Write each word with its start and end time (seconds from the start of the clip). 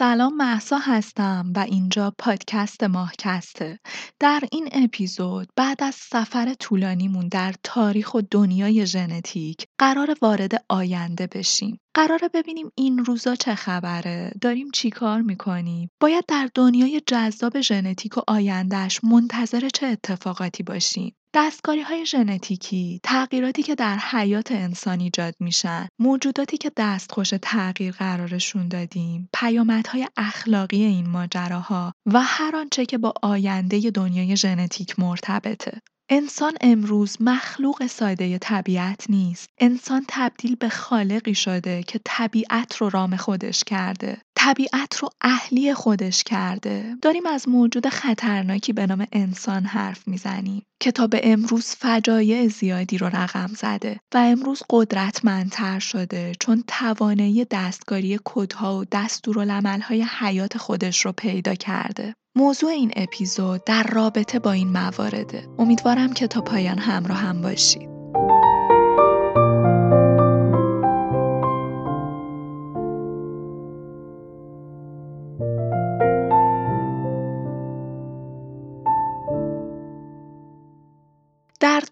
سلام 0.00 0.36
محسا 0.36 0.78
هستم 0.78 1.52
و 1.56 1.58
اینجا 1.58 2.14
پادکست 2.18 2.84
ماهکسته. 2.84 3.78
در 4.20 4.40
این 4.52 4.68
اپیزود 4.72 5.48
بعد 5.56 5.82
از 5.82 5.94
سفر 5.94 6.54
طولانیمون 6.54 7.28
در 7.28 7.54
تاریخ 7.62 8.14
و 8.14 8.20
دنیای 8.30 8.86
ژنتیک 8.86 9.66
قرار 9.78 10.16
وارد 10.22 10.64
آینده 10.68 11.26
بشیم. 11.26 11.80
قراره 11.94 12.28
ببینیم 12.34 12.70
این 12.74 12.98
روزا 12.98 13.34
چه 13.34 13.54
خبره؟ 13.54 14.32
داریم 14.40 14.70
چی 14.74 14.90
کار 14.90 15.20
می‌کنیم؟ 15.20 15.90
باید 16.00 16.24
در 16.28 16.48
دنیای 16.54 17.02
جذاب 17.06 17.60
ژنتیک 17.60 18.18
و 18.18 18.20
آیندهش 18.28 19.00
منتظر 19.04 19.68
چه 19.68 19.86
اتفاقاتی 19.86 20.62
باشیم؟ 20.62 21.14
دستکاری 21.34 21.80
های 21.80 22.06
ژنتیکی، 22.06 23.00
تغییراتی 23.02 23.62
که 23.62 23.74
در 23.74 23.98
حیات 23.98 24.52
انسان 24.52 25.00
ایجاد 25.00 25.34
میشن، 25.40 25.88
موجوداتی 25.98 26.56
که 26.56 26.72
دستخوش 26.76 27.34
تغییر 27.42 27.92
قرارشون 27.92 28.68
دادیم، 28.68 29.28
پیامدهای 29.34 30.08
اخلاقی 30.16 30.84
این 30.84 31.08
ماجراها 31.08 31.92
و 32.06 32.20
هر 32.22 32.56
آنچه 32.56 32.86
که 32.86 32.98
با 32.98 33.14
آینده 33.22 33.90
دنیای 33.90 34.36
ژنتیک 34.36 34.98
مرتبطه. 34.98 35.80
انسان 36.12 36.52
امروز 36.60 37.16
مخلوق 37.20 37.86
ساده 37.86 38.38
طبیعت 38.38 39.10
نیست. 39.10 39.48
انسان 39.58 40.04
تبدیل 40.08 40.56
به 40.56 40.68
خالقی 40.68 41.34
شده 41.34 41.82
که 41.82 42.00
طبیعت 42.04 42.76
رو 42.76 42.88
رام 42.88 43.16
خودش 43.16 43.64
کرده. 43.64 44.22
طبیعت 44.42 44.96
رو 44.96 45.08
اهلی 45.20 45.74
خودش 45.74 46.24
کرده. 46.24 46.96
داریم 47.02 47.26
از 47.26 47.48
موجود 47.48 47.88
خطرناکی 47.88 48.72
به 48.72 48.86
نام 48.86 49.06
انسان 49.12 49.64
حرف 49.64 50.08
می‌زنیم 50.08 50.62
که 50.82 50.92
تا 50.92 51.06
به 51.06 51.20
امروز 51.22 51.66
فجایع 51.66 52.48
زیادی 52.48 52.98
رو 52.98 53.06
رقم 53.06 53.46
زده 53.46 54.00
و 54.14 54.18
امروز 54.18 54.62
قدرتمندتر 54.70 55.78
شده 55.78 56.32
چون 56.40 56.64
توانایی 56.66 57.46
دستکاری 57.50 58.18
کدها 58.24 58.78
و 58.78 58.84
دستورالعملهای 58.92 60.06
حیات 60.18 60.58
خودش 60.58 61.04
رو 61.06 61.12
پیدا 61.12 61.54
کرده. 61.54 62.14
موضوع 62.36 62.70
این 62.70 62.92
اپیزود 62.96 63.64
در 63.64 63.82
رابطه 63.82 64.38
با 64.38 64.52
این 64.52 64.68
موارده. 64.68 65.48
امیدوارم 65.58 66.12
که 66.12 66.26
تا 66.26 66.40
پایان 66.40 66.78
همراه 66.78 67.18
هم 67.18 67.42
باشید. 67.42 67.99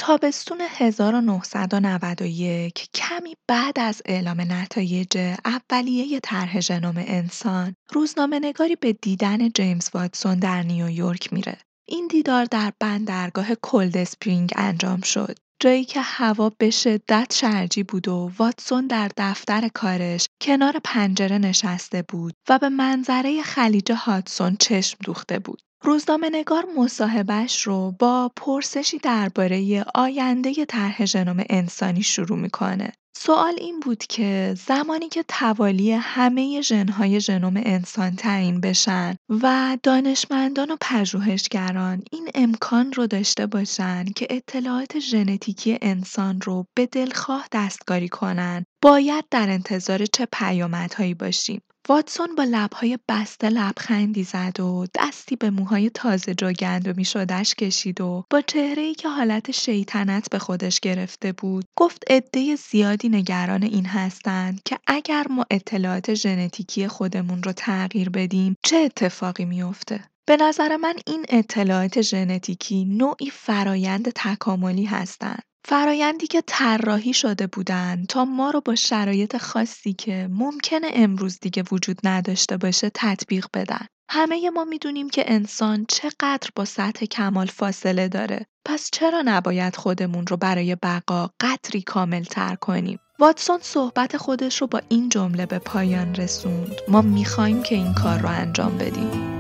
تابستون 0.09 0.61
1991 0.61 2.89
کمی 2.95 3.35
بعد 3.49 3.81
از 3.81 4.03
اعلام 4.05 4.41
نتایج 4.41 5.35
اولیه 5.45 6.21
طرح 6.21 6.61
ژنوم 6.61 6.95
انسان، 6.97 7.75
روزنامه‌نگاری 7.93 8.77
به 8.77 8.93
دیدن 8.93 9.49
جیمز 9.49 9.91
واتسون 9.95 10.39
در 10.39 10.63
نیویورک 10.63 11.33
میره. 11.33 11.59
این 11.89 12.07
دیدار 12.07 12.45
در 12.45 12.73
بندرگاه 12.81 13.55
کولد 13.55 13.97
اسپرینگ 13.97 14.53
انجام 14.57 15.01
شد. 15.01 15.39
جایی 15.61 15.85
که 15.85 16.01
هوا 16.01 16.53
به 16.59 16.71
شدت 16.71 17.35
شرجی 17.35 17.83
بود 17.83 18.09
و 18.09 18.31
واتسون 18.39 18.87
در 18.87 19.11
دفتر 19.17 19.69
کارش 19.75 20.29
کنار 20.41 20.81
پنجره 20.85 21.39
نشسته 21.39 22.03
بود 22.03 22.35
و 22.49 22.59
به 22.59 22.69
منظره 22.69 23.43
خلیج 23.43 23.93
هادسون 23.93 24.57
چشم 24.61 24.99
دوخته 25.05 25.39
بود. 25.39 25.63
روزنامه‌نگار 25.83 26.65
مصاحبهش 26.77 27.63
رو 27.63 27.95
با 27.99 28.31
پرسشی 28.37 28.99
درباره 28.99 29.85
آینده 29.95 30.65
طرح 30.65 31.05
ژنوم 31.05 31.45
انسانی 31.51 32.03
شروع 32.03 32.39
می‌کنه. 32.39 32.93
سوال 33.17 33.55
این 33.59 33.81
بود 33.81 33.99
که 33.99 34.55
زمانی 34.67 35.09
که 35.09 35.25
توالی 35.29 35.93
همه 35.93 36.61
ژن‌های 36.61 37.21
ژنوم 37.21 37.55
انسان 37.57 38.17
تعیین 38.17 38.61
بشن 38.61 39.17
و 39.29 39.79
دانشمندان 39.83 40.71
و 40.71 40.77
پژوهشگران 40.81 42.03
این 42.13 42.29
امکان 42.35 42.93
رو 42.93 43.07
داشته 43.07 43.47
باشن 43.47 44.05
که 44.05 44.27
اطلاعات 44.31 44.99
ژنتیکی 44.99 45.79
انسان 45.83 46.41
رو 46.41 46.65
به 46.77 46.87
دلخواه 46.87 47.47
دستکاری 47.53 48.09
کنن 48.09 48.65
باید 48.83 49.25
در 49.31 49.51
انتظار 49.51 50.07
چه 50.07 50.29
پیامدهایی 50.33 51.15
باشیم 51.15 51.61
واتسون 51.91 52.35
با 52.35 52.45
لبهای 52.45 52.99
بسته 53.09 53.49
لبخندی 53.49 54.25
زد 54.25 54.61
و 54.61 54.87
دستی 54.95 55.37
به 55.37 55.51
موهای 55.51 55.91
تازه 55.91 56.35
جا 56.35 56.53
گندمی 56.53 57.05
شدش 57.05 57.55
کشید 57.55 58.01
و 58.01 58.25
با 58.31 58.43
ای 58.57 58.95
که 58.95 59.09
حالت 59.09 59.51
شیطنت 59.51 60.31
به 60.31 60.39
خودش 60.39 60.81
گرفته 60.81 61.33
بود 61.33 61.65
گفت 61.79 62.03
عده 62.11 62.57
زیادی 62.57 63.09
نگران 63.09 63.63
این 63.63 63.87
هستند 63.87 64.63
که 64.65 64.79
اگر 64.87 65.27
ما 65.31 65.45
اطلاعات 65.51 66.15
ژنتیکی 66.15 66.89
خودمون 66.89 67.43
رو 67.43 67.53
تغییر 67.53 68.11
بدیم 68.11 68.57
چه 68.65 68.77
اتفاقی 68.77 69.45
میافته؟ 69.45 70.05
به 70.29 70.37
نظر 70.37 70.77
من 70.77 70.95
این 71.07 71.25
اطلاعات 71.29 72.01
ژنتیکی 72.01 72.85
نوعی 72.85 73.31
فرایند 73.31 74.13
تکاملی 74.15 74.85
هستند. 74.85 75.43
فرایندی 75.65 76.27
که 76.27 76.43
طراحی 76.47 77.13
شده 77.13 77.47
بودن 77.47 78.05
تا 78.09 78.25
ما 78.25 78.51
رو 78.51 78.61
با 78.61 78.75
شرایط 78.75 79.37
خاصی 79.37 79.93
که 79.93 80.29
ممکنه 80.31 80.89
امروز 80.93 81.39
دیگه 81.41 81.63
وجود 81.73 81.99
نداشته 82.05 82.57
باشه 82.57 82.91
تطبیق 82.95 83.47
بدن. 83.55 83.87
همه 84.11 84.51
ما 84.51 84.65
می‌دونیم 84.65 85.11
که 85.11 85.25
انسان 85.27 85.87
چقدر 85.89 86.51
با 86.55 86.65
سطح 86.65 87.07
کمال 87.07 87.47
فاصله 87.47 88.09
داره. 88.09 88.47
پس 88.65 88.91
چرا 88.93 89.23
نباید 89.25 89.77
خودمون 89.77 90.27
رو 90.27 90.37
برای 90.37 90.77
بقا 90.83 91.31
قدری 91.41 91.83
کامل 91.83 92.23
تر 92.23 92.55
کنیم؟ 92.55 92.99
واتسون 93.19 93.59
صحبت 93.63 94.17
خودش 94.17 94.61
رو 94.61 94.67
با 94.67 94.81
این 94.89 95.09
جمله 95.09 95.47
به 95.47 95.59
پایان 95.59 96.15
رسوند. 96.15 96.77
ما 96.89 97.03
می‌خوایم 97.03 97.63
که 97.63 97.75
این 97.75 97.95
کار 97.95 98.19
رو 98.19 98.29
انجام 98.29 98.79
بدیم. 98.79 99.38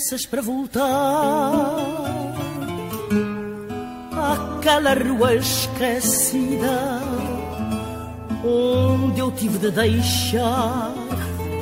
Peças 0.00 0.24
para 0.24 0.40
voltar. 0.40 1.76
Àquela 4.32 4.94
rua 4.94 5.34
esquecida 5.34 7.00
onde 8.42 9.20
eu 9.20 9.30
tive 9.32 9.58
de 9.58 9.70
deixar 9.70 10.94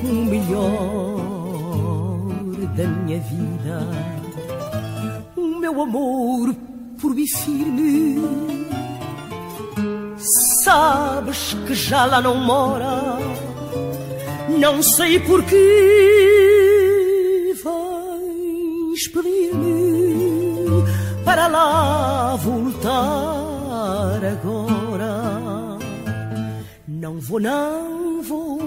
o 0.05 0.07
melhor 0.07 1.19
da 2.77 2.87
minha 2.87 3.19
vida, 3.19 3.89
o 5.37 5.59
meu 5.59 5.83
amor 5.83 6.55
por 7.01 7.13
mim 7.15 7.27
firme. 7.27 8.23
Sabes 10.63 11.57
que 11.67 11.75
já 11.75 12.05
lá 12.05 12.21
não 12.21 12.37
mora, 12.37 13.19
não 14.61 14.81
sei 14.81 15.19
porquê 15.19 16.78
pedir-me 19.07 20.83
para 21.25 21.47
lá 21.47 22.37
voltar 22.37 24.25
agora. 24.35 25.15
Não 26.89 27.21
vou, 27.21 27.41
não 27.41 28.23
vou, 28.23 28.59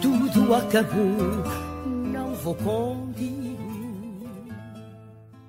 tudo 0.00 0.54
acabou, 0.54 1.44
não 2.14 2.34
vou 2.34 2.54
contigo. 2.54 3.46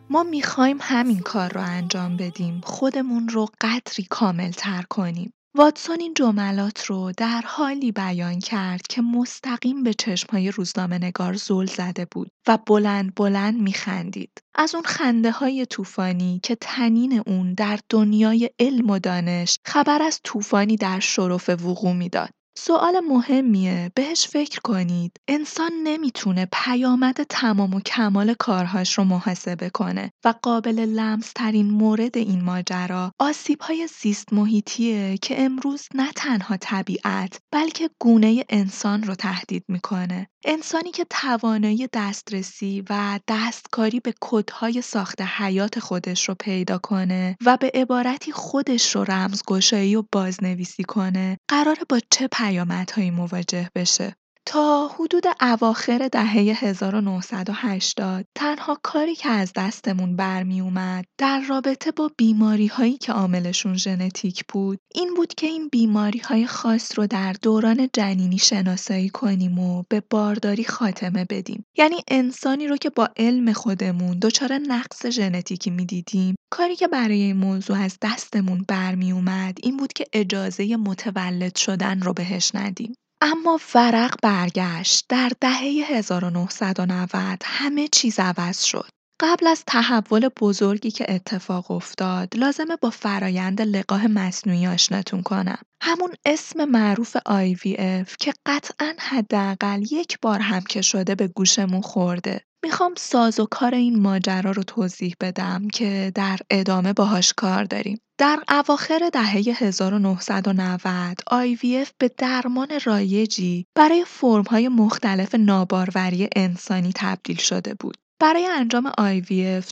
ما 0.09 0.23
می‌خوایم 0.23 0.77
همین 0.81 1.19
کار 1.19 1.53
رو 1.53 1.61
انجام 1.61 2.17
بدیم 2.17 2.61
خودمون 2.63 3.29
رو 3.29 3.49
قدری 3.61 4.03
کامل 4.09 4.51
تر 4.51 4.83
کنیم 4.89 5.33
واتسون 5.57 5.99
این 5.99 6.13
جملات 6.13 6.85
رو 6.85 7.11
در 7.17 7.41
حالی 7.45 7.91
بیان 7.91 8.39
کرد 8.39 8.81
که 8.81 9.01
مستقیم 9.01 9.83
به 9.83 9.93
چشمهای 9.93 10.51
روزنامه 10.51 10.97
نگار 10.97 11.33
زل 11.33 11.65
زده 11.65 12.07
بود 12.11 12.31
و 12.47 12.57
بلند 12.67 13.15
بلند 13.15 13.59
میخندید. 13.59 14.31
از 14.55 14.75
اون 14.75 14.83
خنده 14.83 15.31
های 15.31 15.65
طوفانی 15.65 16.39
که 16.43 16.57
تنین 16.61 17.23
اون 17.27 17.53
در 17.53 17.79
دنیای 17.89 18.49
علم 18.59 18.89
و 18.89 18.99
دانش 18.99 19.59
خبر 19.65 20.01
از 20.01 20.19
طوفانی 20.23 20.75
در 20.75 20.99
شرف 20.99 21.49
وقوع 21.49 21.93
می‌داد. 21.93 22.29
سوال 22.59 22.99
مهمیه. 22.99 23.91
بهش 23.95 24.27
فکر 24.27 24.59
کنید. 24.63 25.19
انسان 25.27 25.71
نمی‌تونه 25.83 26.47
پیامد 26.51 27.23
تمام 27.29 27.73
و 27.73 27.79
کمال 27.79 28.33
کارهاش 28.33 28.97
رو 28.97 29.03
محاسبه 29.03 29.69
کنه 29.69 30.11
و 30.25 30.33
قابل 30.41 30.79
لمس 30.79 31.31
ترین 31.35 31.69
مورد 31.69 32.17
این 32.17 32.43
ماجرا 32.43 33.11
آسیب 33.19 33.61
های 33.61 33.87
زیست 34.01 34.33
محیطیه 34.33 35.17
که 35.17 35.43
امروز 35.43 35.87
نه 35.95 36.11
تنها 36.15 36.57
طبیعت 36.57 37.39
بلکه 37.51 37.89
گونه 37.99 38.45
انسان 38.49 39.03
رو 39.03 39.15
تهدید 39.15 39.63
می‌کنه. 39.67 40.27
انسانی 40.45 40.91
که 40.91 41.05
توانایی 41.09 41.87
دسترسی 41.93 42.83
و 42.89 43.19
دستکاری 43.27 43.99
به 43.99 44.13
کدهای 44.21 44.81
ساخت 44.81 45.21
حیات 45.21 45.79
خودش 45.79 46.29
رو 46.29 46.35
پیدا 46.39 46.77
کنه 46.77 47.37
و 47.45 47.57
به 47.57 47.71
عبارتی 47.73 48.31
خودش 48.31 48.95
رو 48.95 49.03
رمزگشایی 49.03 49.95
و 49.95 50.03
بازنویسی 50.11 50.83
کنه 50.83 51.37
قراره 51.47 51.81
با 51.89 51.99
چه 52.11 52.27
پیامدهایی 52.47 53.11
مواجه 53.11 53.69
بشه. 53.75 54.15
تا 54.49 54.87
حدود 54.87 55.23
اواخر 55.41 56.09
دهه 56.11 56.33
1980 56.59 58.25
تنها 58.35 58.79
کاری 58.83 59.15
که 59.15 59.29
از 59.29 59.51
دستمون 59.55 60.15
برمی 60.15 60.61
اومد 60.61 61.05
در 61.17 61.41
رابطه 61.49 61.91
با 61.91 62.11
بیماری 62.17 62.67
هایی 62.67 62.97
که 62.97 63.11
عاملشون 63.11 63.77
ژنتیک 63.77 64.45
بود 64.49 64.79
این 64.95 65.13
بود 65.13 65.33
که 65.33 65.47
این 65.47 65.69
بیماری 65.69 66.19
های 66.19 66.47
خاص 66.47 66.99
رو 66.99 67.07
در 67.07 67.33
دوران 67.41 67.89
جنینی 67.93 68.37
شناسایی 68.37 69.09
کنیم 69.09 69.59
و 69.59 69.83
به 69.89 70.03
بارداری 70.09 70.63
خاتمه 70.63 71.25
بدیم. 71.29 71.65
یعنی 71.77 71.95
انسانی 72.07 72.67
رو 72.67 72.77
که 72.77 72.89
با 72.89 73.09
علم 73.17 73.53
خودمون 73.53 74.19
دچار 74.19 74.53
نقص 74.53 75.05
ژنتیکی 75.05 75.69
می‌دیدیم. 75.69 76.35
کاری 76.49 76.75
که 76.75 76.87
برای 76.87 77.21
این 77.21 77.37
موضوع 77.37 77.77
از 77.77 77.97
دستمون 78.01 78.65
برمی 78.67 79.11
اومد 79.11 79.57
این 79.63 79.77
بود 79.77 79.93
که 79.93 80.05
اجازه 80.13 80.75
متولد 80.75 81.55
شدن 81.55 82.01
رو 82.01 82.13
بهش 82.13 82.51
ندیم. 82.55 82.93
اما 83.21 83.59
ورق 83.75 84.15
برگشت. 84.23 85.05
در 85.09 85.31
دهه 85.41 85.61
1990 85.89 87.41
همه 87.45 87.87
چیز 87.87 88.19
عوض 88.19 88.63
شد. 88.63 88.89
قبل 89.21 89.47
از 89.47 89.63
تحول 89.67 90.29
بزرگی 90.39 90.91
که 90.91 91.05
اتفاق 91.09 91.71
افتاد، 91.71 92.37
لازمه 92.37 92.75
با 92.75 92.89
فرایند 92.89 93.61
لقاح 93.61 94.07
مصنوعی 94.07 94.67
آشناتون 94.67 95.23
کنم. 95.23 95.61
همون 95.83 96.13
اسم 96.25 96.65
معروف 96.65 97.17
IVF 97.17 98.15
که 98.19 98.33
قطعا 98.45 98.93
حداقل 98.99 99.81
یک 99.91 100.19
بار 100.21 100.39
هم 100.39 100.61
که 100.61 100.81
شده 100.81 101.15
به 101.15 101.27
گوشمون 101.27 101.81
خورده. 101.81 102.41
می‌خوام 102.63 102.93
ساز 102.97 103.39
و 103.39 103.45
کار 103.45 103.75
این 103.75 103.99
ماجرا 103.99 104.51
رو 104.51 104.63
توضیح 104.63 105.15
بدم 105.21 105.67
که 105.67 106.11
در 106.15 106.39
ادامه 106.49 106.93
باهاش 106.93 107.33
کار 107.33 107.63
داریم. 107.63 107.97
در 108.19 108.43
اواخر 108.49 109.09
دهه 109.13 109.43
1990 109.57 111.17
IVF 111.29 111.89
به 111.99 112.11
درمان 112.17 112.67
رایجی 112.85 113.65
برای 113.75 114.05
فرم‌های 114.07 114.67
مختلف 114.67 115.35
ناباروری 115.35 116.29
انسانی 116.35 116.91
تبدیل 116.95 117.37
شده 117.37 117.73
بود. 117.73 117.97
برای 118.19 118.45
انجام 118.45 118.91
IVF 118.91 119.65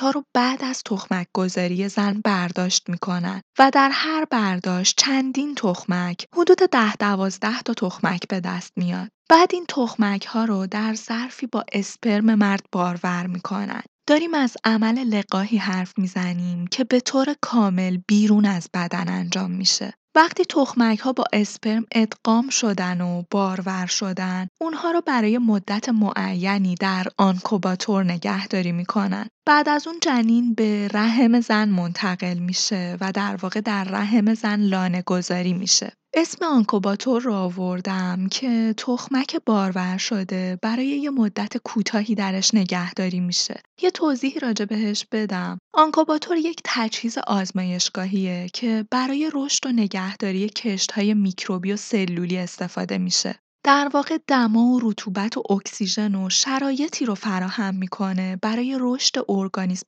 ها 0.00 0.10
رو 0.10 0.24
بعد 0.34 0.64
از 0.64 0.82
تخمک 0.82 1.26
گذاری 1.34 1.88
زن 1.88 2.20
برداشت 2.24 2.90
می‌کنن 2.90 3.42
و 3.58 3.70
در 3.74 3.90
هر 3.92 4.24
برداشت 4.24 4.94
چندین 4.98 5.54
تخمک 5.54 6.26
حدود 6.34 6.58
ده 6.72 6.96
دوازده 6.96 7.62
تا 7.62 7.74
تخمک 7.74 8.28
به 8.28 8.40
دست 8.40 8.72
میاد. 8.76 9.08
بعد 9.30 9.50
این 9.52 9.64
تخمک 9.68 10.26
ها 10.26 10.44
رو 10.44 10.66
در 10.66 10.94
ظرفی 10.94 11.46
با 11.46 11.64
اسپرم 11.72 12.34
مرد 12.34 12.62
بارور 12.72 13.26
می‌کنن. 13.26 13.82
داریم 14.08 14.34
از 14.34 14.56
عمل 14.64 14.98
لقاحی 14.98 15.56
حرف 15.56 15.98
می‌زنیم 15.98 16.66
که 16.66 16.84
به 16.84 17.00
طور 17.00 17.34
کامل 17.40 17.98
بیرون 18.08 18.46
از 18.46 18.68
بدن 18.74 19.08
انجام 19.08 19.50
میشه. 19.50 19.92
وقتی 20.14 20.44
تخمک 20.44 20.98
ها 20.98 21.12
با 21.12 21.24
اسپرم 21.32 21.86
ادغام 21.92 22.48
شدن 22.48 23.00
و 23.00 23.22
بارور 23.30 23.86
شدن، 23.86 24.48
اونها 24.60 24.90
رو 24.90 25.00
برای 25.06 25.38
مدت 25.38 25.88
معینی 25.88 26.74
در 26.74 27.06
آنکوباتور 27.18 28.04
نگهداری 28.04 28.72
می‌کنن. 28.72 29.26
بعد 29.46 29.68
از 29.68 29.86
اون 29.86 29.96
جنین 30.02 30.54
به 30.54 30.88
رحم 30.88 31.40
زن 31.40 31.68
منتقل 31.68 32.38
میشه 32.38 32.96
و 33.00 33.12
در 33.12 33.36
واقع 33.36 33.60
در 33.60 33.84
رحم 33.84 34.34
زن 34.34 34.60
لانه 34.60 35.02
گذاری 35.02 35.52
میشه. 35.52 35.92
اسم 36.14 36.44
آنکوباتور 36.44 37.22
رو 37.22 37.34
آوردم 37.34 38.28
که 38.30 38.74
تخمک 38.76 39.36
بارور 39.46 39.96
شده 39.98 40.58
برای 40.62 40.86
یه 40.86 41.10
مدت 41.10 41.56
کوتاهی 41.56 42.14
درش 42.14 42.54
نگهداری 42.54 43.20
میشه. 43.20 43.62
یه 43.82 43.90
توضیحی 43.90 44.40
راجع 44.40 44.64
بهش 44.64 45.06
بدم. 45.12 45.58
آنکوباتور 45.74 46.36
یک 46.36 46.60
تجهیز 46.64 47.18
آزمایشگاهیه 47.26 48.46
که 48.52 48.86
برای 48.90 49.30
رشد 49.34 49.66
و 49.66 49.72
نگهداری 49.72 50.48
کشت‌های 50.48 51.14
میکروبی 51.14 51.72
و 51.72 51.76
سلولی 51.76 52.38
استفاده 52.38 52.98
میشه. 52.98 53.34
در 53.64 53.90
واقع 53.94 54.18
دما 54.26 54.60
و 54.60 54.80
رطوبت 54.82 55.36
و 55.36 55.42
اکسیژن 55.50 56.14
و 56.14 56.30
شرایطی 56.30 57.04
رو 57.04 57.14
فراهم 57.14 57.74
می‌کنه 57.74 58.38
برای 58.42 58.76
رشد 58.80 59.14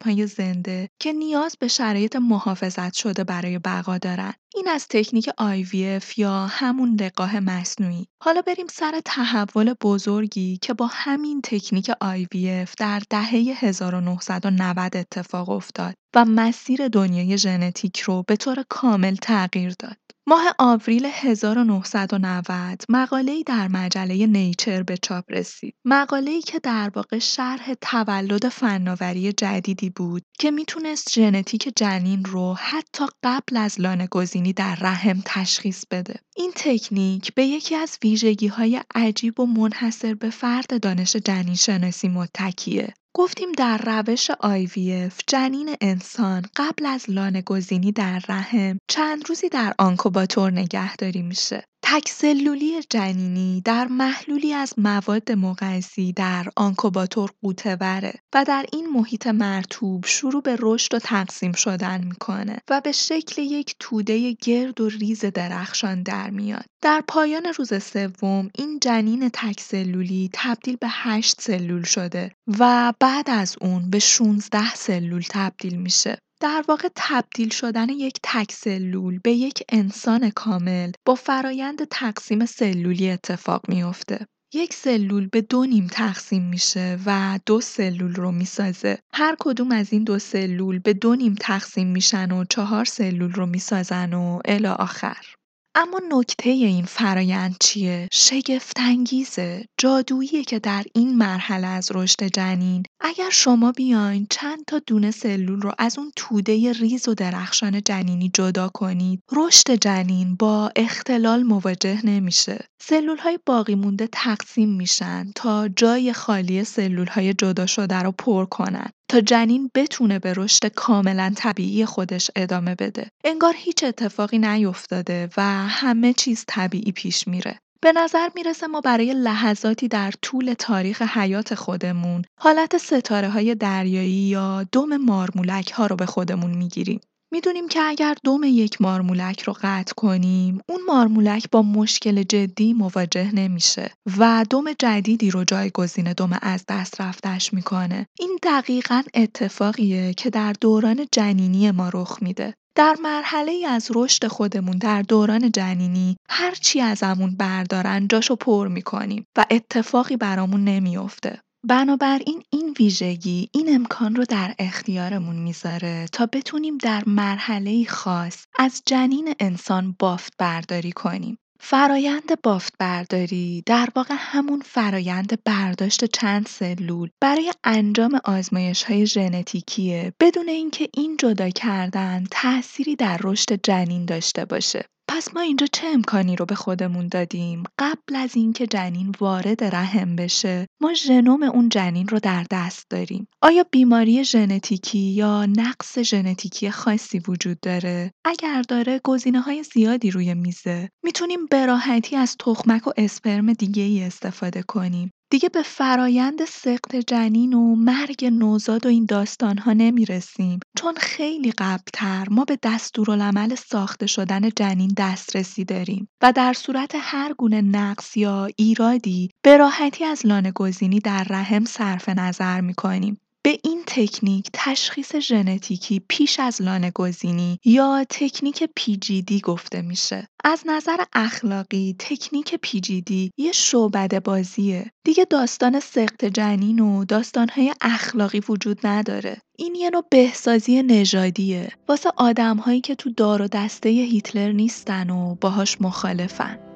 های 0.05 0.27
زنده 0.27 0.89
که 1.01 1.13
نیاز 1.13 1.57
به 1.61 1.69
شرایط 1.69 2.17
محافظت 2.17 2.93
شده 2.93 3.25
برای 3.25 3.59
بقا 3.59 3.99
دارن. 3.99 4.35
این 4.55 4.69
از 4.69 4.87
تکنیک 4.89 5.31
IVF 5.31 6.19
یا 6.19 6.47
همون 6.47 6.95
لقاح 7.01 7.39
مصنوعی. 7.39 8.07
حالا 8.23 8.43
بریم 8.43 8.67
سر 8.67 9.01
تحول 9.05 9.75
بزرگی 9.83 10.59
که 10.63 10.75
با 10.75 10.89
همین 10.93 11.41
تکنیک 11.45 11.91
IVF 11.91 12.75
در 12.79 13.03
دهه 13.11 13.55
1990 13.57 14.97
اتفاق 14.97 15.49
افتاد 15.51 15.95
و 16.15 16.25
مسیر 16.25 16.89
دنیای 16.89 17.39
ژنتیک 17.39 18.01
رو 18.01 18.23
به 18.23 18.37
طور 18.37 18.65
کامل 18.69 19.15
تغییر 19.15 19.75
داد. 19.79 19.97
ماه 20.27 20.55
آوریل 20.59 21.09
1990 21.13 22.85
مقاله‌ای 22.89 23.43
در 23.43 23.69
مجله 23.69 24.27
نیچر 24.27 24.83
به 24.83 24.97
چاپ 24.97 25.25
رسید. 25.29 25.75
مقاله‌ای 25.85 26.43
که 26.43 26.59
در 26.59 26.91
واقع 26.95 27.19
شرح 27.19 27.75
تولد 27.81 28.49
فناوری 28.49 29.33
جدیدی 29.33 29.91
بود 29.91 30.23
که 30.39 30.51
می‌تونست 30.51 31.11
ژنتیک 31.13 31.73
جنین 31.77 32.25
رو 32.25 32.55
حتی 32.55 33.05
قبل 33.23 33.57
از 33.57 33.79
گزینی 34.11 34.53
در 34.53 34.75
رحم 34.81 35.23
تشخیص 35.25 35.85
بده. 35.91 36.15
این 36.37 36.53
تکنیک 36.57 37.35
به 37.35 37.45
یکی 37.45 37.75
از 37.75 37.99
ویژگی‌های 38.05 38.81
عجیب 38.95 39.41
و 39.41 39.47
منحصر 39.47 40.15
به 40.15 40.31
فرد 40.31 40.81
دانش 40.83 41.17
جنین 41.17 41.55
شناسی 41.55 42.09
متکیه. 42.09 42.95
گفتیم 43.17 43.53
در 43.53 43.79
روش 43.79 44.31
IVF 44.31 45.15
جنین 45.27 45.77
انسان 45.81 46.43
قبل 46.57 46.87
از 46.87 47.07
گزینی 47.47 47.93
در 47.93 48.23
رحم 48.29 48.79
چند 48.89 49.29
روزی 49.29 49.49
در 49.49 49.75
آنکوباتور 49.79 50.51
نگهداری 50.51 51.23
میشه. 51.23 51.65
تکسلولی 51.95 52.83
جنینی 52.91 53.63
در 53.65 53.87
محلولی 53.87 54.53
از 54.53 54.75
مواد 54.77 55.33
مغذی 55.33 56.13
در 56.13 56.47
آنکوباتور 56.57 57.31
قوطه‌وره 57.43 58.15
و 58.35 58.45
در 58.45 58.67
این 58.73 58.87
محیط 58.95 59.27
مرطوب 59.27 60.07
شروع 60.07 60.43
به 60.43 60.57
رشد 60.61 60.95
و 60.95 60.99
تقسیم 60.99 61.53
شدن 61.53 62.05
می‌کنه 62.05 62.59
و 62.71 62.81
به 62.81 62.93
شکل 62.93 63.43
یک 63.43 63.75
توده 63.79 64.33
گرد 64.33 64.81
و 64.81 64.89
ریز 64.89 65.25
درخشان 65.25 66.03
در 66.03 66.31
میاد. 66.31 66.65
در 66.83 67.03
پایان 67.09 67.47
روز 67.59 67.83
سوم 67.83 68.51
این 68.55 68.79
جنین 68.83 69.31
تکسلولی 69.33 70.31
تبدیل 70.33 70.77
به 70.77 70.87
8 70.91 71.41
سلول 71.41 71.83
شده 71.83 72.31
و 72.59 72.93
بعد 73.01 73.31
از 73.31 73.57
اون 73.61 73.91
به 73.91 73.99
16 73.99 74.75
سلول 74.75 75.23
تبدیل 75.31 75.77
میشه. 75.79 76.19
در 76.43 76.65
واقع 76.69 76.89
تبدیل 76.95 77.51
شدن 77.51 77.89
یک 77.89 78.19
تک 78.23 78.53
سلول 78.53 79.21
به 79.25 79.33
یک 79.33 79.63
انسان 79.69 80.31
کامل 80.31 80.91
با 81.07 81.15
فرایند 81.15 81.85
تقسیم 81.85 82.47
سلولی 82.47 83.11
اتفاق 83.11 83.69
میافته. 83.69 84.27
یک 84.55 84.75
سلول 84.75 85.29
به 85.33 85.41
دو 85.41 85.65
نیم 85.65 85.87
تقسیم 85.87 86.49
میشه 86.49 86.99
و 87.07 87.39
دو 87.47 87.61
سلول 87.61 88.15
رو 88.15 88.33
می‌سازه. 88.33 88.99
هر 89.15 89.37
کدوم 89.41 89.73
از 89.73 89.93
این 89.93 90.05
دو 90.05 90.19
سلول 90.19 90.79
به 90.79 90.93
دو 90.93 91.15
نیم 91.15 91.35
تقسیم 91.41 91.89
میشن 91.89 92.33
و 92.33 92.45
چهار 92.45 92.85
سلول 92.85 93.33
رو 93.33 93.47
می‌سازن 93.47 94.13
و 94.13 94.41
الی 94.45 94.67
آخر. 94.67 95.35
اما 95.75 96.01
نکته 96.11 96.51
این 96.51 96.85
فرایند 96.85 97.57
چیه؟ 97.61 98.09
شگفتانگیزه. 98.13 99.65
جادوییه 99.79 100.45
که 100.45 100.59
در 100.59 100.85
این 100.95 101.19
مرحله 101.19 101.67
از 101.67 101.91
رشد 101.95 102.25
جنین 102.25 102.83
اگر 103.01 103.31
شما 103.31 103.73
بیاین 103.73 104.27
چند 104.31 104.65
تا 104.67 104.81
دونه 104.87 105.11
سلول 105.11 105.61
رو 105.61 105.73
از 105.79 105.99
اون 105.99 106.13
توده 106.17 106.73
ریز 106.73 107.09
و 107.09 107.15
درخشان 107.15 107.83
جنینی 107.83 108.31
جدا 108.35 108.69
کنید، 108.69 109.21
رشد 109.33 109.71
جنین 109.71 110.37
با 110.37 110.71
اختلال 110.77 111.43
مواجه 111.43 112.07
نمیشه. 112.07 112.65
سلول 112.83 113.19
های 113.19 113.39
باقی 113.47 113.75
مونده 113.75 114.09
تقسیم 114.13 114.77
میشن 114.77 115.31
تا 115.35 115.69
جای 115.69 116.13
خالی 116.13 116.65
سلول 116.65 117.07
های 117.07 117.35
جدا 117.35 117.67
شده 117.67 117.97
رو 117.97 118.13
پر 118.13 118.45
کنن. 118.45 118.91
تا 119.13 119.21
جنین 119.21 119.71
بتونه 119.75 120.19
به 120.19 120.33
رشد 120.37 120.67
کاملا 120.67 121.33
طبیعی 121.37 121.85
خودش 121.87 122.31
ادامه 122.37 122.75
بده. 122.75 123.09
انگار 123.25 123.55
هیچ 123.57 123.85
اتفاقی 123.85 124.39
نیفتاده 124.39 125.29
و 125.37 125.43
همه 125.69 126.13
چیز 126.13 126.45
طبیعی 126.49 126.93
پیش 126.93 127.29
میره. 127.29 127.59
به 127.81 127.93
نظر 127.93 128.29
می‌رسه 128.35 128.67
ما 128.67 128.81
برای 128.81 129.15
لحظاتی 129.15 129.89
در 129.89 130.13
طول 130.23 130.55
تاریخ 130.59 131.03
حیات 131.03 131.55
خودمون 131.55 132.23
حالت 132.41 132.79
ستاره 132.79 133.29
های 133.29 133.55
دریایی 133.55 134.11
یا 134.11 134.65
دم 134.73 134.97
مارمولک 134.97 135.71
ها 135.71 135.87
رو 135.87 135.97
به 135.97 136.07
خودمون 136.07 136.51
می‌گیریم. 136.51 137.01
می‌دونیم 137.33 137.69
که 137.69 137.81
اگر 137.81 138.17
دم 138.25 138.41
یک 138.45 138.83
مارمولک 138.83 139.43
رو 139.43 139.57
قطع 139.63 139.95
کنیم 139.97 140.61
اون 140.69 140.81
مارمولک 140.89 141.51
با 141.51 141.63
مشکل 141.63 142.23
جدی 142.23 142.73
مواجه 142.73 143.35
نمیشه 143.35 143.91
و 144.19 144.45
دم 144.51 144.65
جدیدی 144.79 145.31
رو 145.31 145.45
جایگزین 145.45 146.13
دم 146.13 146.39
از 146.43 146.65
دست 146.69 147.01
رفتش 147.01 147.55
می‌کنه. 147.55 148.07
این 148.19 148.39
دقیقا 148.43 149.03
اتفاقیه 149.15 150.15
که 150.15 150.31
در 150.31 150.53
دوران 150.61 151.07
جنینی 151.13 151.71
ما 151.71 151.91
رخ 151.95 152.19
میده. 152.21 152.55
در 152.75 152.97
مرحله 153.03 153.53
ای 153.53 153.67
از 153.67 153.91
رشد 153.95 154.27
خودمون 154.27 154.79
در 154.79 155.03
دوران 155.03 155.53
جنینی 155.53 156.17
هر 156.29 156.55
چی 156.55 156.81
ازمون 156.81 157.37
بردارن 157.37 158.09
جاشو 158.09 158.37
پر 158.37 158.69
می‌کنیم 158.69 159.27
و 159.37 159.45
اتفاقی 159.51 160.17
برامون 160.17 160.65
نمیافته. 160.65 161.41
بنابراین 161.69 162.43
این 162.51 162.75
ویژگی 162.79 163.49
این 163.53 163.75
امکان 163.75 164.15
رو 164.17 164.25
در 164.25 164.55
اختیارمون 164.59 165.37
می‌ذاره 165.37 166.07
تا 166.13 166.27
بتونیم 166.27 166.79
در 166.79 167.03
مرحله 167.07 167.85
خاص 167.85 168.45
از 168.59 168.83
جنین 168.87 169.35
انسان 169.41 169.97
بافت 169.99 170.33
برداری 170.39 170.93
کنیم 170.93 171.39
فرایند 171.61 172.43
بافت‌برداری 172.43 173.63
در 173.67 173.89
واقع 173.97 174.15
همون 174.19 174.61
فرایند 174.61 175.45
برداشت 175.45 176.05
چند 176.05 176.47
سلول 176.47 177.09
برای 177.21 177.53
انجام 177.65 178.21
آزمایش‌های 178.25 179.07
ژنتیکیه 179.07 180.13
بدون 180.21 180.49
اینکه 180.49 180.89
این 180.95 181.17
جدا 181.17 181.49
کردن 181.49 182.25
تأثیری 182.31 182.97
در 182.97 183.19
رشد 183.25 183.53
جنین 183.63 184.05
داشته 184.05 184.45
باشه. 184.45 184.85
پس 185.15 185.35
ما 185.35 185.41
اینجا 185.41 185.67
چه 185.73 185.87
امکانی 185.87 186.37
رو 186.37 186.47
به 186.47 186.55
خودمون 186.55 187.09
دادیم؟ 187.09 187.63
قبل 187.79 188.17
از 188.17 188.37
اینکه 188.37 188.67
جنین 188.67 189.15
وارد 189.21 189.65
رحم 189.65 190.17
بشه، 190.17 190.67
ما 190.81 190.95
ژنوم 190.95 191.43
اون 191.43 191.69
جنین 191.69 192.09
رو 192.09 192.19
در 192.19 192.47
دست 192.51 192.87
داریم. 192.91 193.29
آیا 193.43 193.65
بیماری 193.71 194.25
ژنتیکی 194.25 194.99
یا 194.99 195.47
نقص 195.47 195.99
ژنتیکی 195.99 196.71
خاصی 196.71 197.19
وجود 197.29 197.61
داره؟ 197.61 198.13
اگر 198.25 198.63
داره 198.63 199.01
های 199.45 199.63
زیادی 199.63 200.11
روی 200.11 200.35
میزه. 200.35 200.89
می‌تونیم 201.05 201.47
به 201.47 201.67
راحتی 201.67 202.17
از 202.17 202.37
تخمک 202.39 202.87
و 202.87 202.91
اسپرم 202.97 203.53
دیگه 203.53 203.83
ای 203.83 204.03
استفاده 204.03 204.63
کنیم. 204.63 205.11
دیگه 205.33 205.49
به 205.49 205.63
فرایند 205.63 206.45
سقط 206.45 206.97
جنین 206.97 207.55
و 207.55 207.75
مرگ 207.75 208.25
نوزاد 208.33 208.87
و 208.87 208.89
این 208.89 209.07
داستانها 209.07 209.73
نمی‌رسیم. 209.73 210.61
چون 210.77 210.95
خیلی 210.97 211.53
قبلتر 211.59 212.27
ما 212.31 212.45
به 212.45 212.59
دستورالعمل 212.63 213.55
ساخته 213.55 214.07
شدن 214.07 214.51
جنین 214.57 214.95
دسترسی 214.97 215.65
داریم 215.65 216.09
و 216.23 216.33
در 216.33 216.53
صورت 216.53 216.93
هر 216.95 217.33
گونه 217.33 217.61
نقص 217.61 218.17
یا 218.17 218.49
ایرادی 218.57 219.31
به 219.45 219.57
راحتی 219.57 220.05
از 220.05 220.27
لانه 220.27 220.53
گزینی 220.53 220.99
در 220.99 221.25
رحم 221.31 221.65
صرف 221.65 222.09
نظر 222.09 222.61
می‌کنیم. 222.61 223.22
به 223.45 223.59
این 223.65 223.83
تکنیک 223.87 224.49
تشخیص 224.53 225.17
ژنتیکی 225.17 226.01
پیش 226.09 226.41
از 226.41 226.61
گزینی 226.95 227.59
یا 227.65 228.05
تکنیک 228.11 228.65
PGD 228.81 229.41
گفته 229.41 229.83
میشه. 229.83 230.29
از 230.45 230.63
نظر 230.67 230.97
اخلاقی 231.13 231.97
تکنیک 231.99 232.57
PGD 232.67 233.31
یه 233.37 233.53
شعبده 233.53 234.21
بازیه. 234.21 234.91
دیگه 235.05 235.25
داستان 235.25 235.81
سقط 235.81 236.25
جنین 236.25 236.81
و 236.81 237.05
داستانهای 237.05 237.75
اخلاقی 237.81 238.41
وجود 238.49 238.87
نداره. 238.87 239.37
این 239.59 239.75
یه 239.75 239.91
نوع 239.91 240.05
بهسازی 240.11 240.83
نژادیه 240.83 241.69
واسه 241.89 242.11
آدمهایی 242.17 242.81
که 242.81 242.95
تو 242.95 243.11
دار 243.11 243.43
و 243.43 243.49
دسته 243.49 243.89
هیتلر 243.89 244.53
نیستن 244.53 245.11
و 245.11 245.35
باهاش 245.35 245.81
مخالفن. 245.81 246.72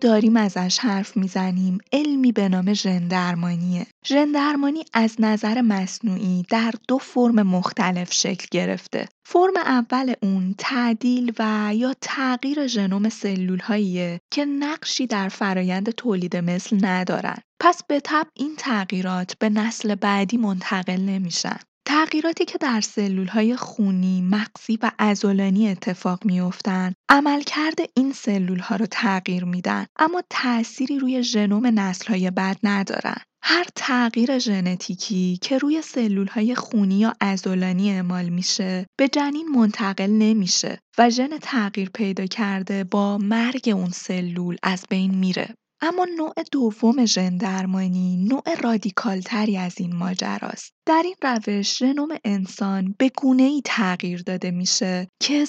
داریم 0.00 0.36
ازش 0.36 0.78
حرف 0.78 1.16
می‌زنیم 1.16 1.78
علمی 1.92 2.32
به 2.32 2.48
نام 2.48 2.72
ژندرمانیه. 2.72 3.86
ژندرمانی 4.06 4.84
از 4.92 5.16
نظر 5.18 5.60
مصنوعی 5.60 6.44
در 6.50 6.74
دو 6.88 6.98
فرم 6.98 7.42
مختلف 7.42 8.12
شکل 8.12 8.46
گرفته. 8.50 9.08
فرم 9.26 9.56
اول 9.56 10.14
اون 10.22 10.54
تعدیل 10.58 11.32
و 11.38 11.70
یا 11.74 11.94
تغییر 12.00 12.66
ژنوم 12.66 13.08
سلولهاییه 13.08 14.20
که 14.30 14.44
نقشی 14.44 15.06
در 15.06 15.28
فرایند 15.28 15.90
تولید 15.90 16.36
مثل 16.36 16.86
ندارن. 16.86 17.36
پس 17.60 17.82
به 17.88 18.00
طب 18.00 18.26
این 18.34 18.54
تغییرات 18.58 19.34
به 19.38 19.48
نسل 19.48 19.94
بعدی 19.94 20.36
منتقل 20.36 21.00
نمیشن. 21.00 21.58
تغییراتی 21.88 22.44
که 22.44 22.58
در 22.58 22.80
سلولهای 22.80 23.56
خونی، 23.56 24.20
مغزی 24.20 24.78
و 24.82 24.90
عضلانی 24.98 25.68
اتفاق 25.68 26.24
میافتند، 26.24 26.94
عملکرد 27.08 27.78
این 27.96 28.12
سلولها 28.12 28.76
رو 28.76 28.86
تغییر 28.86 29.44
میدن 29.44 29.86
اما 29.98 30.22
تأثیری 30.30 30.98
روی 30.98 31.22
ژنوم 31.22 31.66
نسلهای 31.66 32.30
بعد 32.30 32.58
ندارن. 32.62 33.16
هر 33.42 33.66
تغییر 33.74 34.38
ژنتیکی 34.38 35.38
که 35.42 35.58
روی 35.58 35.82
سلولهای 35.82 36.54
خونی 36.54 36.98
یا 36.98 37.14
عضلانی 37.20 37.90
اعمال 37.90 38.28
میشه 38.28 38.86
به 38.98 39.08
جنین 39.08 39.48
منتقل 39.48 40.10
نمیشه 40.10 40.78
و 40.98 41.10
ژن 41.10 41.38
تغییر 41.42 41.90
پیدا 41.94 42.26
کرده 42.26 42.84
با 42.84 43.18
مرگ 43.18 43.72
اون 43.74 43.90
سلول 43.90 44.56
از 44.62 44.84
بین 44.90 45.14
میره. 45.14 45.54
اما 45.80 46.06
نوع 46.16 46.32
دوم 46.52 47.04
ژندرمانی 47.04 48.16
نوع 48.16 48.42
تری 49.24 49.56
از 49.56 49.74
این 49.80 49.96
ماجراست. 49.96 50.72
در 50.86 51.02
این 51.04 51.14
روش 51.22 51.78
ژنوم 51.78 52.08
انسان 52.24 52.94
به 52.98 53.10
ای 53.38 53.62
تغییر 53.64 54.22
داده 54.22 54.50
میشه 54.50 55.08
که 55.20 55.44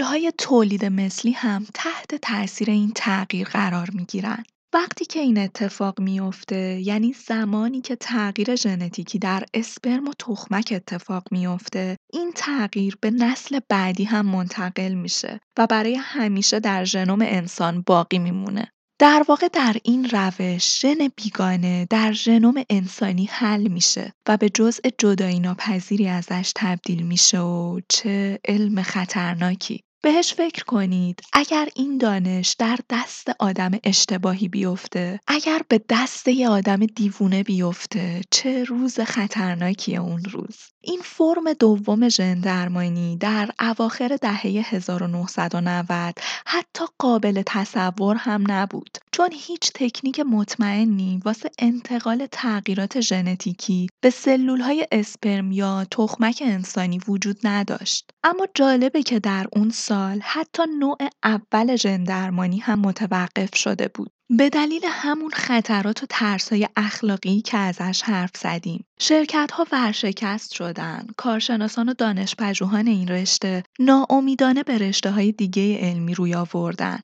های 0.00 0.32
تولید 0.38 0.84
مثلی 0.84 1.32
هم 1.32 1.66
تحت 1.74 2.14
تاثیر 2.14 2.70
این 2.70 2.92
تغییر 2.94 3.48
قرار 3.48 3.90
می‌گیرن. 3.92 4.44
وقتی 4.74 5.04
که 5.04 5.20
این 5.20 5.38
اتفاق 5.38 6.00
میفته 6.00 6.80
یعنی 6.80 7.12
زمانی 7.12 7.80
که 7.80 7.96
تغییر 7.96 8.56
ژنتیکی 8.56 9.18
در 9.18 9.44
اسپرم 9.54 10.08
و 10.08 10.12
تخمک 10.18 10.72
اتفاق 10.76 11.22
میفته 11.30 11.96
این 12.12 12.32
تغییر 12.34 12.98
به 13.00 13.10
نسل 13.10 13.60
بعدی 13.68 14.04
هم 14.04 14.26
منتقل 14.26 14.94
میشه 14.94 15.40
و 15.58 15.66
برای 15.66 15.94
همیشه 15.94 16.60
در 16.60 16.84
ژنوم 16.84 17.20
انسان 17.22 17.82
باقی 17.86 18.18
میمونه 18.18 18.73
در 18.98 19.24
واقع 19.28 19.48
در 19.48 19.76
این 19.84 20.08
روش 20.08 20.80
ژن 20.80 21.08
بیگانه 21.16 21.86
در 21.90 22.12
ژنوم 22.12 22.54
انسانی 22.70 23.24
حل 23.24 23.68
میشه 23.68 24.12
و 24.28 24.36
به 24.36 24.48
جزء 24.48 24.88
جدایی 24.98 25.40
ناپذیری 25.40 26.08
ازش 26.08 26.52
تبدیل 26.56 27.02
میشه 27.02 27.40
و 27.40 27.80
چه 27.88 28.40
علم 28.44 28.82
خطرناکی. 28.82 29.80
بهش 30.02 30.34
فکر 30.34 30.64
کنید 30.64 31.20
اگر 31.32 31.68
این 31.76 31.98
دانش 31.98 32.56
در 32.58 32.78
دست 32.90 33.30
آدم 33.38 33.70
اشتباهی 33.84 34.48
بیفته 34.48 35.20
اگر 35.26 35.60
به 35.68 35.80
دست 35.88 36.28
یه 36.28 36.48
آدم 36.48 36.86
دیوونه 36.86 37.42
بیفته 37.42 38.20
چه 38.30 38.64
روز 38.64 39.00
خطرناکیه 39.00 40.00
اون 40.00 40.24
روز. 40.24 40.56
این 40.86 41.00
فرم 41.04 41.52
دوم 41.52 42.08
ژندرمانی 42.08 43.16
در 43.16 43.50
اواخر 43.60 44.18
دهه 44.20 44.46
1990 44.46 46.14
حتی 46.46 46.84
قابل 46.98 47.42
تصور 47.46 48.16
هم 48.16 48.44
نبود 48.48 48.98
چون 49.12 49.28
هیچ 49.32 49.70
تکنیک 49.74 50.20
مطمئنی 50.20 51.20
واسه 51.24 51.50
انتقال 51.58 52.26
تغییرات 52.32 53.00
ژنتیکی 53.00 53.86
به 54.00 54.10
سلولهای 54.10 54.86
اسپرم 54.92 55.52
یا 55.52 55.86
تخمک 55.90 56.42
انسانی 56.46 57.00
وجود 57.08 57.38
نداشت. 57.44 58.10
اما 58.24 58.46
جالبه 58.54 59.02
که 59.02 59.18
در 59.18 59.46
اون 59.52 59.70
سال 59.70 60.20
حتی 60.22 60.62
نوع 60.78 60.98
اول 61.24 61.76
ژندرمانی 61.76 62.58
هم 62.58 62.78
متوقف 62.78 63.56
شده 63.56 63.88
بود. 63.94 64.10
به 64.30 64.50
دلیل 64.50 64.82
همون 64.88 65.30
خطرات 65.30 66.02
و 66.02 66.06
ترسای 66.10 66.68
اخلاقی 66.76 67.40
که 67.40 67.58
ازش 67.58 68.02
حرف 68.02 68.30
زدیم. 68.36 68.84
شرکت 68.98 69.50
ها 69.50 69.66
ورشکست 69.72 70.52
شدن 70.52 71.06
کارشناسان 71.16 71.88
و 71.88 71.94
دانشپژوهان 71.94 72.86
این 72.86 73.08
رشته 73.08 73.62
ناامیدانه 73.78 74.62
به 74.62 74.78
رشته 74.78 75.10
های 75.10 75.32
دیگه 75.32 75.78
علمی 75.78 76.14
روی 76.14 76.34
آوردن. 76.34 77.00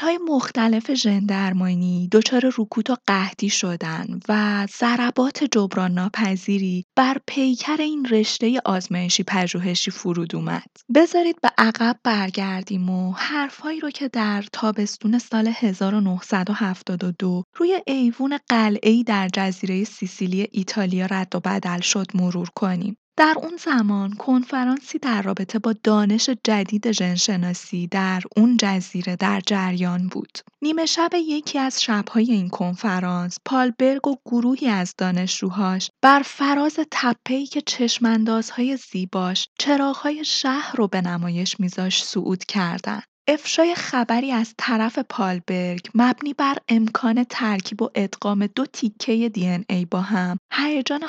های 0.00 0.18
مختلف 0.28 0.94
ژندرمانی 0.94 2.08
دچار 2.12 2.52
رکود 2.58 2.90
و 2.90 2.96
قحطی 3.06 3.48
شدن 3.48 4.20
و 4.28 4.66
ضربات 4.78 5.44
جبران 5.44 5.92
ناپذیری 5.92 6.84
بر 6.96 7.16
پیکر 7.26 7.76
این 7.80 8.06
رشته 8.10 8.60
آزمایشی 8.64 9.22
پژوهشی 9.22 9.90
فرود 9.90 10.36
اومد. 10.36 10.66
بذارید 10.94 11.40
به 11.42 11.50
عقب 11.58 11.96
برگردیم 12.04 12.90
و 12.90 13.12
حرفهایی 13.12 13.80
رو 13.80 13.90
که 13.90 14.08
در 14.08 14.44
تابستون 14.52 15.18
سال 15.18 15.52
1972 15.56 17.44
روی 17.56 17.82
ایوون 17.86 18.38
قلعه‌ای 18.48 19.04
در 19.04 19.28
جزیره 19.34 19.84
سیسیلی 19.84 20.48
ایتالیا 20.52 21.06
رد 21.06 21.34
و 21.34 21.40
بدل 21.40 21.80
شد 21.80 22.06
مرور 22.14 22.48
کنیم. 22.54 22.96
در 23.22 23.34
اون 23.42 23.56
زمان 23.56 24.12
کنفرانسی 24.12 24.98
در 24.98 25.22
رابطه 25.22 25.58
با 25.58 25.74
دانش 25.84 26.30
جدید 26.44 26.92
ژنشناسی 26.92 27.86
در 27.86 28.22
اون 28.36 28.56
جزیره 28.60 29.16
در 29.16 29.40
جریان 29.46 30.08
بود. 30.08 30.38
نیمه 30.62 30.86
شب 30.86 31.10
یکی 31.14 31.58
از 31.58 31.82
شبهای 31.82 32.32
این 32.32 32.48
کنفرانس 32.48 33.38
پالبرگ 33.44 34.08
و 34.08 34.16
گروهی 34.24 34.68
از 34.68 34.94
دانشجوهاش 34.98 35.90
بر 36.02 36.22
فراز 36.24 36.78
تپه‌ای 36.90 37.46
که 37.46 37.60
چشماندازهای 37.60 38.76
زیباش 38.76 39.48
چراغهای 39.58 40.24
شهر 40.24 40.76
رو 40.76 40.88
به 40.88 41.00
نمایش 41.00 41.60
میذاش 41.60 42.04
صعود 42.04 42.44
کردند. 42.44 43.11
افشای 43.28 43.74
خبری 43.74 44.32
از 44.32 44.54
طرف 44.58 44.98
پالبرگ 44.98 45.88
مبنی 45.94 46.34
بر 46.34 46.56
امکان 46.68 47.24
ترکیب 47.24 47.82
و 47.82 47.90
ادغام 47.94 48.46
دو 48.46 48.66
تیکه 48.66 49.28
دی 49.28 49.64
ای 49.68 49.84
با 49.84 50.00
هم 50.00 50.38
هیجان 50.52 51.00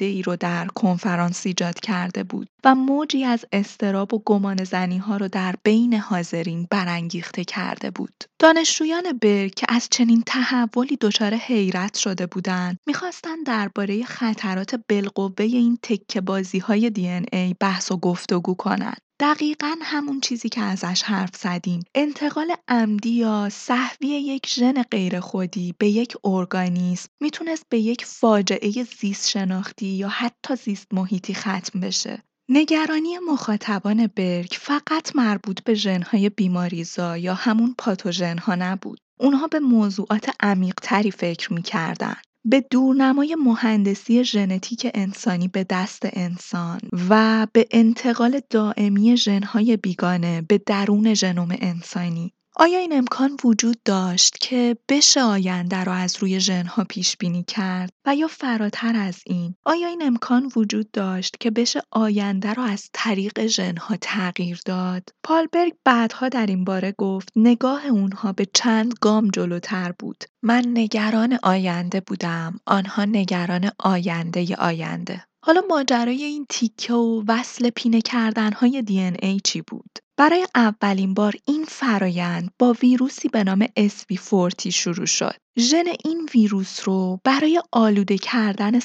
ای 0.00 0.22
رو 0.22 0.36
در 0.36 0.66
کنفرانس 0.66 1.46
ایجاد 1.46 1.80
کرده 1.80 2.24
بود 2.24 2.48
و 2.64 2.74
موجی 2.74 3.24
از 3.24 3.44
استراب 3.52 4.14
و 4.14 4.22
گمان 4.24 4.64
زنی 4.64 4.98
ها 4.98 5.16
رو 5.16 5.28
در 5.28 5.54
بین 5.62 5.94
حاضرین 5.94 6.66
برانگیخته 6.70 7.44
کرده 7.44 7.90
بود. 7.90 8.24
دانشجویان 8.38 9.04
برگ 9.22 9.54
که 9.54 9.66
از 9.68 9.88
چنین 9.90 10.22
تحولی 10.26 10.96
دچار 11.00 11.34
حیرت 11.34 11.96
شده 11.96 12.26
بودند، 12.26 12.78
می‌خواستند 12.86 13.46
درباره 13.46 14.04
خطرات 14.04 14.80
بالقوه 14.88 15.44
این 15.44 15.78
تکه 15.82 16.20
بازی 16.20 16.58
های 16.58 16.90
دی 16.90 17.08
ای 17.32 17.54
بحث 17.60 17.90
و 17.90 17.96
گفتگو 17.96 18.54
کنند. 18.54 19.05
دقیقا 19.20 19.74
همون 19.82 20.20
چیزی 20.20 20.48
که 20.48 20.60
ازش 20.60 21.02
حرف 21.02 21.36
زدیم 21.36 21.84
انتقال 21.94 22.54
عمدی 22.68 23.10
یا 23.10 23.48
صحوی 23.52 24.08
یک 24.08 24.48
ژن 24.48 24.82
غیرخودی 24.82 25.74
به 25.78 25.88
یک 25.88 26.16
ارگانیسم 26.24 27.08
می‌تونست 27.20 27.66
به 27.68 27.78
یک 27.78 28.04
فاجعه 28.04 28.82
زیست 28.82 29.28
شناختی 29.28 29.86
یا 29.86 30.08
حتی 30.08 30.56
زیست 30.56 30.86
محیطی 30.94 31.34
ختم 31.34 31.80
بشه. 31.80 32.22
نگرانی 32.48 33.18
مخاطبان 33.18 34.06
برگ 34.06 34.56
فقط 34.60 35.16
مربوط 35.16 35.62
به 35.62 35.74
ژنهای 35.74 36.28
بیماریزا 36.28 37.16
یا 37.16 37.34
همون 37.34 37.74
پاتوژنها 37.78 38.54
نبود. 38.54 38.98
اونها 39.20 39.46
به 39.46 39.58
موضوعات 39.58 40.30
عمیقتری 40.40 41.10
فکر 41.10 41.52
می‌کردن. 41.52 42.16
به 42.50 42.60
دورنمای 42.70 43.36
مهندسی 43.40 44.24
ژنتیک 44.24 44.90
انسانی 44.94 45.48
به 45.48 45.64
دست 45.70 46.02
انسان 46.04 46.80
و 47.10 47.46
به 47.52 47.66
انتقال 47.70 48.40
دائمی 48.50 49.16
ژن‌های 49.16 49.76
بیگانه 49.76 50.42
به 50.42 50.58
درون 50.58 51.14
ژنوم 51.14 51.48
انسانی. 51.60 52.35
آیا 52.58 52.78
این 52.78 52.92
امکان 52.92 53.36
وجود 53.44 53.82
داشت 53.84 54.36
که 54.40 54.76
بشه 54.88 55.22
آینده 55.22 55.84
را 55.84 55.94
از 55.94 56.16
روی 56.20 56.40
ژنها 56.40 56.84
پیش 56.84 57.16
بینی 57.16 57.44
کرد؟ 57.44 57.90
و 58.06 58.14
یا 58.14 58.28
فراتر 58.28 58.96
از 58.96 59.20
این 59.26 59.54
آیا 59.64 59.88
این 59.88 60.02
امکان 60.02 60.50
وجود 60.56 60.90
داشت 60.90 61.36
که 61.40 61.50
بشه 61.50 61.82
آینده 61.90 62.54
را 62.54 62.64
از 62.64 62.88
طریق 62.92 63.46
ژنها 63.46 63.96
تغییر 64.00 64.60
داد؟ 64.66 65.02
پالبرگ 65.22 65.72
بعدها 65.84 66.28
در 66.28 66.46
این 66.46 66.64
باره 66.64 66.94
گفت 66.98 67.28
نگاه 67.36 67.86
اونها 67.86 68.32
به 68.32 68.46
چند 68.54 68.94
گام 69.00 69.28
جلوتر 69.28 69.92
بود. 69.98 70.24
من 70.42 70.64
نگران 70.74 71.38
آینده 71.42 72.00
بودم 72.00 72.60
آنها 72.66 73.04
نگران 73.04 73.70
آینده 73.78 74.56
آینده. 74.56 75.24
حالا 75.44 75.62
ماجرای 75.68 76.24
این 76.24 76.46
تیکه 76.48 76.94
و 76.94 77.24
وصل 77.28 77.70
پینه 77.70 78.00
کردنهای 78.00 78.82
دی 78.82 79.00
ای 79.00 79.40
چی 79.44 79.62
بود؟ 79.62 79.98
برای 80.18 80.46
اولین 80.54 81.14
بار 81.14 81.34
این 81.46 81.64
فرایند 81.64 82.50
با 82.58 82.76
ویروسی 82.82 83.28
به 83.28 83.44
نام 83.44 83.66
SV40 83.66 84.68
شروع 84.68 85.06
شد. 85.06 85.34
ژن 85.58 85.84
این 86.04 86.28
ویروس 86.34 86.80
رو 86.88 87.20
برای 87.24 87.62
آلوده 87.72 88.18
کردن 88.18 88.80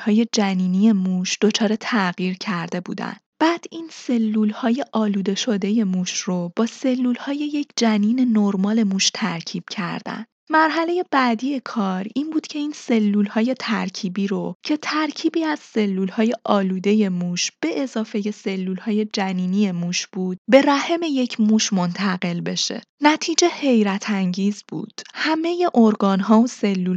های 0.00 0.26
جنینی 0.32 0.92
موش 0.92 1.38
دچار 1.40 1.76
تغییر 1.76 2.34
کرده 2.34 2.80
بودند. 2.80 3.20
بعد 3.40 3.64
این 3.70 3.88
سلول 3.90 4.50
های 4.50 4.84
آلوده 4.92 5.34
شده 5.34 5.84
موش 5.84 6.20
رو 6.20 6.52
با 6.56 6.66
سلول 6.66 7.16
های 7.16 7.36
یک 7.36 7.68
جنین 7.76 8.32
نرمال 8.38 8.82
موش 8.82 9.10
ترکیب 9.14 9.64
کردند. 9.70 10.26
مرحله 10.52 11.04
بعدی 11.10 11.60
کار 11.60 12.06
این 12.14 12.30
بود 12.30 12.46
که 12.46 12.58
این 12.58 12.74
های 13.30 13.54
ترکیبی 13.58 14.26
رو 14.26 14.54
که 14.62 14.76
ترکیبی 14.76 15.44
از 15.44 15.60
های 16.12 16.32
آلوده 16.44 17.08
موش 17.08 17.50
به 17.60 17.82
اضافه 17.82 18.22
های 18.82 19.04
جنینی 19.12 19.72
موش 19.72 20.06
بود 20.06 20.38
به 20.50 20.62
رحم 20.62 21.00
یک 21.02 21.40
موش 21.40 21.72
منتقل 21.72 22.40
بشه. 22.40 22.82
نتیجه 23.02 23.48
حیرت 23.48 24.10
انگیز 24.10 24.62
بود. 24.68 25.00
همه 25.14 25.68
ها 26.20 26.40
و 26.40 26.46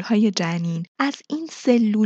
های 0.03 0.31
جنین 0.31 0.85
از 0.99 1.15
این 1.29 1.49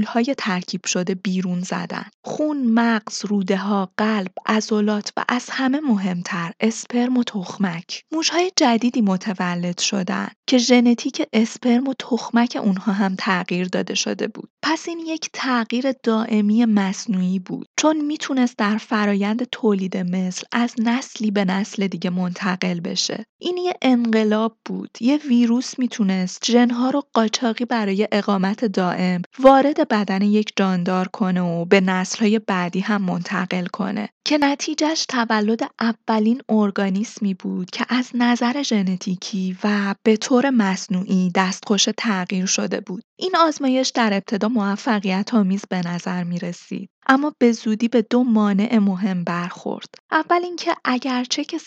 های 0.04 0.36
ترکیب 0.38 0.86
شده 0.86 1.16
بیرون 1.16 1.62
زدن. 1.62 2.06
خون، 2.26 2.58
مغز، 2.68 3.26
روده 3.26 3.58
ها، 3.58 3.92
قلب، 3.98 4.32
عضلات 4.46 5.14
و 5.18 5.26
از 5.30 5.50
همه 5.50 5.80
مهمتر 5.80 6.52
اسپرم 6.60 7.18
و 7.18 7.24
تخمک. 7.24 8.04
های 8.32 8.52
جدیدی 8.56 9.02
متولد 9.02 9.80
شدن 9.80 10.28
که 10.48 10.58
ژنتیک 10.58 11.22
اسپرم 11.34 11.88
و 11.88 11.94
تخمک 12.00 12.58
اونها 12.64 12.92
هم 12.92 13.16
تغییر 13.16 13.68
داده 13.68 13.96
شده 13.96 14.28
بود. 14.28 14.50
پس 14.62 14.88
این 14.88 15.00
یک 15.00 15.30
تغییر 15.34 15.92
دائمی 16.04 16.66
مصنوعی 16.66 17.40
بود 17.40 17.68
چون 17.80 18.06
می‌تونست 18.06 18.58
در 18.58 18.78
فرایند 18.78 19.44
تولید 19.52 19.98
مثل 19.98 20.44
از 20.52 20.74
نسلی 20.80 21.32
به 21.32 21.46
نسل 21.46 21.88
دیگه 21.88 22.10
منتقل 22.10 22.80
بشه. 22.80 23.26
این 23.42 23.58
یه 23.58 23.74
انقلاب 23.82 24.58
بود. 24.66 24.90
یه 25.02 25.18
ویروس 25.18 25.80
می‌تونست 25.80 26.46
ژنها 26.46 26.90
رو 26.90 27.04
قاچاقی 27.14 27.66
برای 27.66 28.08
اقامت 28.12 28.66
دائم 28.66 29.22
وارد 29.40 29.88
بدن 29.88 30.22
یک 30.22 30.54
جاندار 30.56 31.08
کنه 31.08 31.42
و 31.42 31.66
به 31.66 31.82
نسلهای 31.82 32.40
بعدی 32.40 32.80
هم 32.80 33.02
منتقل 33.02 33.66
کنه 33.66 34.10
که 34.26 34.38
نتیجهش 34.38 35.06
تولد 35.10 35.62
اولین 35.80 36.42
ارگانیسمی 36.50 37.34
بود 37.34 37.70
که 37.70 37.86
از 37.90 38.12
نظر 38.14 38.64
ژنتیکی 38.64 39.58
و 39.64 39.96
به 40.04 40.18
طور 40.18 40.37
مصنوعی 40.46 41.32
دستخوش 41.36 41.90
تغییر 41.98 42.46
شده 42.46 42.82
بود. 42.82 43.04
این 43.20 43.36
آزمایش 43.40 43.90
در 43.90 44.14
ابتدا 44.14 44.48
موفقیت 44.48 45.34
آمیز 45.34 45.64
به 45.70 45.82
نظر 45.86 46.24
می 46.24 46.40
رسید. 46.40 46.90
اما 47.08 47.34
به 47.40 47.52
زودی 47.52 47.88
به 47.88 48.02
دو 48.02 48.24
مانع 48.24 48.78
مهم 48.78 49.24
برخورد. 49.24 49.96
اول 50.12 50.44
اینکه 50.44 50.76
اگرچه 50.86 51.44
که 51.44 51.58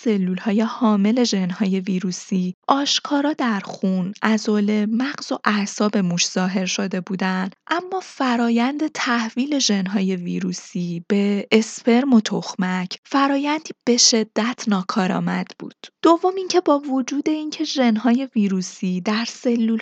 های 0.41 0.61
حامل 0.61 1.25
ژنهای 1.25 1.81
ویروسی 1.81 2.55
آشکارا 2.69 3.33
در 3.33 3.61
خون، 3.61 4.13
عضله، 4.23 4.87
مغز 4.87 5.33
و 5.33 5.39
اعصاب 5.45 5.97
موش 5.97 6.29
ظاهر 6.29 6.67
شده 6.67 7.01
بودند، 7.01 7.57
اما 7.67 8.01
فرایند 8.01 8.87
تحویل 8.87 9.59
ژنهای 9.59 10.17
ویروسی 10.17 11.05
به 11.09 11.47
اسپرم 11.53 12.13
و 12.13 12.21
تخمک 12.21 12.99
فرایندی 13.05 13.71
به 13.85 13.97
شدت 13.97 14.65
ناکارآمد 14.69 15.47
بود. 15.59 15.87
دوم 16.03 16.35
اینکه 16.37 16.61
با 16.61 16.79
وجود 16.79 17.29
اینکه 17.29 17.65
ژنهای 17.65 18.29
ویروسی 18.35 19.01
در 19.01 19.27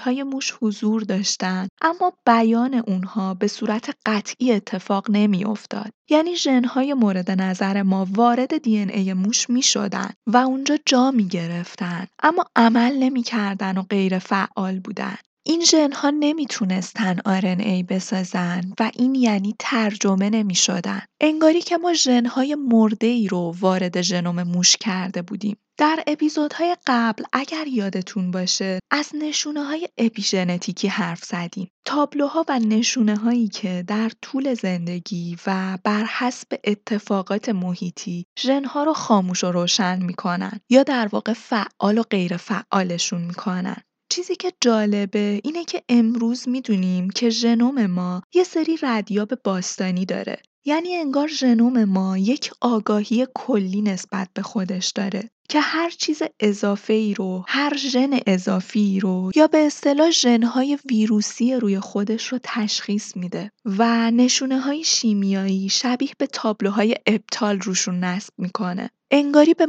های 0.01 0.23
موش 0.23 0.55
حضور 0.61 1.03
داشتند، 1.03 1.69
اما 1.83 2.13
بیان 2.27 2.75
اونها 2.75 3.35
به 3.35 3.47
صورت 3.47 3.97
قطعی 4.07 4.53
اتفاق 4.53 5.11
نمی 5.11 5.45
افتاد. 5.49 5.91
یعنی 6.11 6.37
ژنهای 6.37 6.95
مورد 6.95 7.31
نظر 7.31 7.83
ما 7.83 8.07
وارد 8.11 8.63
دی 8.63 8.79
ای 8.79 9.13
موش 9.13 9.51
می 9.51 9.63
شدن 9.63 10.11
و 10.27 10.37
اونجا 10.37 10.79
جا 10.87 11.11
می 11.11 11.29
گرفتن 11.29 12.07
اما 12.23 12.45
عمل 12.57 12.93
نمی 12.99 13.23
کردن 13.23 13.79
و 13.79 13.83
غیر 13.83 14.19
فعال 14.19 14.81
بودن. 14.81 15.17
این 15.51 15.65
ژنها 15.65 16.11
نمی‌تونستن 16.11 17.17
RNA 17.19 17.85
بسازن 17.89 18.73
و 18.81 18.91
این 18.95 19.15
یعنی 19.15 19.55
ترجمه 19.59 20.31
نمی 20.31 20.55
شدن. 20.55 21.03
انگاری 21.21 21.61
که 21.63 21.77
ما 21.77 21.93
ژنهای 21.93 22.55
مرده 22.55 23.07
ای 23.07 23.29
رو 23.29 23.55
وارد 23.61 24.03
ژنوم 24.03 24.43
موش 24.43 24.77
کرده 24.77 25.23
بودیم. 25.23 25.57
در 25.79 26.05
اپیزودهای 26.07 26.77
قبل 26.87 27.25
اگر 27.33 27.67
یادتون 27.67 28.31
باشه 28.31 28.79
از 28.91 29.11
نشونه 29.15 29.65
های 29.65 29.89
اپیژنتیکی 29.99 30.89
حرف 30.89 31.25
زدیم. 31.25 31.69
تابلوها 31.85 32.45
و 32.49 32.59
نشونه 32.59 33.17
هایی 33.17 33.49
که 33.49 33.85
در 33.87 34.11
طول 34.23 34.55
زندگی 34.55 35.37
و 35.47 35.79
بر 35.85 36.05
حسب 36.05 36.49
اتفاقات 36.65 37.49
محیطی 37.49 38.25
ژنها 38.39 38.85
رو 38.85 38.93
خاموش 38.93 39.45
و 39.45 39.53
روشن 39.53 40.03
می‌کنن 40.03 40.61
یا 40.71 40.83
در 40.83 41.09
واقع 41.13 41.33
فعال 41.33 41.99
و 41.99 42.03
غیر 42.03 42.37
فعالشون 42.37 43.23
می‌کنن. 43.23 43.77
چیزی 44.11 44.37
که 44.37 44.53
جالبه 44.61 45.41
اینه 45.45 45.65
که 45.65 45.83
امروز 45.89 46.49
می‌دونیم 46.49 47.11
که 47.11 47.31
ژنوم 47.31 47.87
ما 47.87 48.23
یه 48.35 48.45
سری 48.45 48.79
ردیاب 48.83 49.35
باستانی 49.45 50.05
داره. 50.05 50.43
یعنی 50.65 50.97
انگار 50.97 51.29
ژنوم 51.29 51.85
ما 51.85 52.19
یک 52.19 52.51
آگاهی 52.61 53.27
کلی 53.35 53.83
نسبت 53.83 54.29
به 54.35 54.43
خودش 54.43 54.93
داره 54.95 55.31
که 55.49 55.61
هر 55.61 55.91
چیز 55.91 56.23
اضافه 56.41 56.93
ای 56.93 57.15
رو 57.15 57.45
هر 57.49 57.77
ژن 57.77 58.11
اضافی 58.27 59.01
رو 59.01 59.31
یا 59.37 59.47
به 59.47 59.59
اصطلاح 59.59 60.11
ژنهای 60.11 60.79
ویروسی 60.91 61.55
روی 61.55 61.81
خودش 61.81 62.27
رو 62.27 62.39
تشخیص 62.43 63.17
میده 63.17 63.51
و 63.65 64.11
نشونه 64.11 64.61
های 64.61 64.85
شیمیایی 64.85 65.69
شبیه 65.69 66.11
به 66.19 66.27
تابلوهای 66.27 66.95
ابطال 67.07 67.61
روشون 67.61 68.05
نصب 68.05 68.33
می‌کنه 68.39 68.91
انگاری 69.11 69.55
به 69.55 69.67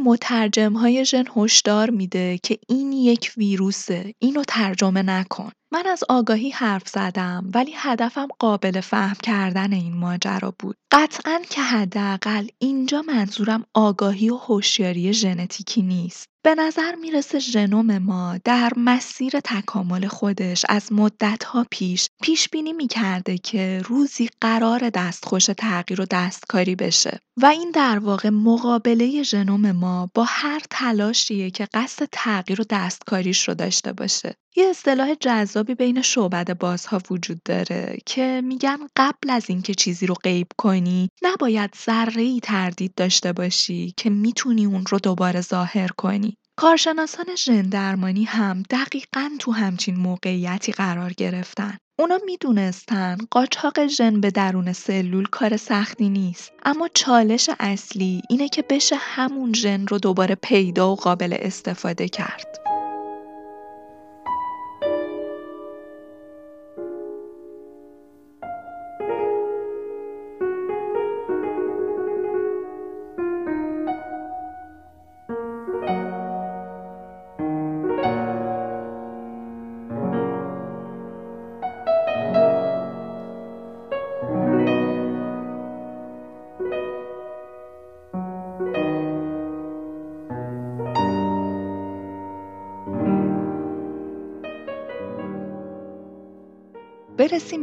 های 0.76 1.06
ژن 1.06 1.24
هشدار 1.36 1.90
میده 1.90 2.38
که 2.44 2.60
این 2.68 2.92
یک 2.92 3.34
ویروسه. 3.38 4.14
اینو 4.20 4.44
ترجمه 4.48 5.02
نکن. 5.02 5.52
من 5.72 5.84
از 5.88 6.04
آگاهی 6.10 6.50
حرف 6.50 6.88
زدم 6.88 7.52
ولی 7.54 7.74
هدفم 7.76 8.28
قابل 8.40 8.82
فهم 8.82 9.16
کردن 9.24 9.74
این 9.74 9.96
ماجرا 9.96 10.54
بود. 10.60 10.76
قطعا 10.92 11.42
که 11.50 11.62
حداقل 11.62 12.48
اینجا 12.60 13.02
منظورم 13.02 13.66
آگاهی 13.74 14.30
و 14.30 14.36
هوشیاری 14.36 15.14
ژنتیکی 15.14 15.82
نیست. 15.82 16.28
به 16.44 16.56
نظر 16.56 16.96
می‌رسه 16.96 17.40
ژنوم 17.40 17.98
ما 17.98 18.38
در 18.44 18.72
مسیر 18.78 19.40
تکامل 19.44 20.08
خودش 20.08 20.66
از 20.70 20.94
مدتها 20.94 21.66
پیش 21.72 22.10
پیش 22.22 22.50
بینی 22.50 22.74
می‌کرده 22.74 23.38
که 23.38 23.82
روزی 23.86 24.30
قرار 24.42 24.90
دستخوش 24.90 25.46
تغییر 25.46 26.02
و 26.02 26.06
دستکاری 26.12 26.76
بشه 26.76 27.20
و 27.42 27.46
این 27.46 27.72
در 27.72 28.00
واقع 28.00 28.30
مقابله 28.30 29.24
ژنوم 29.24 29.72
ما 29.72 30.10
با 30.14 30.26
هر 30.28 30.62
تلاشیه 30.70 31.52
که 31.52 31.68
قصد 31.74 32.08
تغییر 32.12 32.62
و 32.62 32.66
دستکاریش 32.70 33.48
رو 33.48 33.54
داشته 33.54 33.94
باشه. 33.94 34.36
یه 34.56 34.70
اصطلاح 34.70 35.16
جذابی 35.16 35.76
بین 35.76 36.02
شعبد 36.02 36.58
بازها 36.58 37.02
وجود 37.12 37.44
داره 37.46 37.98
که 38.06 38.42
میگن 38.44 38.78
قبل 38.96 39.30
از 39.30 39.50
اینکه 39.50 39.74
چیزی 39.74 40.06
رو 40.06 40.16
غیب 40.24 40.48
کنی 40.58 41.10
نباید 41.22 41.76
ذره 41.86 42.40
تردید 42.40 42.94
داشته 42.96 43.34
باشی 43.34 43.94
که 43.98 44.10
می‌تونی 44.10 44.66
اون 44.66 44.86
رو 44.90 45.00
دوباره 45.00 45.42
ظاهر 45.42 45.88
کنی 45.88 46.38
کارشناسان 46.60 47.36
ژن 47.36 47.62
درمانی 47.62 48.24
هم 48.24 48.64
دقیقا 48.70 49.30
تو 49.40 49.52
همچین 49.52 49.96
موقعیتی 49.96 50.72
قرار 50.72 51.14
گرفتن. 51.14 51.78
اونا 52.00 52.20
می‌دونستن 52.26 53.18
قاچاق 53.32 53.88
ژن 53.88 54.22
به 54.22 54.32
درون 54.32 54.74
سلول 54.74 55.26
کار 55.26 55.58
سختی 55.58 56.10
نیست 56.10 56.52
اما 56.66 56.90
چالش 56.94 57.50
اصلی 57.60 58.22
اینه 58.30 58.50
که 58.50 58.64
بشه 58.70 58.96
همون 59.00 59.54
ژن 59.54 59.88
رو 59.88 59.98
دوباره 59.98 60.36
پیدا 60.36 60.92
و 60.92 60.96
قابل 60.96 61.38
استفاده 61.40 62.08
کرد. 62.08 62.69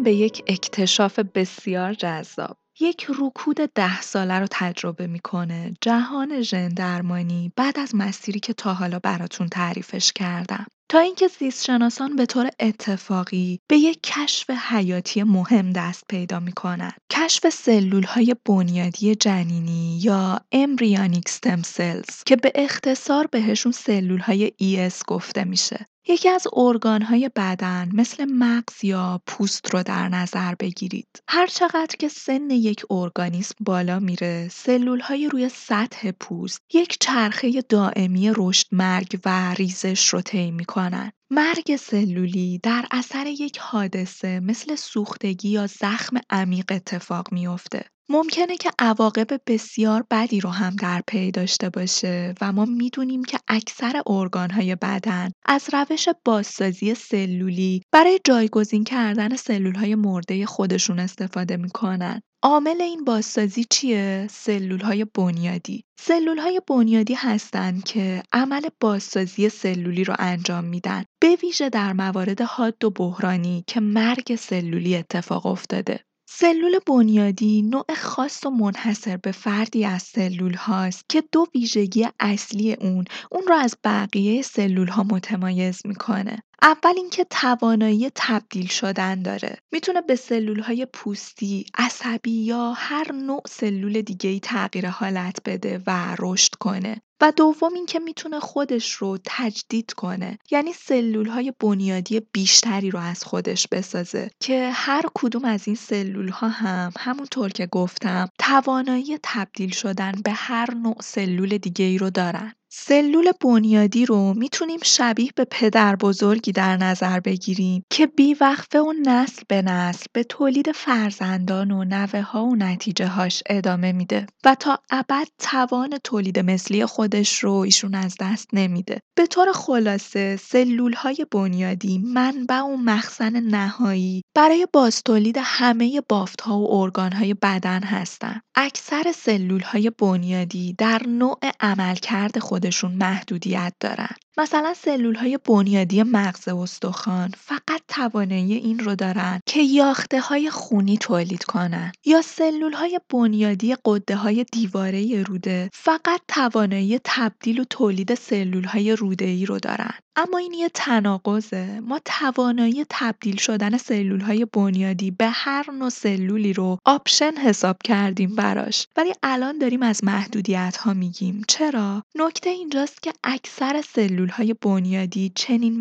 به 0.06 0.12
یک 0.12 0.42
اکتشاف 0.46 1.18
بسیار 1.18 1.94
جذاب. 1.94 2.56
یک 2.80 3.06
رکود 3.18 3.56
ده 3.56 4.00
ساله 4.00 4.38
رو 4.38 4.46
تجربه 4.50 5.06
می‌کنه 5.06 5.74
جهان 5.80 6.42
ژن 6.42 6.68
درمانی 6.68 7.52
بعد 7.56 7.78
از 7.78 7.94
مسیری 7.94 8.40
که 8.40 8.52
تا 8.52 8.74
حالا 8.74 8.98
براتون 8.98 9.48
تعریفش 9.48 10.12
کردم. 10.12 10.66
تا 10.88 10.98
اینکه 10.98 11.28
زیستشناسان 11.28 12.16
به 12.16 12.26
طور 12.26 12.50
اتفاقی 12.60 13.60
به 13.68 13.76
یک 13.76 13.98
کشف 14.02 14.50
حیاتی 14.50 15.22
مهم 15.22 15.70
دست 15.72 16.04
پیدا 16.08 16.40
می‌کنن. 16.40 16.92
کشف 17.12 17.48
سلول 17.48 18.04
های 18.04 18.36
بنیادی 18.44 19.14
جنینی 19.14 19.98
یا 20.02 20.40
امبریانیک 20.52 21.28
ستم 21.28 21.62
سلز 21.62 22.24
که 22.26 22.36
به 22.36 22.52
اختصار 22.54 23.26
بهشون 23.26 23.72
سلول 23.72 24.20
های 24.20 24.52
ES 24.62 25.04
گفته 25.06 25.44
میشه. 25.44 25.86
یکی 26.08 26.28
از 26.28 26.46
ارگانهای 26.52 27.30
بدن 27.36 27.90
مثل 27.94 28.24
مغز 28.24 28.84
یا 28.84 29.20
پوست 29.26 29.74
رو 29.74 29.82
در 29.82 30.08
نظر 30.08 30.54
بگیرید. 30.54 31.22
هر 31.28 31.46
چقدر 31.46 31.96
که 31.98 32.08
سن 32.08 32.50
یک 32.50 32.84
ارگانیسم 32.90 33.54
بالا 33.60 33.98
میره، 33.98 34.48
سلول 34.52 35.00
های 35.00 35.28
روی 35.28 35.48
سطح 35.48 36.10
پوست 36.10 36.60
یک 36.72 36.96
چرخه 37.00 37.60
دائمی 37.68 38.32
رشد 38.36 38.66
مرگ 38.72 39.20
و 39.24 39.54
ریزش 39.54 40.08
رو 40.08 40.20
طی 40.20 40.50
می‌کنن. 40.50 41.12
مرگ 41.30 41.76
سلولی 41.76 42.60
در 42.62 42.86
اثر 42.90 43.26
یک 43.26 43.58
حادثه 43.58 44.40
مثل 44.40 44.74
سوختگی 44.74 45.48
یا 45.48 45.66
زخم 45.66 46.16
عمیق 46.30 46.64
اتفاق 46.70 47.32
میافته. 47.32 47.84
ممکنه 48.08 48.56
که 48.56 48.70
عواقب 48.78 49.40
بسیار 49.46 50.04
بدی 50.10 50.40
رو 50.40 50.50
هم 50.50 50.76
در 50.76 51.02
پی 51.06 51.30
داشته 51.30 51.70
باشه 51.70 52.34
و 52.40 52.52
ما 52.52 52.64
می‌دونیم 52.64 53.24
که 53.24 53.38
اکثر 53.48 54.02
ارگانهای 54.06 54.74
بدن 54.74 55.30
از 55.46 55.68
روش 55.72 56.08
بازسازی 56.24 56.94
سلولی 56.94 57.82
برای 57.92 58.20
جایگزین 58.24 58.84
کردن 58.84 59.36
سلولهای 59.36 59.94
مرده 59.94 60.46
خودشون 60.46 60.98
استفاده 60.98 61.56
می‌کنن. 61.56 62.20
عامل 62.42 62.80
این 62.80 63.04
بازسازی 63.04 63.66
چیه؟ 63.70 64.26
سلولهای 64.30 65.06
بنیادی. 65.14 65.84
سلولهای 66.00 66.60
بنیادی 66.68 67.14
هستند 67.14 67.84
که 67.84 68.22
عمل 68.32 68.68
بازسازی 68.80 69.48
سلولی 69.48 70.04
رو 70.04 70.14
انجام 70.18 70.64
میدن. 70.64 71.04
به 71.22 71.36
ویژه 71.42 71.68
در 71.68 71.92
موارد 71.92 72.40
حاد 72.40 72.84
و 72.84 72.90
بحرانی 72.90 73.64
که 73.66 73.80
مرگ 73.80 74.36
سلولی 74.36 74.96
اتفاق 74.96 75.46
افتاده. 75.46 76.00
سلول 76.28 76.78
بنیادی 76.86 77.62
نوع 77.62 77.84
خاص 77.96 78.46
و 78.46 78.50
منحصر 78.50 79.16
به 79.16 79.32
فردی 79.32 79.84
از 79.84 80.02
سلول 80.02 80.54
هاست 80.54 81.04
که 81.08 81.22
دو 81.32 81.46
ویژگی 81.54 82.06
اصلی 82.20 82.74
اون 82.74 83.04
اون 83.30 83.42
رو 83.48 83.54
از 83.54 83.76
بقیه 83.84 84.42
سلول 84.42 84.88
ها 84.88 85.02
متمایز 85.02 85.80
می‌کنه. 85.84 86.42
اول 86.62 86.92
اینکه 86.96 87.24
توانایی 87.24 88.10
تبدیل 88.14 88.66
شدن 88.66 89.22
داره. 89.22 89.58
می‌تونه 89.72 90.00
به 90.00 90.16
سلول 90.16 90.60
های 90.60 90.86
پوستی، 90.86 91.66
عصبی 91.74 92.30
یا 92.44 92.72
هر 92.72 93.12
نوع 93.12 93.42
سلول 93.48 94.02
دیگه 94.02 94.30
ای 94.30 94.40
تغییر 94.40 94.88
حالت 94.88 95.38
بده 95.44 95.82
و 95.86 96.16
رشد 96.18 96.54
کنه. 96.54 97.02
و 97.20 97.32
دوم 97.36 97.74
اینکه 97.74 97.98
می‌تونه 97.98 98.40
خودش 98.40 98.92
رو 98.92 99.18
تجدید 99.24 99.92
کنه 99.92 100.38
یعنی 100.50 100.72
سلول 100.72 101.28
های 101.28 101.52
بنیادی 101.60 102.20
بیشتری 102.20 102.90
رو 102.90 102.98
از 102.98 103.24
خودش 103.24 103.68
بسازه 103.68 104.30
که 104.40 104.70
هر 104.74 105.02
کدوم 105.14 105.44
از 105.44 105.62
این 105.66 105.76
سلول 105.76 106.28
ها 106.28 106.48
هم 106.48 106.92
همونطور 106.98 107.48
که 107.48 107.66
گفتم 107.66 108.28
توانایی 108.38 109.18
تبدیل 109.22 109.70
شدن 109.70 110.12
به 110.24 110.32
هر 110.32 110.74
نوع 110.74 110.96
سلول 111.00 111.58
دیگه 111.58 111.84
ای 111.84 111.98
رو 111.98 112.10
دارن 112.10 112.52
سلول 112.78 113.32
بنیادی 113.40 114.06
رو 114.06 114.34
می‌تونیم 114.34 114.78
شبیه 114.82 115.30
به 115.36 115.44
پدر 115.44 115.96
بزرگی 115.96 116.52
در 116.52 116.76
نظر 116.76 117.20
بگیریم 117.20 117.82
که 117.90 118.06
بیوقفه 118.06 118.80
و 118.80 118.92
نسل 119.02 119.42
به 119.48 119.62
نسل 119.62 120.06
به 120.12 120.24
تولید 120.24 120.72
فرزندان 120.72 121.70
و 121.70 121.84
نوه 121.84 122.20
ها 122.20 122.44
و 122.44 122.56
نتیجه 122.56 123.06
هاش 123.06 123.42
ادامه 123.46 123.92
میده 123.92 124.26
و 124.44 124.54
تا 124.54 124.78
ابد 124.90 125.26
توان 125.38 125.98
تولید 126.04 126.38
مثلی 126.38 126.86
خودش 126.86 127.38
رو 127.38 127.52
ایشون 127.52 127.94
از 127.94 128.16
دست 128.20 128.48
نمیده. 128.52 129.00
به 129.16 129.26
طور 129.26 129.52
خلاصه 129.52 130.36
سلول 130.36 130.92
های 130.92 131.26
بنیادی 131.30 131.98
منبع 131.98 132.60
و 132.60 132.76
مخزن 132.76 133.36
نهایی 133.36 134.22
برای 134.34 134.66
بازتولید 134.72 135.38
همه 135.40 136.00
بافت 136.08 136.40
ها 136.40 136.58
و 136.58 136.72
ارگان 136.74 137.12
های 137.12 137.34
بدن 137.34 137.82
هستند. 137.82 138.42
اکثر 138.54 139.12
سلول 139.14 139.62
های 139.62 139.90
بنیادی 139.98 140.74
در 140.78 141.02
نوع 141.08 141.38
عملکرد 141.60 142.38
خود 142.38 142.65
خودشون 142.66 142.92
محدودیت 142.92 143.74
دارن. 143.80 144.14
مثلا 144.38 144.74
سلول 144.74 145.14
های 145.14 145.38
بنیادی 145.44 146.02
مغز 146.02 146.48
استخوان 146.48 147.32
فقط 147.36 147.82
توانایی 147.88 148.54
این 148.54 148.78
رو 148.78 148.94
دارن 148.94 149.40
که 149.46 149.62
یاخته 149.62 150.20
های 150.20 150.50
خونی 150.50 150.98
تولید 150.98 151.44
کنن 151.44 151.92
یا 152.04 152.22
سلول 152.22 152.72
های 152.72 153.00
بنیادی 153.10 153.76
غده 153.84 154.16
های 154.16 154.44
دیواره 154.52 155.22
روده 155.22 155.70
فقط 155.72 156.20
توانایی 156.28 157.00
تبدیل 157.04 157.60
و 157.60 157.64
تولید 157.64 158.14
سلول 158.14 158.64
های 158.64 158.96
روده 158.96 159.24
ای 159.24 159.46
رو 159.46 159.58
دارن. 159.58 159.94
اما 160.18 160.38
این 160.38 160.54
یه 160.54 160.68
تناقضه. 160.68 161.80
ما 161.80 162.00
توانایی 162.04 162.86
تبدیل 162.90 163.36
شدن 163.36 163.76
سلول 163.76 164.20
های 164.20 164.46
بنیادی 164.52 165.10
به 165.10 165.28
هر 165.28 165.70
نوع 165.70 165.88
سلولی 165.88 166.52
رو 166.52 166.78
option 166.84 167.32
حساب 167.36 167.76
کردیم 167.84 168.34
براش. 168.34 168.86
ولی 168.96 169.12
الان 169.22 169.58
داریم 169.58 169.82
از 169.82 170.04
محدودیت 170.04 170.76
ها 170.76 170.94
میگیم. 170.94 171.42
چرا؟ 171.48 172.02
نکته 172.14 172.50
اینجاست 172.50 173.02
که 173.02 173.12
اکثر 173.24 173.82
سلول 173.82 174.25
های 174.28 174.54
بنیادی 174.54 175.32
چنین 175.34 175.80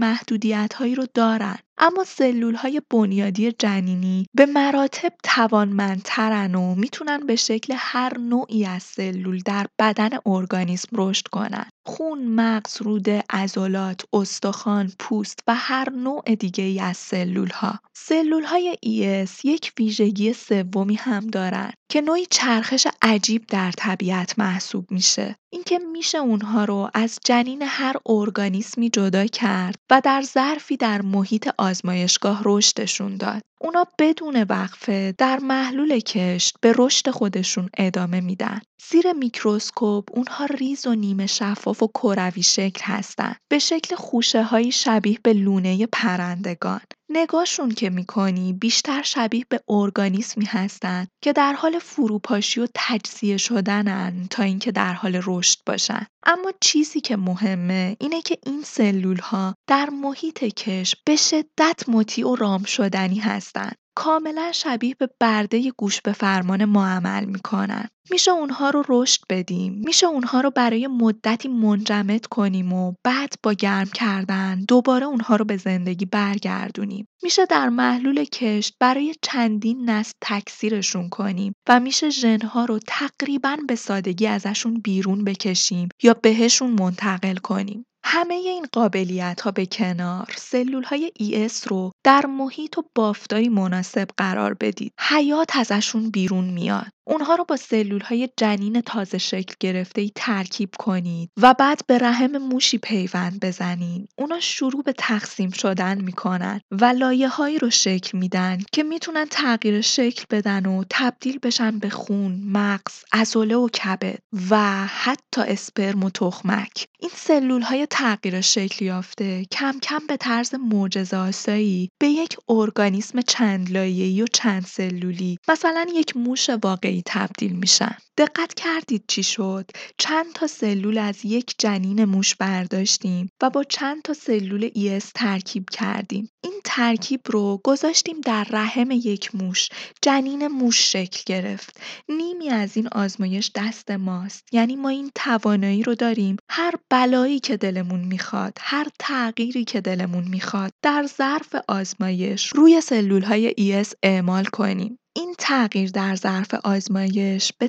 هایی 0.73 0.95
رو 0.95 1.05
دارن. 1.13 1.57
اما 1.77 2.03
سلول 2.03 2.55
های 2.55 2.81
بنیادی 2.89 3.51
جنینی 3.51 4.25
به 4.33 4.45
مراتب 4.45 5.13
توانمندترن 5.23 6.55
و 6.55 6.75
می‌تونن 6.75 7.19
به 7.19 7.35
شکل 7.35 7.73
هر 7.77 8.17
نوعی 8.17 8.65
از 8.65 8.83
سلول 8.83 9.39
در 9.45 9.67
بدن 9.79 10.09
ارگانیسم 10.25 10.87
رشد 10.93 11.27
کنن. 11.27 11.65
خون، 11.85 12.27
مغز، 12.27 12.81
روده، 12.81 13.23
عضلات، 13.29 14.01
استخوان، 14.13 14.91
پوست 14.99 15.39
و 15.47 15.55
هر 15.55 15.89
نوع 15.89 16.35
دیگه 16.35 16.63
ای 16.63 16.79
از 16.79 16.97
سلول 16.97 17.49
ها. 17.49 17.79
سلول 17.93 18.43
های 18.43 18.77
ES 18.85 19.45
یک 19.45 19.73
ویژگی 19.79 20.33
سومی 20.33 20.95
هم 20.95 21.27
دارن 21.27 21.71
که 21.89 22.01
نوعی 22.01 22.25
چرخش 22.29 22.87
عجیب 23.01 23.47
در 23.47 23.71
طبیعت 23.71 24.39
محسوب 24.39 24.91
میشه. 24.91 25.35
اینکه 25.49 25.79
میشه 25.79 26.17
اونها 26.17 26.65
رو 26.65 26.89
از 26.93 27.19
جنین 27.25 27.61
هر 27.61 27.95
ارگانیسمی 28.05 28.89
جدا 28.89 29.25
کرد 29.25 29.75
و 29.89 30.01
در 30.03 30.21
ظرفی 30.21 30.77
در 30.77 31.01
محیط 31.01 31.49
آزمایشگاه 31.65 32.41
رشدشون 32.45 33.17
داد. 33.17 33.41
اونا 33.61 33.85
بدون 33.99 34.45
وقفه 34.49 35.15
در 35.17 35.39
محلول 35.39 35.99
کشت 35.99 36.55
به 36.61 36.73
رشد 36.77 37.09
خودشون 37.09 37.69
ادامه 37.77 38.21
میدن. 38.21 38.59
زیر 38.89 39.13
میکروسکوپ 39.13 40.17
اونها 40.17 40.45
ریز 40.45 40.87
و 40.87 40.95
نیمه 40.95 41.25
شفاف 41.27 41.83
و 41.83 41.87
کروی 41.87 42.43
شکل 42.43 42.81
هستن. 42.83 43.35
به 43.51 43.59
شکل 43.59 43.95
خوشه 43.95 44.43
های 44.43 44.71
شبیه 44.71 45.19
به 45.23 45.33
لونه 45.33 45.85
پرندگان. 45.85 46.81
نگاهشون 47.09 47.69
که 47.69 47.89
می‌کنی 47.89 48.53
بیشتر 48.53 49.01
شبیه 49.01 49.45
به 49.49 49.59
ارگانیسمی 49.69 50.45
هستن 50.45 51.07
که 51.23 51.33
در 51.33 51.53
حال 51.53 51.79
فروپاشی 51.79 52.61
و 52.61 52.67
تجزیه 52.75 53.37
شدنن 53.37 54.27
تا 54.29 54.43
اینکه 54.43 54.71
در 54.71 54.93
حال 54.93 55.21
رشد 55.25 55.57
باشن. 55.65 56.05
اما 56.25 56.51
چیزی 56.61 57.01
که 57.01 57.17
مهمه 57.17 57.97
اینه 57.99 58.21
که 58.21 58.37
این 58.45 58.61
سلول 58.61 59.19
ها 59.19 59.55
در 59.67 59.89
محیط 59.89 60.43
کش 60.43 60.95
به 61.05 61.15
شدت 61.15 61.83
مطیع 61.87 62.27
و 62.27 62.35
رام 62.35 62.63
شدنی 62.63 63.19
هستند. 63.19 63.75
کاملا 63.95 64.51
شبیه 64.51 64.95
به 64.99 65.09
برده 65.19 65.71
گوش 65.77 66.01
به 66.01 66.11
فرمان 66.11 66.65
ما 66.65 66.87
عمل 66.87 67.25
می‌کنن. 67.25 67.87
میشه 68.11 68.31
اونها 68.31 68.69
رو 68.69 68.83
رشد 68.89 69.21
بدیم. 69.29 69.81
میشه 69.85 70.07
اونها 70.07 70.41
رو 70.41 70.51
برای 70.51 70.87
مدتی 70.87 71.47
منجمد 71.47 72.25
کنیم 72.25 72.73
و 72.73 72.93
بعد 73.03 73.33
با 73.43 73.53
گرم 73.53 73.87
کردن 73.93 74.65
دوباره 74.67 75.05
اونها 75.05 75.35
رو 75.35 75.45
به 75.45 75.57
زندگی 75.57 76.05
برگردونیم. 76.05 77.07
میشه 77.23 77.45
در 77.45 77.69
محلول 77.69 78.23
کشت 78.23 78.75
برای 78.79 79.15
چندین 79.21 79.89
نسل 79.89 80.13
تکثیرشون 80.21 81.09
کنیم 81.09 81.53
و 81.69 81.79
میشه 81.79 82.09
ژنها 82.09 82.65
رو 82.65 82.79
تقریبا 82.87 83.57
به 83.67 83.75
سادگی 83.75 84.27
ازشون 84.27 84.81
بیرون 84.81 85.23
بکشیم 85.23 85.89
یا 86.03 86.13
بهشون 86.13 86.71
منتقل 86.71 87.35
کنیم. 87.35 87.85
همه 88.07 88.33
این 88.33 88.65
قابلیت 88.71 89.41
ها 89.41 89.51
به 89.51 89.65
کنار 89.65 90.33
سلول 90.37 90.83
های 90.83 91.11
ES 91.19 91.67
رو 91.67 91.91
در 92.05 92.25
محیط 92.25 92.77
و 92.77 92.83
بافتایی 92.95 93.49
مناسب 93.49 94.07
قرار 94.17 94.53
بدید. 94.53 94.93
حیات 94.99 95.55
ازشون 95.57 96.11
بیرون 96.11 96.45
میاد. 96.45 96.91
اونها 97.07 97.35
رو 97.35 97.45
با 97.47 97.55
سلول 97.55 98.01
های 98.01 98.29
جنین 98.37 98.81
تازه 98.81 99.17
شکل 99.17 99.53
گرفته 99.59 100.01
ای 100.01 100.11
ترکیب 100.15 100.69
کنید 100.79 101.29
و 101.37 101.53
بعد 101.53 101.81
به 101.87 101.97
رحم 101.97 102.37
موشی 102.37 102.77
پیوند 102.77 103.39
بزنید. 103.39 104.09
اونا 104.17 104.39
شروع 104.39 104.83
به 104.83 104.93
تقسیم 104.97 105.49
شدن 105.49 106.01
می‌کنن 106.01 106.61
و 106.71 106.85
لایه 106.85 107.27
هایی 107.27 107.59
رو 107.59 107.69
شکل 107.69 108.17
میدن 108.17 108.57
که 108.71 108.83
می‌تونن 108.83 109.25
تغییر 109.31 109.81
شکل 109.81 110.25
بدن 110.29 110.65
و 110.65 110.83
تبدیل 110.89 111.39
بشن 111.39 111.79
به 111.79 111.89
خون، 111.89 112.41
مغز، 112.45 112.93
عضله 113.13 113.55
و 113.55 113.69
کبد 113.69 114.19
و 114.49 114.85
حتی 114.87 115.41
اسپرم 115.41 116.03
و 116.03 116.09
تخمک. 116.09 116.87
این 116.99 117.11
سلول 117.15 117.61
های 117.61 117.87
تغییر 117.89 118.41
شکل 118.41 118.85
یافته 118.85 119.45
کم 119.45 119.79
کم 119.83 120.07
به 120.07 120.17
طرز 120.17 120.55
معجزه 120.55 121.17
آسایی 121.17 121.89
به 121.99 122.07
یک 122.07 122.37
ارگانیسم 122.49 123.21
چند 123.21 123.71
لایه‌ای 123.71 124.21
و 124.21 124.25
چند 124.33 124.65
سلولی 124.65 125.37
مثلا 125.47 125.85
یک 125.93 126.17
موش 126.17 126.49
واقعی 126.49 126.94
تبدیل 127.05 127.53
میشن. 127.55 127.97
دقت 128.17 128.53
کردید 128.53 129.03
چی 129.07 129.23
شد؟ 129.23 129.69
چند 129.97 130.33
تا 130.33 130.47
سلول 130.47 130.97
از 130.97 131.25
یک 131.25 131.55
جنین 131.57 132.05
موش 132.05 132.35
برداشتیم 132.35 133.29
و 133.41 133.49
با 133.49 133.63
چند 133.63 134.01
تا 134.01 134.13
سلول 134.13 134.69
ES 134.69 135.03
ترکیب 135.15 135.69
کردیم. 135.69 136.29
این 136.43 136.61
ترکیب 136.63 137.21
رو 137.25 137.61
گذاشتیم 137.63 138.21
در 138.21 138.47
رحم 138.49 138.91
یک 138.91 139.35
موش. 139.35 139.69
جنین 140.01 140.47
موش 140.47 140.91
شکل 140.91 141.21
گرفت. 141.25 141.79
نیمی 142.09 142.49
از 142.49 142.77
این 142.77 142.87
آزمایش 142.87 143.51
دست 143.55 143.91
ماست. 143.91 144.43
یعنی 144.51 144.75
ما 144.75 144.89
این 144.89 145.11
توانایی 145.15 145.83
رو 145.83 145.95
داریم 145.95 146.37
هر 146.49 146.73
بلایی 146.89 147.39
که 147.39 147.57
دلمون 147.57 147.99
می‌خواد، 147.99 148.57
هر 148.61 148.87
تغییری 148.99 149.63
که 149.63 149.81
دلمون 149.81 150.23
می‌خواد 150.23 150.71
در 150.81 151.07
ظرف 151.17 151.55
آزمایش 151.67 152.47
روی 152.47 152.81
سلول 152.81 153.21
های 153.21 153.53
ES 153.59 153.93
اعمال 154.03 154.45
کنیم. 154.45 154.99
این 155.17 155.35
تغییر 155.37 155.89
در 155.89 156.15
ظرف 156.15 156.53
آزمایش 156.53 157.51
به 157.59 157.67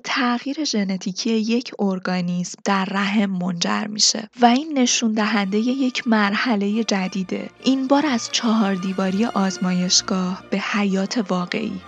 ژنتیکی 0.64 1.30
یک 1.30 1.72
ارگانیسم 1.78 2.58
در 2.64 2.84
رحم 2.84 3.30
منجر 3.30 3.86
میشه 3.86 4.28
و 4.40 4.46
این 4.46 4.78
نشون 4.78 5.12
دهنده 5.12 5.58
یک 5.58 6.08
مرحله 6.08 6.84
جدیده. 6.84 7.50
این 7.64 7.86
بار 7.86 8.06
از 8.06 8.28
چهار 8.32 8.74
دیواری 8.74 9.24
آزمایشگاه 9.24 10.42
به 10.50 10.58
حیات 10.58 11.24
واقعی. 11.28 11.80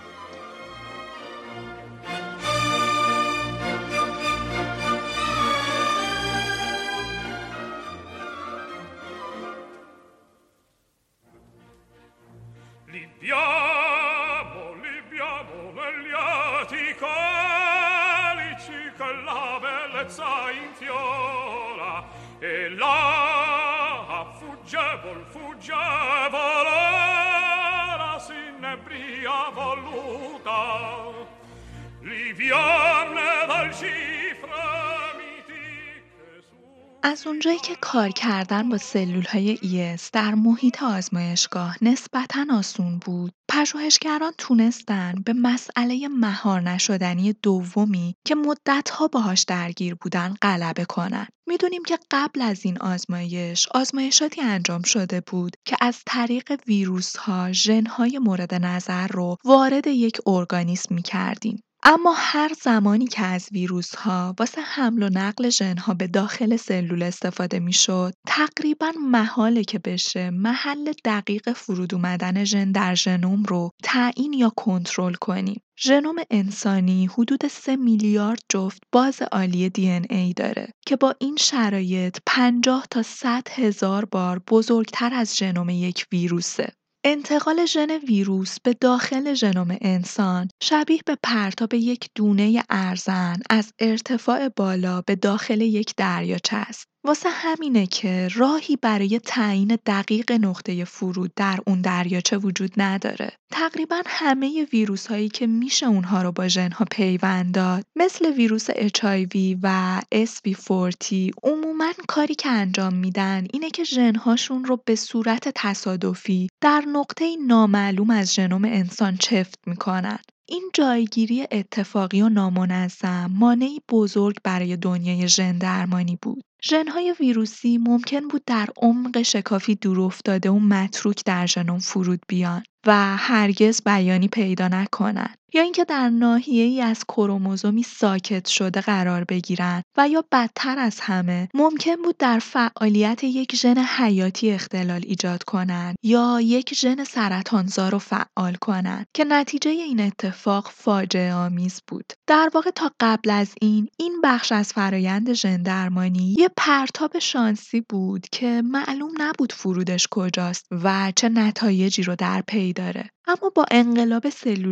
از 37.03 37.27
اونجایی 37.27 37.59
که 37.59 37.75
کار 37.81 38.09
کردن 38.09 38.69
با 38.69 38.77
سلول 38.77 39.25
های 39.25 39.57
ES 39.57 40.01
در 40.13 40.35
محیط 40.35 40.83
آزمایشگاه 40.83 41.77
نسبتا 41.81 42.45
آسون 42.51 42.99
بود، 42.99 43.31
پژوهشگران 43.49 44.31
تونستن 44.37 45.15
به 45.25 45.33
مسئله 45.33 46.07
مهار 46.07 46.61
نشدنی 46.61 47.33
دومی 47.33 48.15
که 48.27 48.35
مدتها 48.35 49.07
باهاش 49.07 49.43
درگیر 49.43 49.95
بودن 49.95 50.35
غلبه 50.41 50.85
کنن. 50.85 51.27
می‌دونیم 51.47 51.83
که 51.83 51.99
قبل 52.11 52.41
از 52.41 52.65
این 52.65 52.77
آزمایش 52.77 53.67
آزمایشاتی 53.71 54.41
انجام 54.41 54.81
شده 54.81 55.21
بود 55.21 55.55
که 55.65 55.77
از 55.81 56.01
طریق 56.05 56.59
ویروس 56.67 57.17
ها 57.17 57.51
های 57.89 58.19
مورد 58.19 58.53
نظر 58.53 59.07
رو 59.07 59.37
وارد 59.45 59.87
یک 59.87 60.17
ارگانیسم 60.25 60.95
می 60.95 61.01
کردیم. 61.01 61.63
اما 61.83 62.13
هر 62.17 62.51
زمانی 62.61 63.07
که 63.07 63.25
از 63.25 63.49
ها 63.97 64.35
واسه 64.39 64.61
حمل 64.61 65.03
و 65.03 65.09
نقل 65.09 65.49
ژن‌ها 65.49 65.93
به 65.93 66.07
داخل 66.07 66.55
سلول 66.55 67.03
استفاده 67.03 67.59
می‌شد، 67.59 68.13
تقریبا 68.27 68.91
محاله 69.01 69.63
که 69.63 69.79
بشه 69.79 70.29
محل 70.29 70.91
دقیق 71.05 71.53
فرود 71.53 71.93
اومدن 71.93 72.43
ژن 72.43 72.71
در 72.71 72.95
ژنوم 72.95 73.43
رو 73.43 73.71
تعیین 73.83 74.33
یا 74.33 74.49
کنترل 74.49 75.13
کنیم. 75.13 75.61
ژنوم 75.81 76.15
انسانی 76.31 77.05
حدود 77.05 77.47
3 77.47 77.75
میلیارد 77.75 78.39
جفت 78.49 78.81
باز 78.91 79.21
عالی 79.31 79.69
دی 79.69 79.89
ای 80.09 80.33
داره 80.33 80.67
که 80.85 80.95
با 80.95 81.15
این 81.19 81.35
شرایط 81.39 82.17
50 82.25 82.85
تا 82.91 83.03
100 83.03 83.47
هزار 83.51 84.05
بار 84.05 84.41
بزرگتر 84.47 85.13
از 85.13 85.37
ژنوم 85.37 85.69
یک 85.69 86.05
ویروسه. 86.11 86.73
انتقال 87.03 87.65
ژن 87.65 87.91
ویروس 87.91 88.59
به 88.59 88.73
داخل 88.73 89.33
ژنوم 89.33 89.77
انسان 89.81 90.47
شبیه 90.63 90.99
به 91.05 91.17
پرتاب 91.23 91.73
یک 91.73 92.09
دونه 92.15 92.63
ارزن 92.69 93.35
از 93.49 93.73
ارتفاع 93.79 94.49
بالا 94.49 95.01
به 95.01 95.15
داخل 95.15 95.61
یک 95.61 95.93
دریاچه 95.97 96.57
است. 96.57 96.87
واسه 97.03 97.29
همینه 97.29 97.87
که 97.87 98.27
راهی 98.35 98.75
برای 98.75 99.19
تعیین 99.19 99.77
دقیق 99.85 100.31
نقطه 100.31 100.85
فرود 100.85 101.31
در 101.35 101.59
اون 101.67 101.81
دریاچه 101.81 102.37
وجود 102.37 102.71
نداره. 102.77 103.31
تقریبا 103.51 104.01
همه 104.05 104.67
ویروس 104.73 105.07
هایی 105.07 105.29
که 105.29 105.47
میشه 105.47 105.85
اونها 105.85 106.21
رو 106.21 106.31
با 106.31 106.47
ژنها 106.47 106.85
پیوند 106.91 107.55
داد 107.55 107.85
مثل 107.95 108.33
ویروس 108.33 108.71
HIV 108.71 109.57
و 109.63 109.99
SV40 110.15 111.31
عموما 111.43 111.91
کاری 112.07 112.35
که 112.35 112.49
انجام 112.49 112.93
میدن 112.93 113.47
اینه 113.53 113.69
که 113.69 113.83
ژنهاشون 113.83 114.65
رو 114.65 114.81
به 114.85 114.95
صورت 114.95 115.49
تصادفی 115.55 116.49
در 116.61 116.83
نقطه 116.87 117.35
نامعلوم 117.47 118.09
از 118.09 118.33
ژنوم 118.35 118.65
انسان 118.65 119.17
چفت 119.17 119.59
می‌کنن. 119.67 120.19
این 120.51 120.71
جایگیری 120.73 121.47
اتفاقی 121.51 122.21
و 122.21 122.29
نامنظم 122.29 123.31
مانعی 123.33 123.79
بزرگ 123.89 124.35
برای 124.43 124.77
دنیای 124.77 125.27
ژن 125.27 125.57
درمانی 125.57 126.17
بود. 126.21 126.43
ژنهای 126.63 127.15
ویروسی 127.19 127.77
ممکن 127.77 128.27
بود 128.27 128.45
در 128.45 128.69
عمق 128.77 129.21
شکافی 129.21 129.75
دورافتاده 129.75 130.49
و 130.49 130.59
متروک 130.59 131.23
در 131.25 131.45
ژنوم 131.45 131.79
فرود 131.79 132.21
بیان 132.27 132.63
و 132.87 133.17
هرگز 133.17 133.81
بیانی 133.85 134.27
پیدا 134.27 134.67
نکنند. 134.67 135.38
یا 135.53 135.61
اینکه 135.61 135.85
در 135.85 136.11
ای 136.47 136.81
از 136.81 137.03
کروموزومی 137.05 137.83
ساکت 137.83 138.47
شده 138.47 138.81
قرار 138.81 139.23
بگیرن 139.23 139.81
و 139.97 140.09
یا 140.09 140.23
بدتر 140.31 140.79
از 140.79 140.99
همه 140.99 141.49
ممکن 141.53 141.95
بود 141.95 142.17
در 142.17 142.39
فعالیت 142.39 143.23
یک 143.23 143.55
ژن 143.55 143.77
حیاتی 143.77 144.51
اختلال 144.51 145.01
ایجاد 145.05 145.43
کنند 145.43 145.95
یا 146.03 146.41
یک 146.41 146.73
ژن 146.73 147.03
سرطانزا 147.03 147.89
رو 147.89 147.99
فعال 147.99 148.55
کنند 148.61 149.05
که 149.13 149.23
نتیجه 149.23 149.71
این 149.71 149.99
اتفاق 149.99 150.71
فاجعه 150.75 151.33
آمیز 151.33 151.81
بود. 151.87 152.13
در 152.27 152.49
واقع 152.53 152.69
تا 152.69 152.91
قبل 152.99 153.29
از 153.29 153.53
این 153.61 153.87
این 153.97 154.21
بخش 154.23 154.51
از 154.51 154.73
فرایند 154.73 155.33
ژن 155.33 155.61
درمانی 155.61 156.35
یه 156.37 156.49
پرتاب 156.57 157.19
شانسی 157.19 157.81
بود 157.89 158.25
که 158.31 158.61
معلوم 158.65 159.11
نبود 159.17 159.53
فرودش 159.53 160.07
کجاست 160.11 160.65
و 160.71 161.11
چه 161.15 161.29
نتایجی 161.29 162.03
رو 162.03 162.15
در 162.15 162.43
پی 162.47 162.73
داره. 162.73 163.09
اما 163.29 163.49
با 163.55 163.65
انقلاب 163.71 164.25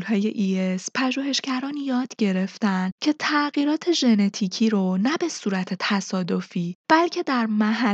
های 0.07 0.27
ES 0.27 0.87
پژوهشگران 0.95 1.77
یاد 1.77 2.15
گرفتن 2.17 2.91
که 3.03 3.13
تغییرات 3.19 3.91
ژنتیکی 3.91 4.69
رو 4.69 4.97
نه 4.97 5.17
به 5.17 5.29
صورت 5.29 5.73
تصادفی 5.79 6.75
بلکه 6.89 7.23
در 7.23 7.45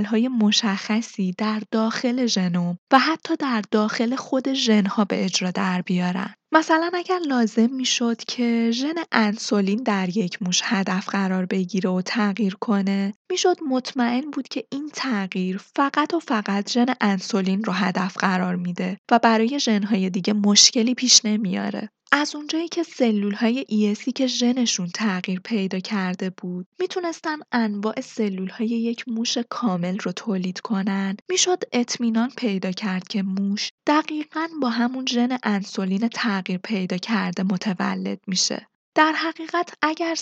های 0.05 0.27
مشخصی 0.27 1.33
در 1.37 1.61
داخل 1.71 2.25
ژنوم 2.25 2.77
و 2.93 2.99
حتی 2.99 3.35
در 3.35 3.63
داخل 3.71 4.15
خود 4.15 4.53
ژنها 4.53 5.05
به 5.05 5.25
اجرا 5.25 5.51
در 5.51 5.81
بیارن. 5.81 6.33
مثلا 6.55 6.91
اگر 6.93 7.19
لازم 7.27 7.69
می‌شد 7.69 8.17
که 8.17 8.71
ژن 8.71 8.93
انسولین 9.11 9.83
در 9.83 10.17
یک 10.17 10.41
موش 10.41 10.61
هدف 10.63 11.09
قرار 11.09 11.45
بگیره 11.45 11.89
و 11.89 12.01
تغییر 12.01 12.55
کنه 12.55 13.13
می‌شد 13.31 13.57
مطمئن 13.69 14.31
بود 14.31 14.47
که 14.47 14.63
این 14.71 14.89
تغییر 14.93 15.57
فقط 15.75 16.13
و 16.13 16.19
فقط 16.19 16.71
ژن 16.71 16.85
انسولین 17.01 17.63
رو 17.63 17.73
هدف 17.73 18.17
قرار 18.17 18.55
میده 18.55 18.97
و 19.11 19.19
برای 19.19 19.59
ژنهای 19.59 20.09
دیگه 20.09 20.33
مشکلی 20.33 20.93
پیش 20.93 21.25
نمیاره. 21.25 21.89
از 22.15 22.35
اونجایی 22.35 22.67
که 22.67 22.83
سلول 22.83 23.33
های 23.33 23.65
ES 23.67 23.97
ی 23.97 24.11
که 24.11 24.27
ژنشون 24.27 24.87
تغییر 24.87 25.39
پیدا 25.39 25.79
کرده 25.79 26.29
بود 26.29 26.67
می‌تونستن 26.79 27.37
انواع 27.51 28.01
سلول 28.01 28.49
های 28.49 28.67
یک 28.67 29.03
موش 29.07 29.37
کامل 29.49 29.97
رو 29.97 30.11
تولید 30.11 30.59
کنن. 30.59 31.17
می‌شد 31.29 31.63
اطمینان 31.71 32.29
پیدا 32.37 32.71
کرد 32.71 33.07
که 33.07 33.23
موش 33.23 33.71
دقیقا 33.87 34.47
با 34.61 34.69
همون 34.69 35.05
ژن 35.05 35.37
انسولین 35.43 36.07
تغییر 36.07 36.57
پیدا 36.57 36.97
کرده 36.97 37.43
متولد 37.43 38.19
میشه. 38.27 38.67
در 38.95 39.11
حقیقت 39.11 39.73
اگر 39.81 40.15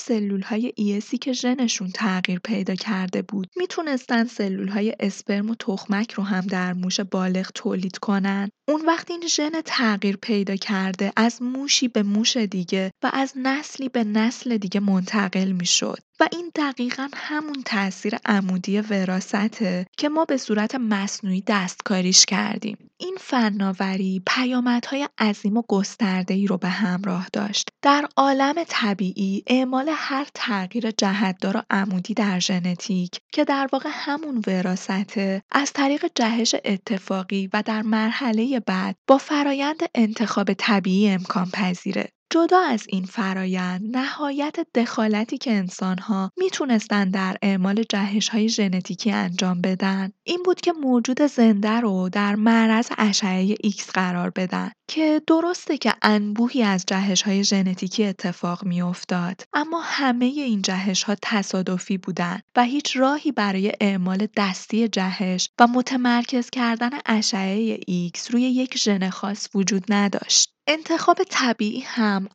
های 0.43 0.73
ES 0.75 1.03
ی 1.03 1.17
که 1.17 1.33
ژنشون 1.33 1.89
تغییر 1.89 2.39
پیدا 2.39 2.75
کرده 2.75 3.21
بود 3.21 3.47
می‌تونستن 3.55 4.27
های 4.67 4.95
اسپرم 4.99 5.49
و 5.49 5.55
تخمک 5.55 6.11
رو 6.11 6.23
هم 6.23 6.41
در 6.41 6.73
موش 6.73 6.99
بالغ 6.99 7.51
تولید 7.55 7.97
کنن 7.97 8.49
اون 8.71 8.85
وقت 8.85 9.11
این 9.11 9.27
ژن 9.27 9.61
تغییر 9.65 10.17
پیدا 10.17 10.55
کرده 10.55 11.13
از 11.15 11.41
موشی 11.41 11.87
به 11.87 12.03
موش 12.03 12.37
دیگه 12.37 12.91
و 13.03 13.09
از 13.13 13.33
نسلی 13.35 13.89
به 13.89 14.03
نسل 14.03 14.57
دیگه 14.57 14.79
منتقل 14.79 15.51
می‌شد. 15.51 15.97
و 16.21 16.27
این 16.31 16.51
دقیقا 16.55 17.09
همون 17.15 17.63
تاثیر 17.65 18.15
عمودی 18.25 18.79
وراثته 18.79 19.85
که 19.97 20.09
ما 20.09 20.25
به 20.25 20.37
صورت 20.37 20.75
مصنوعی 20.75 21.43
دستکاریش 21.47 22.25
کردیم. 22.25 22.77
این 22.97 23.17
فناوری 23.19 24.21
پیامدهای 24.27 25.07
عظیم 25.19 25.57
و 25.57 25.63
گسترده 25.67 26.33
ای 26.33 26.47
رو 26.47 26.57
به 26.57 26.69
همراه 26.69 27.27
داشت. 27.33 27.69
در 27.81 28.07
عالم 28.17 28.63
طبیعی 28.67 29.43
اعمال 29.47 29.89
هر 29.93 30.27
تغییر 30.33 30.91
جهتدار 30.91 31.57
و 31.57 31.61
عمودی 31.69 32.13
در 32.13 32.39
ژنتیک 32.39 33.19
که 33.31 33.43
در 33.43 33.69
واقع 33.71 33.89
همون 33.93 34.41
وراثته 34.47 35.43
از 35.51 35.73
طریق 35.73 36.05
جهش 36.15 36.55
اتفاقی 36.65 37.49
و 37.53 37.63
در 37.65 37.81
مرحله 37.81 38.59
بعد 38.67 38.97
با 39.07 39.19
فرایند 39.19 39.79
انتخاب 39.95 40.53
طبیعی 40.53 41.09
امکان 41.09 41.49
پذیره 41.53 42.13
جدا 42.31 42.59
از 42.59 42.85
این 42.89 43.05
فرایند 43.05 43.97
نهایت 43.97 44.55
دخالتی 44.75 45.37
که 45.37 45.51
انسانها 45.51 46.31
می‌تونستن 46.37 47.09
در 47.09 47.37
اعمال 47.41 47.83
جهش 47.89 48.29
های 48.29 48.49
ژنتیکی 48.49 49.11
انجام 49.11 49.61
بدن 49.61 50.11
این 50.23 50.43
بود 50.45 50.61
که 50.61 50.71
موجود 50.71 51.21
زنده 51.21 51.79
رو 51.79 52.09
در 52.09 52.35
معرض 52.35 52.87
اشعه 52.97 53.55
ایکس 53.59 53.89
قرار 53.89 54.29
بدن 54.29 54.71
که 54.87 55.21
درسته 55.27 55.77
که 55.77 55.93
انبوهی 56.01 56.63
از 56.63 56.85
جهش 56.87 57.21
های 57.21 57.43
ژنتیکی 57.43 58.05
اتفاق 58.05 58.63
می‌افتاد 58.63 59.41
اما 59.53 59.81
همه 59.81 60.25
این 60.25 60.61
جهش 60.61 61.03
ها 61.03 61.15
تصادفی 61.21 61.97
بودن 61.97 62.39
و 62.55 62.63
هیچ 62.63 62.97
راهی 62.97 63.31
برای 63.31 63.71
اعمال 63.81 64.27
دستی 64.37 64.87
جهش 64.87 65.49
و 65.59 65.67
متمرکز 65.67 66.49
کردن 66.49 66.89
اشعه 67.05 67.79
ایکس 67.87 68.31
روی 68.31 68.41
یک 68.41 68.77
ژن 68.77 69.09
خاص 69.09 69.49
وجود 69.55 69.83
نداشت. 69.89 70.60
انتخاب 70.67 71.17
طبیعی 71.29 71.79
هم 71.79 72.27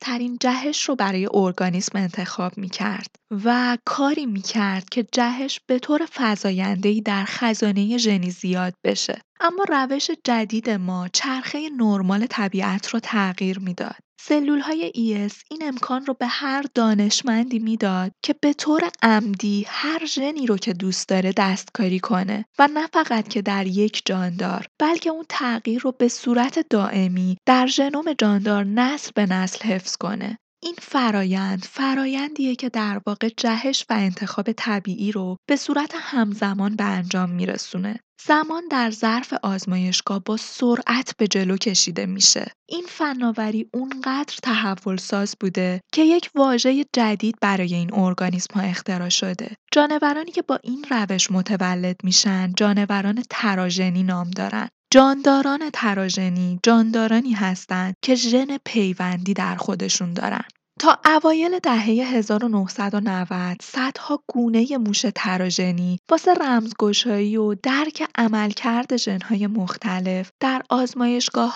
ترین 0.00 0.38
جهش 0.40 0.84
رو 0.84 0.96
برای 0.96 1.28
ارگانیسم 1.34 1.98
انتخاب 1.98 2.58
می 2.58 2.68
کرد 2.68 3.16
و 3.44 3.78
کاری 3.84 4.26
می 4.26 4.42
کرد 4.42 4.88
که 4.88 5.06
جهش 5.12 5.60
به 5.66 5.78
طور 5.78 6.06
فزاینده‌ای 6.06 7.00
در 7.00 7.24
خزانه 7.24 7.98
ژنی 7.98 8.30
زیاد 8.30 8.74
بشه. 8.84 9.20
اما 9.40 9.64
روش 9.68 10.10
جدید 10.24 10.70
ما 10.70 11.08
چرخه 11.08 11.70
نرمال 11.76 12.26
طبیعت 12.26 12.88
رو 12.88 13.00
تغییر 13.00 13.58
می‌داد. 13.58 14.09
سلول 14.22 14.60
های 14.60 14.90
ES 14.90 15.34
این 15.50 15.62
امکان 15.62 16.06
رو 16.06 16.14
به 16.14 16.26
هر 16.26 16.64
دانشمندی 16.74 17.58
می‌داد 17.58 18.12
که 18.22 18.34
به 18.40 18.52
طور 18.52 18.90
عمدی 19.02 19.66
هر 19.68 20.06
ژنی 20.06 20.46
رو 20.46 20.56
که 20.56 20.72
دوست 20.72 21.08
داره 21.08 21.32
دستکاری 21.36 22.00
کنه 22.00 22.44
و 22.58 22.68
نه 22.74 22.86
فقط 22.86 23.28
که 23.28 23.42
در 23.42 23.66
یک 23.66 24.02
جاندار 24.04 24.66
بلکه 24.80 25.10
اون 25.10 25.24
تغییر 25.28 25.80
رو 25.80 25.92
به 25.92 26.08
صورت 26.08 26.68
دائمی 26.70 27.36
در 27.46 27.66
ژنوم 27.66 28.12
جاندار 28.12 28.64
نسل 28.64 29.10
به 29.14 29.26
نسل 29.26 29.64
حفظ 29.64 29.96
کنه. 29.96 30.38
این 30.62 30.74
فرایند 30.78 31.64
فرایندیه 31.64 32.54
که 32.54 32.68
در 32.68 33.00
واقع 33.06 33.28
جهش 33.36 33.86
و 33.90 33.92
انتخاب 33.92 34.52
طبیعی 34.52 35.12
رو 35.12 35.36
به 35.48 35.56
صورت 35.56 35.92
همزمان 35.94 36.76
به 36.76 36.84
انجام 36.84 37.30
میرسونه. 37.30 38.00
زمان 38.26 38.62
در 38.70 38.90
ظرف 38.90 39.34
آزمایشگاه 39.42 40.18
با 40.18 40.36
سرعت 40.36 41.16
به 41.18 41.28
جلو 41.28 41.56
کشیده 41.56 42.06
میشه. 42.06 42.46
این 42.68 42.84
فناوری 42.88 43.70
اونقدر 43.74 44.34
تحول 44.42 44.96
ساز 44.96 45.36
بوده 45.40 45.80
که 45.92 46.02
یک 46.02 46.30
واژه 46.34 46.84
جدید 46.92 47.34
برای 47.40 47.74
این 47.74 47.94
ارگانیسم 47.94 48.54
ها 48.54 48.60
اختراع 48.60 49.08
شده. 49.08 49.56
جانورانی 49.72 50.30
که 50.30 50.42
با 50.42 50.58
این 50.62 50.86
روش 50.90 51.30
متولد 51.30 51.96
میشن 52.04 52.52
جانوران 52.56 53.22
تراژنی 53.30 54.02
نام 54.02 54.30
دارن. 54.30 54.68
جانداران 54.92 55.70
تراژنی 55.72 56.60
جاندارانی 56.62 57.32
هستند 57.32 57.94
که 58.02 58.14
ژن 58.14 58.58
پیوندی 58.64 59.34
در 59.34 59.56
خودشون 59.56 60.14
دارن. 60.14 60.44
تا 60.80 60.98
اوایل 61.04 61.58
دهه 61.58 61.84
1990 61.84 63.56
صدها 63.62 64.22
گونه 64.26 64.78
موش 64.78 65.04
تراژنی 65.14 65.98
واسه 66.10 66.34
رمزگشایی 66.34 67.36
و 67.36 67.54
درک 67.54 68.08
عملکرد 68.14 68.96
ژنهای 68.96 69.46
مختلف 69.46 70.30
در 70.40 70.62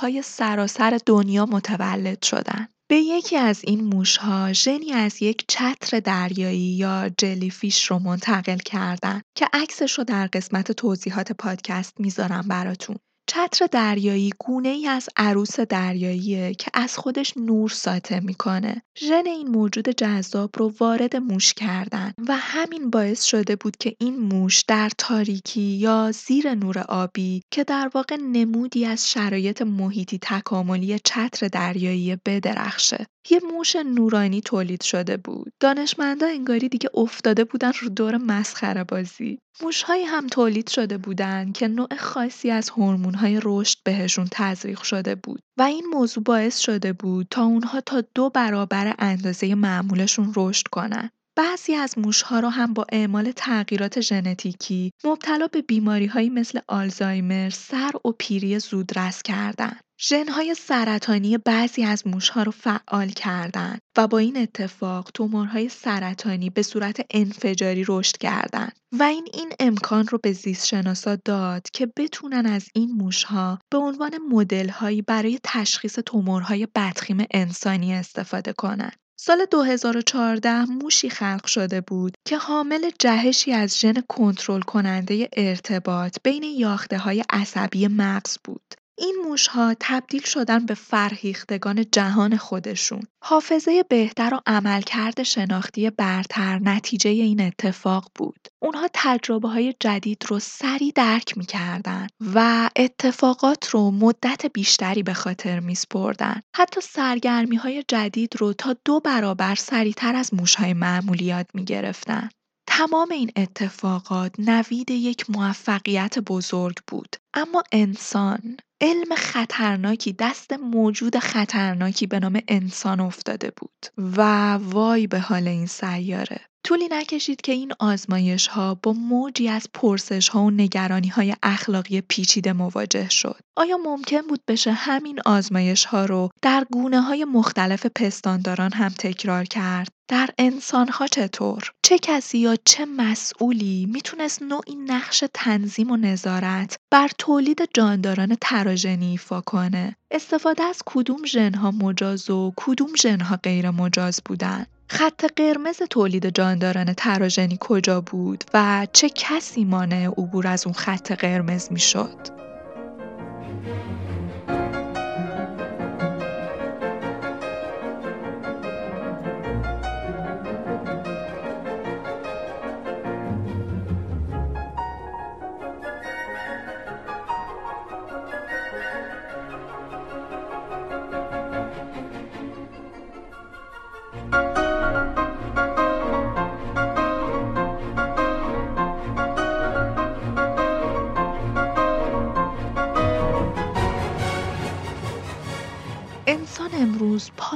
های 0.00 0.22
سراسر 0.22 0.98
دنیا 1.06 1.46
متولد 1.46 2.22
شدند. 2.24 2.68
به 2.90 2.96
یکی 2.96 3.36
از 3.36 3.60
این 3.64 3.84
موشها 3.84 4.52
ژنی 4.52 4.92
از 4.92 5.22
یک 5.22 5.44
چتر 5.48 6.00
دریایی 6.00 6.76
یا 6.76 7.10
جلیفیش 7.18 7.86
رو 7.86 7.98
منتقل 7.98 8.58
کردن 8.58 9.20
که 9.34 9.46
عکسش 9.52 9.98
رو 9.98 10.04
در 10.04 10.26
قسمت 10.26 10.72
توضیحات 10.72 11.32
پادکست 11.32 12.00
می‌ذارم 12.00 12.48
براتون. 12.48 12.96
چتر 13.26 13.66
دریایی 13.66 14.30
ای 14.64 14.86
از 14.86 15.08
عروس 15.16 15.60
دریاییه 15.60 16.54
که 16.54 16.70
از 16.74 16.96
خودش 16.96 17.36
نور 17.36 17.68
ساطع 17.68 18.20
می‌کنه. 18.20 18.82
ژن 18.98 19.26
این 19.26 19.48
موجود 19.48 19.88
جذاب 19.88 20.50
رو 20.56 20.72
وارد 20.80 21.16
موش 21.16 21.54
کردن 21.54 22.12
و 22.28 22.36
همین 22.36 22.90
باعث 22.90 23.24
شده 23.24 23.56
بود 23.56 23.76
که 23.76 23.94
این 24.00 24.18
موش 24.18 24.62
در 24.62 24.90
تاریکی 24.98 25.60
یا 25.60 26.12
زیر 26.12 26.54
نور 26.54 26.78
آبی 26.78 27.42
که 27.50 27.64
در 27.64 27.90
واقع 27.94 28.16
نمودی 28.16 28.86
از 28.86 29.10
شرایط 29.10 29.62
محیطی 29.62 30.18
تکاملی 30.22 30.98
چتر 30.98 31.48
دریایی 31.48 32.16
بدرخشه. 32.26 33.06
یه 33.30 33.40
موش 33.52 33.76
نورانی 33.76 34.40
تولید 34.40 34.82
شده 34.82 35.16
بود. 35.16 35.52
دانشمندا 35.60 36.26
انگاری 36.26 36.68
دیگه 36.68 36.90
افتاده 36.94 37.44
بودن 37.44 37.72
رو 37.80 37.88
دور 37.88 38.16
مسخره 38.16 38.84
بازی. 38.84 39.38
موشهایی 39.62 40.04
هم 40.04 40.26
تولید 40.26 40.68
شده 40.68 40.98
بودن 40.98 41.52
که 41.52 41.68
نوع 41.68 41.96
خاصی 41.96 42.50
از 42.50 42.70
های 43.14 43.40
رشد 43.44 43.78
بهشون 43.84 44.28
تزریق 44.30 44.82
شده 44.82 45.14
بود 45.14 45.40
و 45.58 45.62
این 45.62 45.86
موضوع 45.92 46.24
باعث 46.24 46.58
شده 46.58 46.92
بود 46.92 47.26
تا 47.30 47.44
اونها 47.44 47.80
تا 47.80 48.02
دو 48.14 48.30
برابر 48.30 48.94
اندازه 48.98 49.54
معمولشون 49.54 50.32
رشد 50.36 50.66
کنن. 50.66 51.10
بعضی 51.36 51.74
از 51.74 51.98
موشها 51.98 52.40
رو 52.40 52.48
هم 52.48 52.74
با 52.74 52.86
اعمال 52.92 53.32
تغییرات 53.36 54.00
ژنتیکی 54.00 54.90
مبتلا 55.04 55.46
به 55.46 55.62
بیماری‌هایی 55.62 56.30
مثل 56.30 56.60
آلزایمر، 56.68 57.50
سر 57.50 57.90
و 58.04 58.12
پیری 58.18 58.58
زودرس 58.58 59.22
کردند. 59.22 59.80
ژن‌های 60.00 60.54
سرطانی 60.54 61.38
بعضی 61.38 61.84
از 61.84 62.06
موش‌ها 62.06 62.42
رو 62.42 62.52
فعال 62.52 63.08
کردند 63.08 63.78
و 63.96 64.08
با 64.08 64.18
این 64.18 64.36
اتفاق 64.36 65.10
تومورهای 65.14 65.68
سرطانی 65.68 66.50
به 66.50 66.62
صورت 66.62 67.00
انفجاری 67.10 67.84
رشد 67.88 68.16
کردند 68.16 68.72
و 68.98 69.02
این 69.02 69.28
این 69.32 69.52
امکان 69.60 70.06
رو 70.06 70.18
به 70.22 70.32
زیستشناسا 70.32 71.16
داد 71.24 71.66
که 71.72 71.88
بتونن 71.96 72.46
از 72.46 72.68
این 72.74 72.92
موش‌ها 72.92 73.58
به 73.72 73.78
عنوان 73.78 74.18
مدل‌هایی 74.30 75.02
برای 75.02 75.38
تشخیص 75.44 75.98
تومورهای 76.06 76.68
بدخیم 76.74 77.24
انسانی 77.30 77.94
استفاده 77.94 78.52
کنند. 78.52 79.03
سال 79.26 79.46
2014 79.50 80.64
موشی 80.64 81.10
خلق 81.10 81.46
شده 81.46 81.80
بود 81.80 82.14
که 82.26 82.36
حامل 82.36 82.90
جهشی 82.98 83.52
از 83.52 83.80
ژن 83.80 83.94
کنترل 84.08 84.60
کننده 84.60 85.28
ارتباط 85.36 86.16
بین 86.24 86.64
های 86.92 87.24
عصبی 87.30 87.88
مغز 87.88 88.38
بود. 88.44 88.74
این 88.98 89.16
موشها 89.28 89.74
تبدیل 89.80 90.22
شدن 90.22 90.66
به 90.66 90.74
فرهیختگان 90.74 91.84
جهان 91.92 92.36
خودشون. 92.36 93.02
حافظه 93.24 93.82
بهتر 93.82 94.34
و 94.34 94.40
عملکرد 94.46 95.22
شناختی 95.22 95.90
برتر 95.90 96.58
نتیجه 96.58 97.10
این 97.10 97.40
اتفاق 97.40 98.10
بود. 98.14 98.48
اونها 98.62 98.88
تجربه 98.94 99.48
های 99.48 99.74
جدید 99.80 100.24
رو 100.28 100.38
سریع 100.38 100.92
درک 100.94 101.38
می‌کردن 101.38 102.06
و 102.34 102.70
اتفاقات 102.76 103.68
رو 103.68 103.90
مدت 103.90 104.46
بیشتری 104.46 105.02
به 105.02 105.14
خاطر 105.14 105.60
میسپردن. 105.60 106.40
حتی 106.56 106.80
سرگرمی 106.80 107.56
های 107.56 107.84
جدید 107.88 108.36
رو 108.38 108.52
تا 108.52 108.76
دو 108.84 109.00
برابر 109.00 109.54
سریعتر 109.54 110.16
از 110.16 110.34
موشهای 110.34 110.72
معمولی 110.74 111.24
یاد 111.24 111.46
می‌گرفتن. 111.54 112.28
تمام 112.76 113.10
این 113.10 113.30
اتفاقات 113.36 114.34
نوید 114.38 114.90
یک 114.90 115.30
موفقیت 115.30 116.18
بزرگ 116.18 116.76
بود 116.86 117.16
اما 117.34 117.62
انسان 117.72 118.56
علم 118.80 119.14
خطرناکی 119.16 120.12
دست 120.12 120.52
موجود 120.52 121.18
خطرناکی 121.18 122.06
به 122.06 122.20
نام 122.20 122.40
انسان 122.48 123.00
افتاده 123.00 123.52
بود 123.56 123.86
و 124.16 124.52
وای 124.54 125.06
به 125.06 125.18
حال 125.18 125.48
این 125.48 125.66
سیاره 125.66 126.40
طولی 126.64 126.88
نکشید 126.88 127.40
که 127.40 127.52
این 127.52 127.72
آزمایش 127.78 128.46
ها 128.46 128.74
با 128.74 128.92
موجی 128.92 129.48
از 129.48 129.68
پرسش 129.74 130.28
ها 130.28 130.42
و 130.42 130.50
نگرانی 130.50 131.08
های 131.08 131.34
اخلاقی 131.42 132.00
پیچیده 132.00 132.52
مواجه 132.52 133.08
شد. 133.08 133.40
آیا 133.56 133.76
ممکن 133.76 134.20
بود 134.20 134.40
بشه 134.48 134.72
همین 134.72 135.20
آزمایش 135.26 135.84
ها 135.84 136.04
رو 136.04 136.30
در 136.42 136.66
گونه 136.72 137.00
های 137.00 137.24
مختلف 137.24 137.86
پستانداران 137.86 138.72
هم 138.72 138.88
تکرار 138.88 139.44
کرد؟ 139.44 139.88
در 140.08 140.30
انسان 140.38 140.88
ها 140.88 141.06
چطور؟ 141.06 141.72
چه 141.82 141.98
کسی 141.98 142.38
یا 142.38 142.56
چه 142.64 142.84
مسئولی 142.84 143.86
می‌تونست 143.92 144.42
نوعی 144.42 144.74
نقش 144.74 145.24
تنظیم 145.34 145.90
و 145.90 145.96
نظارت 145.96 146.76
بر 146.90 147.10
تولید 147.18 147.68
جانداران 147.74 148.36
تراژنی 148.40 149.10
ایفا 149.10 149.40
کنه؟ 149.40 149.96
استفاده 150.10 150.62
از 150.62 150.82
کدوم 150.86 151.24
ژنها 151.26 151.70
مجاز 151.70 152.30
و 152.30 152.52
کدوم 152.56 152.96
ژنها 152.96 153.36
غیر 153.36 153.70
مجاز 153.70 154.20
بودن؟ 154.24 154.66
خط 154.88 155.24
قرمز 155.36 155.76
تولید 155.90 156.34
جانداران 156.34 156.92
تراژنی 156.92 157.58
کجا 157.60 158.00
بود 158.00 158.44
و 158.54 158.86
چه 158.92 159.08
کسی 159.08 159.64
مانع 159.64 160.06
عبور 160.06 160.46
از 160.46 160.66
اون 160.66 160.74
خط 160.74 161.12
قرمز 161.12 161.72
می‌شد؟ 161.72 162.44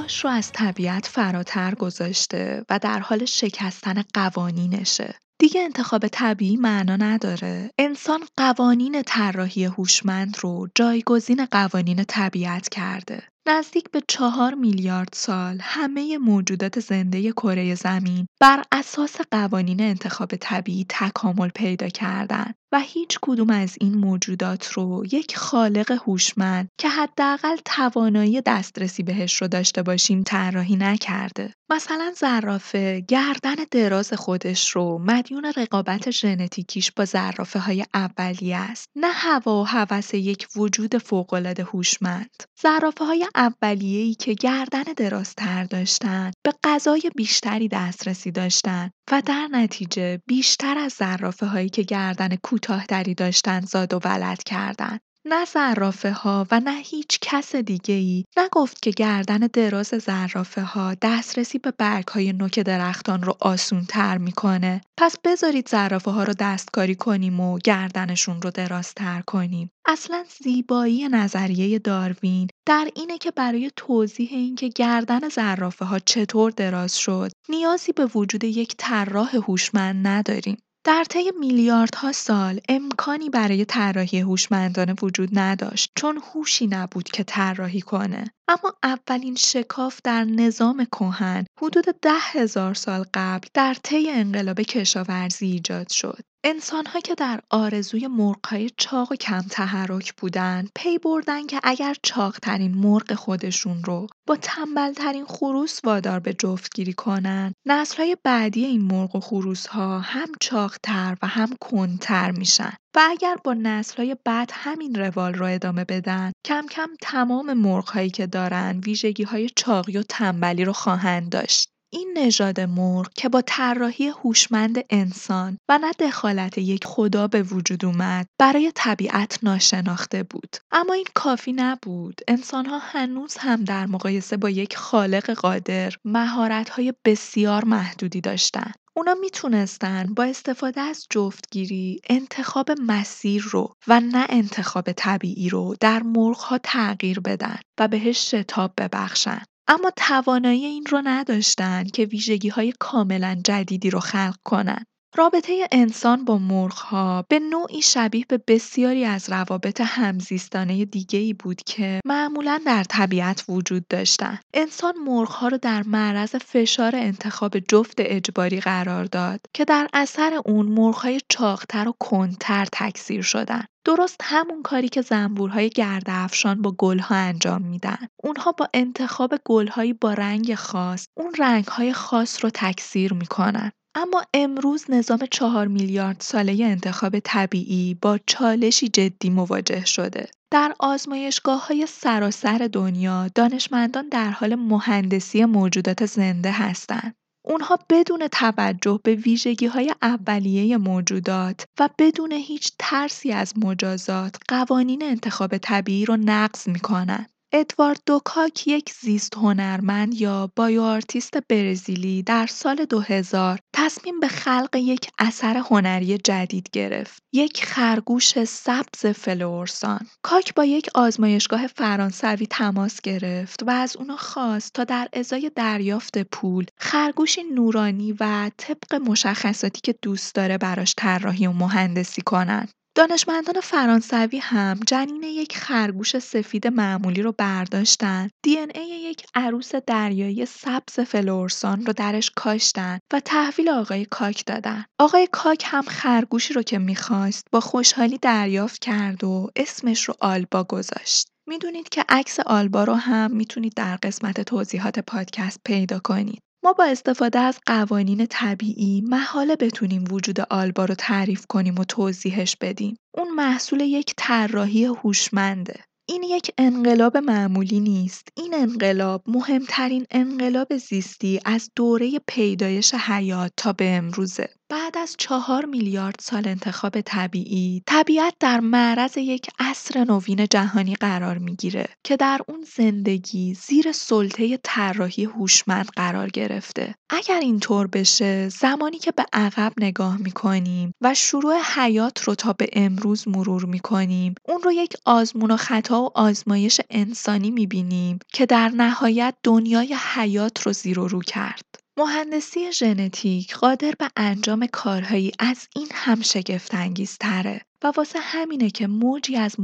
پاش 0.01 0.25
رو 0.25 0.29
از 0.29 0.51
طبیعت 0.51 1.05
فراتر 1.05 1.75
گذاشته 1.75 2.65
و 2.69 2.79
در 2.79 2.99
حال 2.99 3.25
شکستن 3.25 4.03
قوانینشه. 4.13 5.15
دیگه 5.39 5.61
انتخاب 5.61 6.07
طبیعی 6.07 6.57
معنا 6.57 6.95
نداره. 6.95 7.71
انسان 7.77 8.19
قوانین 8.37 9.01
طراحی 9.01 9.65
هوشمند 9.65 10.37
رو 10.41 10.67
جایگزین 10.75 11.45
قوانین 11.45 12.03
طبیعت 12.03 12.69
کرده. 12.69 13.23
نزدیک 13.47 13.91
به 13.91 14.01
چهار 14.07 14.53
میلیارد 14.53 15.09
سال 15.13 15.57
همه 15.61 16.17
موجودات 16.17 16.79
زنده 16.79 17.31
کره 17.31 17.75
زمین 17.75 18.27
بر 18.41 18.63
اساس 18.71 19.15
قوانین 19.31 19.81
انتخاب 19.81 20.35
طبیعی 20.35 20.85
تکامل 20.89 21.49
پیدا 21.49 21.87
کردند 21.87 22.55
و 22.71 22.79
هیچ 22.79 23.19
کدوم 23.21 23.49
از 23.49 23.75
این 23.81 23.93
موجودات 23.93 24.67
رو 24.67 25.03
یک 25.11 25.37
خالق 25.37 25.91
هوشمند 25.91 26.69
که 26.77 26.89
حداقل 26.89 27.55
توانایی 27.65 28.41
دسترسی 28.41 29.03
بهش 29.03 29.41
رو 29.41 29.47
داشته 29.47 29.83
باشیم 29.83 30.23
طراحی 30.23 30.75
نکرده. 30.75 31.53
مثلا 31.71 32.13
زرافه 32.15 33.05
گردن 33.07 33.55
دراز 33.71 34.13
خودش 34.13 34.69
رو 34.69 34.97
مدیون 34.97 35.53
رقابت 35.57 36.11
ژنتیکیش 36.11 36.91
با 36.91 37.05
زرافه 37.05 37.59
های 37.59 37.85
اولیه 37.93 38.57
است 38.57 38.85
نه 38.95 39.11
هوا 39.11 39.61
و 39.61 39.67
هوس 39.67 40.13
یک 40.13 40.47
وجود 40.55 40.97
فوقالعاده 40.97 41.63
هوشمند 41.63 42.43
زرافه 42.61 43.05
های 43.05 43.27
اولیه‌ای 43.35 44.13
که 44.13 44.33
گردن 44.33 44.83
درازتر 44.83 45.63
داشتن 45.63 46.31
به 46.43 46.53
غذای 46.63 47.11
بیشتری 47.15 47.67
دسترسی 47.67 48.31
داشتن 48.31 48.91
و 49.11 49.21
در 49.25 49.47
نتیجه 49.51 50.21
بیشتر 50.27 50.77
از 50.77 50.93
زرافه 50.93 51.45
هایی 51.45 51.69
که 51.69 51.81
گردن 51.83 52.35
کوتاهتری 52.59 53.13
داشتن 53.13 53.59
زاد 53.59 53.93
و 53.93 53.99
ولد 54.05 54.43
کردند. 54.43 54.99
نه 55.25 55.45
زرافه 55.45 56.11
ها 56.11 56.47
و 56.51 56.59
نه 56.59 56.81
هیچ 56.85 57.19
کس 57.21 57.55
دیگه 57.55 57.93
ای 57.93 58.25
نگفت 58.37 58.81
که 58.81 58.91
گردن 58.91 59.37
دراز 59.37 59.87
زرافه 59.87 60.61
ها 60.61 60.95
دسترسی 61.01 61.59
به 61.59 61.71
برگ 61.77 62.07
های 62.07 62.33
نوک 62.33 62.59
درختان 62.59 63.23
رو 63.23 63.37
آسون 63.39 63.85
تر 63.85 64.17
می‌کنه. 64.17 64.81
پس 64.97 65.15
بذارید 65.23 65.69
زرافه 65.69 66.11
ها 66.11 66.23
رو 66.23 66.33
دستکاری 66.39 66.95
کنیم 66.95 67.39
و 67.39 67.59
گردنشون 67.63 68.41
رو 68.41 68.51
درازتر 68.51 69.21
کنیم. 69.21 69.71
اصلا 69.85 70.25
زیبایی 70.43 71.07
نظریه 71.07 71.79
داروین 71.79 72.47
در 72.65 72.87
اینه 72.95 73.17
که 73.17 73.31
برای 73.31 73.71
توضیح 73.75 74.29
اینکه 74.31 74.67
گردن 74.67 75.29
زرافه 75.29 75.85
ها 75.85 75.99
چطور 75.99 76.51
دراز 76.51 76.97
شد 76.97 77.31
نیازی 77.49 77.91
به 77.91 78.05
وجود 78.05 78.43
یک 78.43 78.75
طراح 78.77 79.35
هوشمند 79.35 80.07
نداریم. 80.07 80.57
در 80.89 81.03
طی 81.03 81.31
میلیاردها 81.39 82.11
سال 82.11 82.59
امکانی 82.69 83.29
برای 83.29 83.65
طراحی 83.65 84.19
هوشمندانه 84.19 84.95
وجود 85.01 85.29
نداشت 85.39 85.91
چون 85.95 86.21
هوشی 86.33 86.67
نبود 86.67 87.03
که 87.03 87.23
طراحی 87.23 87.81
کنه. 87.81 88.33
اما 88.47 88.73
اولین 88.83 89.35
شکاف 89.35 89.99
در 90.03 90.23
نظام 90.23 90.85
کهن 90.85 91.45
حدود 91.61 91.85
ده 92.01 92.19
هزار 92.31 92.73
سال 92.73 93.05
قبل 93.13 93.47
در 93.53 93.73
طی 93.73 94.09
انقلاب 94.09 94.61
کشاورزی 94.61 95.45
ایجاد 95.45 95.89
شد. 95.89 96.23
انسانها 96.43 96.99
که 96.99 97.15
در 97.15 97.41
آرزوی 97.49 98.07
مرغ‌های 98.07 98.69
چاق 98.77 99.11
و 99.11 99.15
کم 99.15 99.41
تحرک 99.41 100.13
بودند، 100.13 100.69
پی 100.75 100.97
بردن 100.97 101.47
که 101.47 101.59
اگر 101.63 101.95
چاقترین 102.03 102.75
مرغ 102.75 103.13
خودشون 103.13 103.83
رو 103.83 104.07
با 104.27 104.35
تنبلترین 104.35 105.25
خروس 105.25 105.79
وادار 105.83 106.19
به 106.19 106.33
جفتگیری 106.33 106.93
کنن، 106.93 107.53
نسل‌های 107.65 108.17
بعدی 108.23 108.65
این 108.65 108.81
مرغ 108.81 109.15
و 109.15 109.19
خروس‌ها 109.19 109.99
هم 109.99 110.27
چاقتر 110.41 111.17
و 111.21 111.27
هم 111.27 111.49
کندتر 111.61 112.31
میشن. 112.31 112.73
و 112.95 112.99
اگر 113.09 113.35
با 113.43 113.53
نسل‌های 113.53 114.15
بعد 114.25 114.51
همین 114.53 114.95
روال 114.95 115.33
رو 115.33 115.45
ادامه 115.45 115.85
بدن، 115.85 116.31
کم 116.45 116.65
کم 116.71 116.89
تمام 117.01 117.53
مرغ‌هایی 117.53 118.09
که 118.09 118.27
دارن 118.27 118.79
ویژگی‌های 118.85 119.49
چاقی 119.55 119.97
و 119.97 120.03
تنبلی 120.03 120.65
رو 120.65 120.73
خواهند 120.73 121.29
داشت. 121.29 121.69
این 121.91 122.13
نژاد 122.17 122.59
مرغ 122.59 123.09
که 123.15 123.29
با 123.29 123.41
طراحی 123.41 124.07
هوشمند 124.07 124.83
انسان 124.89 125.57
و 125.69 125.77
نه 125.77 125.91
دخالت 125.91 126.57
یک 126.57 126.85
خدا 126.85 127.27
به 127.27 127.43
وجود 127.43 127.85
اومد 127.85 128.27
برای 128.39 128.71
طبیعت 128.75 129.39
ناشناخته 129.43 130.23
بود. 130.23 130.55
اما 130.71 130.93
این 130.93 131.05
کافی 131.13 131.53
نبود. 131.53 132.21
انسانها 132.27 132.79
هنوز 132.79 133.37
هم 133.37 133.63
در 133.63 133.85
مقایسه 133.85 134.37
با 134.37 134.49
یک 134.49 134.77
خالق 134.77 135.31
قادر 135.31 135.93
مهارت‌های 136.05 136.93
بسیار 137.05 137.65
محدودی 137.65 138.21
داشتند 138.21 138.75
اونا 138.95 139.13
می‌تونستن 139.13 140.13
با 140.13 140.23
استفاده 140.23 140.81
از 140.81 141.07
جفتگیری 141.09 142.01
انتخاب 142.09 142.71
مسیر 142.81 143.43
رو 143.51 143.73
و 143.87 143.99
نه 143.99 144.25
انتخاب 144.29 144.91
طبیعی 144.91 145.49
رو 145.49 145.75
در 145.79 146.03
مرغها 146.03 146.57
تغییر 146.57 147.19
بدن 147.19 147.59
و 147.79 147.87
بهش 147.87 148.35
شتاب 148.35 148.73
ببخشن. 148.77 149.41
اما 149.71 149.91
توانایی 149.95 150.65
این 150.65 150.85
رو 150.85 151.01
نداشتن 151.05 151.83
که 151.83 152.05
ویژگی 152.05 152.49
های 152.49 152.73
کاملا 152.79 153.41
جدیدی 153.45 153.89
رو 153.89 153.99
خلق 153.99 154.35
کنن. 154.43 154.85
رابطه 155.15 155.67
انسان 155.71 156.25
با 156.25 156.37
مرغ‌ها 156.37 157.25
به 157.29 157.39
نوعی 157.39 157.81
شبیه 157.81 158.25
به 158.29 158.39
بسیاری 158.47 159.05
از 159.05 159.29
روابط 159.29 159.81
همزیستانه 159.81 160.85
دیگه‌ای 160.85 161.33
بود 161.33 161.61
که 161.65 161.99
معمولا 162.05 162.61
در 162.65 162.83
طبیعت 162.83 163.43
وجود 163.49 163.87
داشتند. 163.87 164.39
انسان 164.53 164.93
مرغ‌ها 165.05 165.47
را 165.47 165.57
در 165.57 165.83
معرض 165.83 166.35
فشار 166.35 166.95
انتخاب 166.95 167.59
جفت 167.59 167.95
اجباری 167.97 168.59
قرار 168.59 169.05
داد 169.05 169.39
که 169.53 169.65
در 169.65 169.87
اثر 169.93 170.41
اون 170.45 170.65
مرغ‌های 170.65 171.21
چاقتر 171.29 171.89
و 171.89 171.93
کندتر 171.99 172.67
تکثیر 172.71 173.21
شدند. 173.21 173.67
درست 173.85 174.21
همون 174.23 174.63
کاری 174.63 174.89
که 174.89 175.01
زنبورهای 175.01 175.71
افشان 176.07 176.61
با 176.61 176.71
گلها 176.77 177.15
انجام 177.15 177.61
میدن. 177.61 178.07
اونها 178.23 178.51
با 178.51 178.69
انتخاب 178.73 179.33
گلهایی 179.45 179.93
با 179.93 180.13
رنگ 180.13 180.55
خاص، 180.55 181.05
اون 181.17 181.33
رنگهای 181.39 181.93
خاص 181.93 182.43
رو 182.43 182.49
تکثیر 182.53 183.13
می‌کنن. 183.13 183.71
اما 183.95 184.23
امروز 184.33 184.85
نظام 184.89 185.19
چهار 185.31 185.67
میلیارد 185.67 186.17
ساله 186.19 186.65
انتخاب 186.65 187.19
طبیعی 187.19 187.93
با 188.01 188.19
چالشی 188.27 188.87
جدی 188.87 189.29
مواجه 189.29 189.85
شده. 189.85 190.29
در 190.51 190.75
آزمایشگاه 190.79 191.67
های 191.67 191.85
سراسر 191.85 192.69
دنیا 192.73 193.27
دانشمندان 193.35 194.09
در 194.09 194.31
حال 194.31 194.55
مهندسی 194.55 195.45
موجودات 195.45 196.05
زنده 196.05 196.51
هستند. 196.51 197.15
اونها 197.49 197.79
بدون 197.89 198.27
توجه 198.27 198.99
به 199.03 199.15
ویژگی 199.15 199.65
های 199.65 199.93
اولیه 200.01 200.77
موجودات 200.77 201.65
و 201.79 201.89
بدون 201.99 202.31
هیچ 202.31 202.71
ترسی 202.79 203.31
از 203.31 203.53
مجازات 203.57 204.35
قوانین 204.47 205.03
انتخاب 205.03 205.57
طبیعی 205.57 206.05
رو 206.05 206.17
نقض 206.17 206.69
می‌کنن. 206.69 207.25
ادواردو 207.53 208.01
کاک 208.05 208.67
یک 208.67 208.93
زیست 209.01 209.35
هنرمند 209.35 210.13
یا 210.13 210.51
bioartist 210.55 211.37
برزیلی 211.49 212.23
در 212.23 212.47
سال 212.47 212.85
2000 212.85 213.59
تصمیم 213.73 214.19
به 214.19 214.27
خلق 214.27 214.75
یک 214.75 215.11
اثر 215.19 215.57
هنری 215.57 216.17
جدید 216.17 216.69
گرفت. 216.71 217.23
یک 217.33 217.65
خرگوش 217.65 218.43
سبز 218.43 219.05
فلورسان. 219.05 220.07
کاک 220.21 220.53
با 220.53 220.65
یک 220.65 220.89
آزمایشگاه 220.95 221.67
فرانسوی 221.67 222.47
تماس 222.47 223.01
گرفت 223.01 223.63
و 223.63 223.69
از 223.69 223.97
اونا 223.97 224.17
خواست 224.17 224.73
تا 224.73 224.83
در 224.83 225.07
ازای 225.13 225.51
دریافت 225.55 226.17
پول 226.17 226.65
خرگوشی 226.77 227.43
نورانی 227.43 228.15
و 228.19 228.51
طبق 228.57 228.95
مشخصاتی 228.95 229.81
که 229.81 229.95
دوست 230.01 230.35
داره 230.35 230.57
براش 230.57 230.93
طراحی 230.97 231.47
و 231.47 231.51
مهندسی 231.51 232.21
کنن. 232.21 232.67
دانشمندان 232.99 233.61
فرانسوی 233.61 234.37
هم 234.37 234.79
جنین 234.87 235.23
یک 235.23 235.57
خرگوش 235.57 236.19
سفید 236.19 236.67
معمولی 236.67 237.21
رو 237.21 237.31
برداشتن، 237.31 238.29
دی 238.43 238.57
ای 238.57 238.87
یک 238.87 239.25
عروس 239.35 239.75
دریایی 239.75 240.45
سبز 240.45 240.99
فلورسان 240.99 241.85
رو 241.85 241.93
درش 241.93 242.31
کاشتن 242.35 242.99
و 243.13 243.19
تحویل 243.19 243.69
آقای 243.69 244.05
کاک 244.05 244.45
دادن. 244.45 244.85
آقای 244.99 245.27
کاک 245.31 245.63
هم 245.67 245.81
خرگوشی 245.81 246.53
رو 246.53 246.61
که 246.61 246.79
می‌خواست 246.79 247.47
با 247.51 247.59
خوشحالی 247.59 248.17
دریافت 248.17 248.79
کرد 248.81 249.23
و 249.23 249.49
اسمش 249.55 250.03
رو 250.03 250.13
آلبا 250.19 250.63
گذاشت. 250.63 251.27
می‌دونید 251.47 251.89
که 251.89 252.05
عکس 252.09 252.39
آلبا 252.39 252.83
رو 252.83 252.93
هم 252.93 253.31
می‌تونید 253.31 253.73
در 253.73 253.95
قسمت 254.03 254.41
توضیحات 254.41 254.99
پادکست 254.99 255.59
پیدا 255.65 255.99
کنید. 255.99 256.41
ما 256.63 256.73
با 256.73 256.83
استفاده 256.85 257.39
از 257.39 257.59
قوانین 257.65 258.25
طبیعی 258.25 259.01
محاله 259.01 259.55
بتونیم 259.55 260.03
وجود 260.11 260.39
آلبا 260.39 260.85
رو 260.85 260.95
تعریف 260.95 261.45
کنیم 261.45 261.79
و 261.79 261.83
توضیحش 261.83 262.55
بدیم. 262.61 262.97
اون 263.17 263.31
محصول 263.35 263.81
یک 263.81 264.13
طراحی 264.17 264.85
هوشمنده. 264.85 265.79
این 266.09 266.23
یک 266.23 266.51
انقلاب 266.57 267.17
معمولی 267.17 267.79
نیست. 267.79 268.27
این 268.37 268.53
انقلاب 268.53 269.23
مهمترین 269.27 270.05
انقلاب 270.11 270.77
زیستی 270.77 271.39
از 271.45 271.71
دوره 271.75 272.19
پیدایش 272.27 272.93
حیات 272.93 273.51
تا 273.57 273.73
به 273.73 273.89
امروزه. 273.89 274.49
بعد 274.71 274.97
از 274.97 275.15
چهار 275.17 275.65
میلیارد 275.65 276.15
سال 276.19 276.47
انتخاب 276.47 277.01
طبیعی، 277.01 277.83
طبیعت 277.85 278.33
در 278.39 278.59
معرض 278.59 279.17
یک 279.17 279.47
عصر 279.59 280.03
نوین 280.03 280.47
جهانی 280.47 280.95
قرار 280.95 281.37
می‌گیره 281.37 281.85
که 282.03 282.17
در 282.17 282.39
اون 282.47 282.65
زندگی 282.75 283.53
زیر 283.53 283.91
سلطه 283.91 284.59
طراحی 284.63 285.25
هوشمند 285.25 285.89
قرار 285.95 286.29
گرفته. 286.29 286.95
اگر 287.09 287.39
اینطور 287.39 287.87
بشه، 287.87 288.49
زمانی 288.49 288.99
که 288.99 289.11
به 289.11 289.25
عقب 289.33 289.73
نگاه 289.77 290.17
می‌کنیم 290.17 290.93
و 291.01 291.13
شروع 291.13 291.61
حیات 291.75 292.23
رو 292.23 292.35
تا 292.35 292.53
به 292.53 292.69
امروز 292.73 293.27
مرور 293.27 293.65
می‌کنیم، 293.65 294.35
اون 294.47 294.61
رو 294.61 294.71
یک 294.71 294.93
آزمون 295.05 295.51
و 295.51 295.57
خطا 295.57 296.03
و 296.03 296.09
آزمایش 296.15 296.81
انسانی 296.89 297.51
می‌بینیم 297.51 298.19
که 298.33 298.45
در 298.45 298.69
نهایت 298.69 299.35
دنیای 299.43 299.95
حیات 300.13 300.61
رو 300.61 300.73
زیر 300.73 300.99
و 300.99 301.07
رو 301.07 301.21
کرد. 301.21 301.78
مهندسی 301.99 302.71
ژنتیک 302.71 303.55
قادر 303.55 303.93
به 303.99 304.09
انجام 304.15 304.67
کارهایی 304.67 305.31
از 305.39 305.67
این 305.75 305.87
هم 305.93 306.21
شگفت‌انگیزتره 306.21 307.61
و 307.83 307.91
واسه 307.97 308.19
همینه 308.19 308.69
که 308.69 308.87
موجی 308.87 309.35
از 309.37 309.55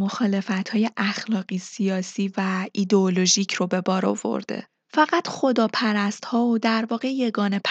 های 0.72 0.90
اخلاقی، 0.98 1.58
سیاسی 1.58 2.34
و 2.38 2.66
ایدئولوژیک 2.74 3.54
رو 3.54 3.68
به 3.68 3.82
بار 3.82 4.06
آورده. 4.06 4.68
فقط 4.96 5.28
ها 6.26 6.46
و 6.46 6.58
در 6.58 6.86
واقع 6.90 7.08
یگانه 7.08 7.62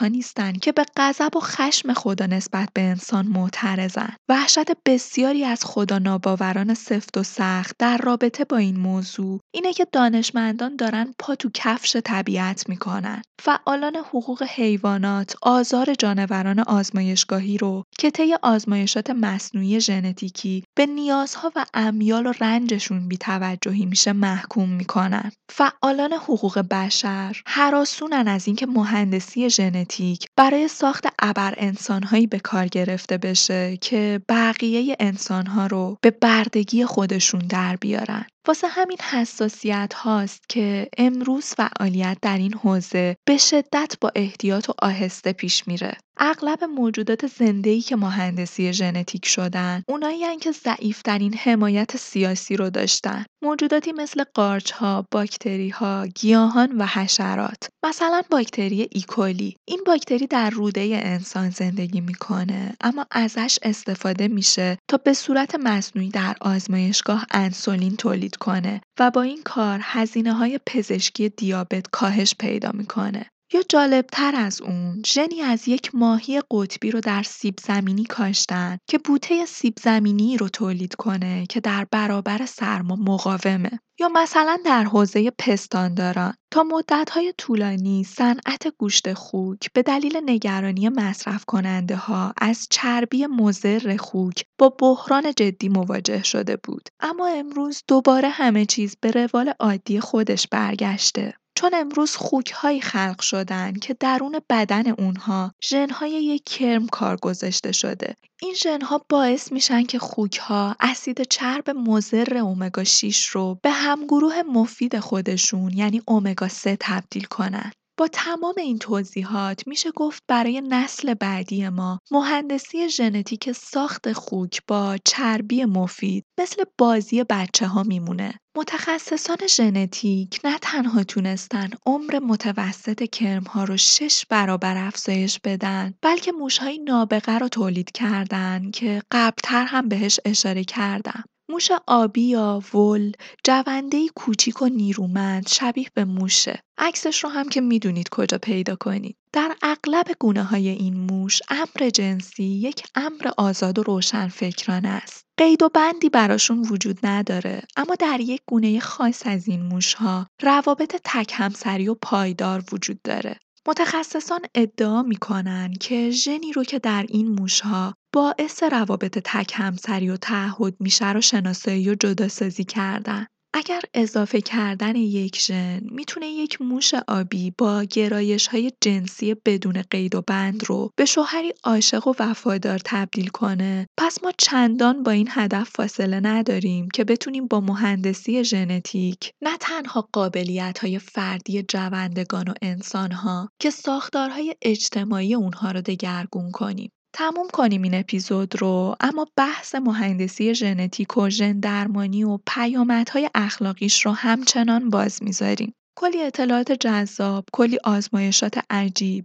ها 0.00 0.06
نیستند 0.06 0.60
که 0.60 0.72
به 0.72 0.84
غضب 0.96 1.36
و 1.36 1.40
خشم 1.40 1.92
خدا 1.92 2.26
نسبت 2.26 2.68
به 2.74 2.82
انسان 2.82 3.26
معترضن. 3.26 4.16
وحشت 4.28 4.68
بسیاری 4.86 5.44
از 5.44 5.64
خدا 5.64 5.98
ناباوران 5.98 6.74
سفت 6.74 7.16
و 7.16 7.22
سخت 7.22 7.76
در 7.78 7.98
رابطه 7.98 8.44
با 8.44 8.56
این 8.56 8.76
موضوع 8.76 9.40
اینه 9.54 9.72
که 9.72 9.86
دانشمندان 9.92 10.76
دارن 10.76 11.14
پا 11.18 11.34
تو 11.34 11.50
کفش 11.54 11.96
طبیعت 11.96 12.68
می‌کنن. 12.68 13.22
فعالان 13.42 13.96
حقوق 13.96 14.42
حیوانات 14.42 15.36
آزار 15.42 15.94
جانوران 15.94 16.58
آزمایشگاهی 16.58 17.58
رو 17.58 17.84
که 17.98 18.10
طی 18.10 18.34
آزمایشات 18.42 19.10
مصنوعی 19.10 19.80
ژنتیکی 19.80 20.64
به 20.78 20.86
نیازها 20.86 21.52
و 21.56 21.64
امیال 21.74 22.26
و 22.26 22.32
رنجشون 22.40 23.08
بیتوجهی 23.08 23.86
میشه 23.86 24.12
محکوم 24.12 24.68
می‌کنن. 24.68 25.32
فعالان 25.52 26.12
حقوق 26.12 26.58
بشر 26.70 27.42
هراسونن 27.46 28.28
از 28.28 28.46
اینکه 28.46 28.66
مهندسی 28.66 29.50
ژنتیک 29.50 30.26
برای 30.36 30.68
ساخت 30.68 31.06
ابر 31.18 31.54
انسانهایی 31.56 32.26
به 32.26 32.38
کار 32.38 32.66
گرفته 32.66 33.18
بشه 33.18 33.76
که 33.76 34.20
بقیه 34.28 34.96
انسانها 35.00 35.66
رو 35.66 35.96
به 36.02 36.10
بردگی 36.10 36.84
خودشون 36.84 37.40
در 37.40 37.76
بیارن. 37.76 38.26
واسه 38.48 38.68
همین 38.68 38.98
حساسیت 39.10 39.94
هاست 39.94 40.48
که 40.48 40.88
امروز 40.98 41.44
فعالیت 41.44 42.18
در 42.22 42.38
این 42.38 42.54
حوزه 42.54 43.16
به 43.28 43.36
شدت 43.36 43.94
با 44.00 44.12
احتیاط 44.14 44.68
و 44.68 44.72
آهسته 44.82 45.32
پیش 45.32 45.68
میره. 45.68 45.92
اغلب 46.22 46.64
موجودات 46.64 47.26
زنده‌ای 47.26 47.80
که 47.80 47.96
مهندسی 47.96 48.72
ژنتیک 48.72 49.26
شدن، 49.26 49.82
اونایی 49.88 50.36
که 50.36 50.52
ضعیفترین 50.52 51.34
حمایت 51.34 51.96
سیاسی 51.96 52.56
رو 52.56 52.70
داشتن. 52.70 53.24
موجوداتی 53.42 53.92
مثل 53.92 54.24
قارچها، 54.34 55.06
باکتریها، 55.10 56.06
گیاهان 56.06 56.72
و 56.78 56.86
حشرات. 56.86 57.68
مثلا 57.84 58.22
باکتری 58.30 58.88
ایکولی. 58.92 59.56
این 59.68 59.80
باکتری 59.86 60.26
در 60.26 60.50
روده 60.50 61.00
انسان 61.04 61.50
زندگی 61.50 62.00
می‌کنه 62.00 62.74
اما 62.80 63.06
ازش 63.10 63.58
استفاده 63.62 64.28
میشه 64.28 64.78
تا 64.88 64.96
به 64.96 65.12
صورت 65.12 65.54
مصنوعی 65.54 66.08
در 66.10 66.36
آزمایشگاه 66.40 67.26
انسولین 67.30 67.96
تولید 67.96 68.36
کنه 68.40 68.80
و 69.00 69.10
با 69.10 69.22
این 69.22 69.42
کار 69.42 69.80
هزینه 69.82 70.32
پزشکی 70.66 71.28
دیابت 71.28 71.86
کاهش 71.92 72.34
پیدا 72.38 72.70
می‌کنه. 72.74 73.30
یا 73.52 73.62
جالبتر 73.68 74.34
از 74.36 74.62
اون 74.62 75.02
ژنی 75.06 75.40
از 75.40 75.68
یک 75.68 75.94
ماهی 75.94 76.42
قطبی 76.50 76.90
رو 76.90 77.00
در 77.00 77.22
سیب 77.22 77.54
زمینی 77.66 78.04
کاشتن 78.04 78.78
که 78.88 78.98
بوته 78.98 79.46
سیب 79.46 79.74
زمینی 79.82 80.36
رو 80.36 80.48
تولید 80.48 80.94
کنه 80.94 81.46
که 81.46 81.60
در 81.60 81.86
برابر 81.90 82.46
سرما 82.46 82.96
مقاومه. 82.96 83.70
یا 84.00 84.08
مثلا 84.08 84.58
در 84.64 84.84
حوزه 84.84 85.30
پستانداران 85.38 86.34
تا 86.50 86.62
مدت‌های 86.62 87.34
طولانی 87.38 88.04
صنعت 88.04 88.68
گوشت 88.78 89.12
خوک 89.12 89.72
به 89.72 89.82
دلیل 89.82 90.20
نگرانی 90.26 90.88
مصرف 90.88 91.44
کننده 91.44 91.96
ها 91.96 92.32
از 92.40 92.66
چربی 92.70 93.26
مضر 93.26 93.96
خوک 93.96 94.44
با 94.58 94.68
بحران 94.68 95.32
جدی 95.36 95.68
مواجه 95.68 96.22
شده 96.22 96.56
بود. 96.56 96.88
اما 97.00 97.26
امروز 97.26 97.82
دوباره 97.88 98.28
همه 98.28 98.66
چیز 98.66 98.96
به 99.00 99.10
روال 99.10 99.52
عادی 99.60 100.00
خودش 100.00 100.46
برگشته. 100.48 101.34
چون 101.60 101.74
امروز 101.74 102.16
خوکهایی 102.16 102.80
خلق 102.80 103.20
شدن 103.20 103.72
که 103.72 103.94
درون 103.94 104.40
بدن 104.50 104.90
اونها 104.90 105.52
ژنهای 105.64 106.10
یک 106.10 106.44
کرم 106.44 106.86
کار 106.86 107.16
گذاشته 107.16 107.72
شده. 107.72 108.16
این 108.42 108.54
ژنها 108.54 109.04
باعث 109.08 109.52
میشن 109.52 109.82
که 109.82 109.98
خوکها 109.98 110.76
اسید 110.80 111.22
چرب 111.22 111.70
مضر 111.70 112.38
اومگا 112.38 112.84
6 112.84 113.26
رو 113.26 113.58
به 113.62 113.70
همگروه 113.70 114.42
مفید 114.42 114.98
خودشون 114.98 115.72
یعنی 115.72 116.02
اومگا 116.06 116.48
3 116.48 116.76
تبدیل 116.80 117.24
کنن. 117.24 117.72
با 118.00 118.08
تمام 118.08 118.54
این 118.58 118.78
توضیحات 118.78 119.66
میشه 119.66 119.90
گفت 119.90 120.22
برای 120.28 120.60
نسل 120.60 121.14
بعدی 121.14 121.68
ما 121.68 122.00
مهندسی 122.10 122.88
ژنتیک 122.88 123.52
ساخت 123.52 124.12
خوک 124.12 124.62
با 124.68 124.96
چربی 125.04 125.64
مفید 125.64 126.24
مثل 126.40 126.64
بازی 126.78 127.24
بچه 127.24 127.66
ها 127.66 127.82
میمونه. 127.82 128.34
متخصصان 128.56 129.36
ژنتیک 129.56 130.40
نه 130.44 130.58
تنها 130.58 131.04
تونستن 131.04 131.70
عمر 131.86 132.18
متوسط 132.18 133.02
کرمها 133.10 133.64
رو 133.64 133.76
شش 133.76 134.24
برابر 134.28 134.86
افزایش 134.86 135.40
بدن 135.44 135.94
بلکه 136.02 136.32
موشهای 136.32 136.78
نابغه 136.78 137.38
رو 137.38 137.48
تولید 137.48 137.92
کردن 137.92 138.70
که 138.70 139.02
قبلتر 139.10 139.64
هم 139.64 139.88
بهش 139.88 140.20
اشاره 140.24 140.64
کردم. 140.64 141.24
موش 141.50 141.68
آبی 141.86 142.22
یا 142.22 142.62
ول 142.74 143.12
جوندهی 143.44 144.10
کوچیک 144.14 144.62
و 144.62 144.66
نیرومند 144.66 145.48
شبیه 145.48 145.86
به 145.94 146.04
موشه. 146.04 146.62
عکسش 146.78 147.24
رو 147.24 147.30
هم 147.30 147.48
که 147.48 147.60
می‌دونید 147.60 148.08
کجا 148.08 148.38
پیدا 148.38 148.76
کنید. 148.76 149.16
در 149.32 149.56
اغلب 149.62 150.06
گونه 150.20 150.42
های 150.42 150.68
این 150.68 150.94
موش 150.96 151.40
امر 151.48 151.90
جنسی 151.90 152.44
یک 152.44 152.82
امر 152.94 153.30
آزاد 153.38 153.78
و 153.78 153.82
روشن 153.82 154.28
فکرانه 154.28 154.88
است. 154.88 155.24
قید 155.36 155.62
و 155.62 155.68
بندی 155.68 156.08
براشون 156.08 156.58
وجود 156.58 156.98
نداره 157.02 157.62
اما 157.76 157.94
در 157.94 158.20
یک 158.20 158.42
گونه 158.46 158.80
خاص 158.80 159.22
از 159.26 159.48
این 159.48 159.62
موشها 159.62 160.26
روابط 160.42 160.96
تک 161.04 161.32
همسری 161.34 161.88
و 161.88 161.94
پایدار 161.94 162.64
وجود 162.72 163.02
داره. 163.04 163.36
متخصصان 163.68 164.40
ادعا 164.54 165.02
می‌کنن 165.02 165.72
که 165.80 166.10
ژنی 166.10 166.52
رو 166.52 166.64
که 166.64 166.78
در 166.78 167.06
این 167.08 167.28
موشها 167.28 167.94
باعث 168.14 168.62
روابط 168.62 169.18
تک 169.24 169.52
همسری 169.54 170.10
و 170.10 170.16
تعهد 170.16 170.76
میشه 170.80 171.12
رو 171.12 171.20
شناسایی 171.20 171.90
و 171.90 171.94
جداسازی 171.94 172.64
کردن. 172.64 173.26
اگر 173.54 173.80
اضافه 173.94 174.40
کردن 174.40 174.96
یک 174.96 175.40
ژن 175.40 175.80
می‌تونه 175.82 176.26
یک 176.26 176.62
موش 176.62 176.94
آبی 177.08 177.52
با 177.58 177.84
گرایش 177.84 178.46
های 178.46 178.72
جنسی 178.80 179.34
بدون 179.34 179.82
قید 179.90 180.14
و 180.14 180.22
بند 180.22 180.64
رو 180.64 180.90
به 180.96 181.04
شوهری 181.04 181.52
عاشق 181.64 182.06
و 182.06 182.14
وفادار 182.18 182.78
تبدیل 182.84 183.28
کنه 183.28 183.86
پس 183.98 184.24
ما 184.24 184.32
چندان 184.38 185.02
با 185.02 185.10
این 185.10 185.28
هدف 185.30 185.70
فاصله 185.70 186.20
نداریم 186.20 186.88
که 186.88 187.04
بتونیم 187.04 187.46
با 187.46 187.60
مهندسی 187.60 188.44
ژنتیک 188.44 189.32
نه 189.42 189.56
تنها 189.60 190.08
قابلیت 190.12 190.78
های 190.78 190.98
فردی 190.98 191.62
جوندگان 191.62 192.48
و 192.48 192.54
انسان 192.62 193.12
ها 193.12 193.48
که 193.58 193.70
ساختارهای 193.70 194.56
اجتماعی 194.62 195.34
اونها 195.34 195.70
رو 195.70 195.80
دگرگون 195.80 196.50
کنیم. 196.50 196.92
تموم 197.12 197.48
کنیم 197.52 197.82
این 197.82 197.94
اپیزود 197.94 198.60
رو 198.60 198.96
اما 199.00 199.26
بحث 199.36 199.74
مهندسی 199.74 200.54
ژنتیک 200.54 201.16
و 201.16 201.30
ژن 201.30 201.60
درمانی 201.60 202.24
و 202.24 202.38
پیامدهای 202.46 203.30
اخلاقیش 203.34 204.06
رو 204.06 204.12
همچنان 204.12 204.90
باز 204.90 205.22
می‌ذاریم. 205.22 205.74
کلی 205.98 206.22
اطلاعات 206.22 206.72
جذاب، 206.72 207.44
کلی 207.52 207.78
آزمایشات 207.84 208.60
عجیب، 208.70 209.24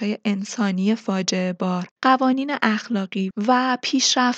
های 0.00 0.18
انسانی 0.24 0.94
فاجعه 0.94 1.52
بار، 1.52 1.88
قوانین 2.02 2.52
اخلاقی 2.62 3.30
و 3.48 3.78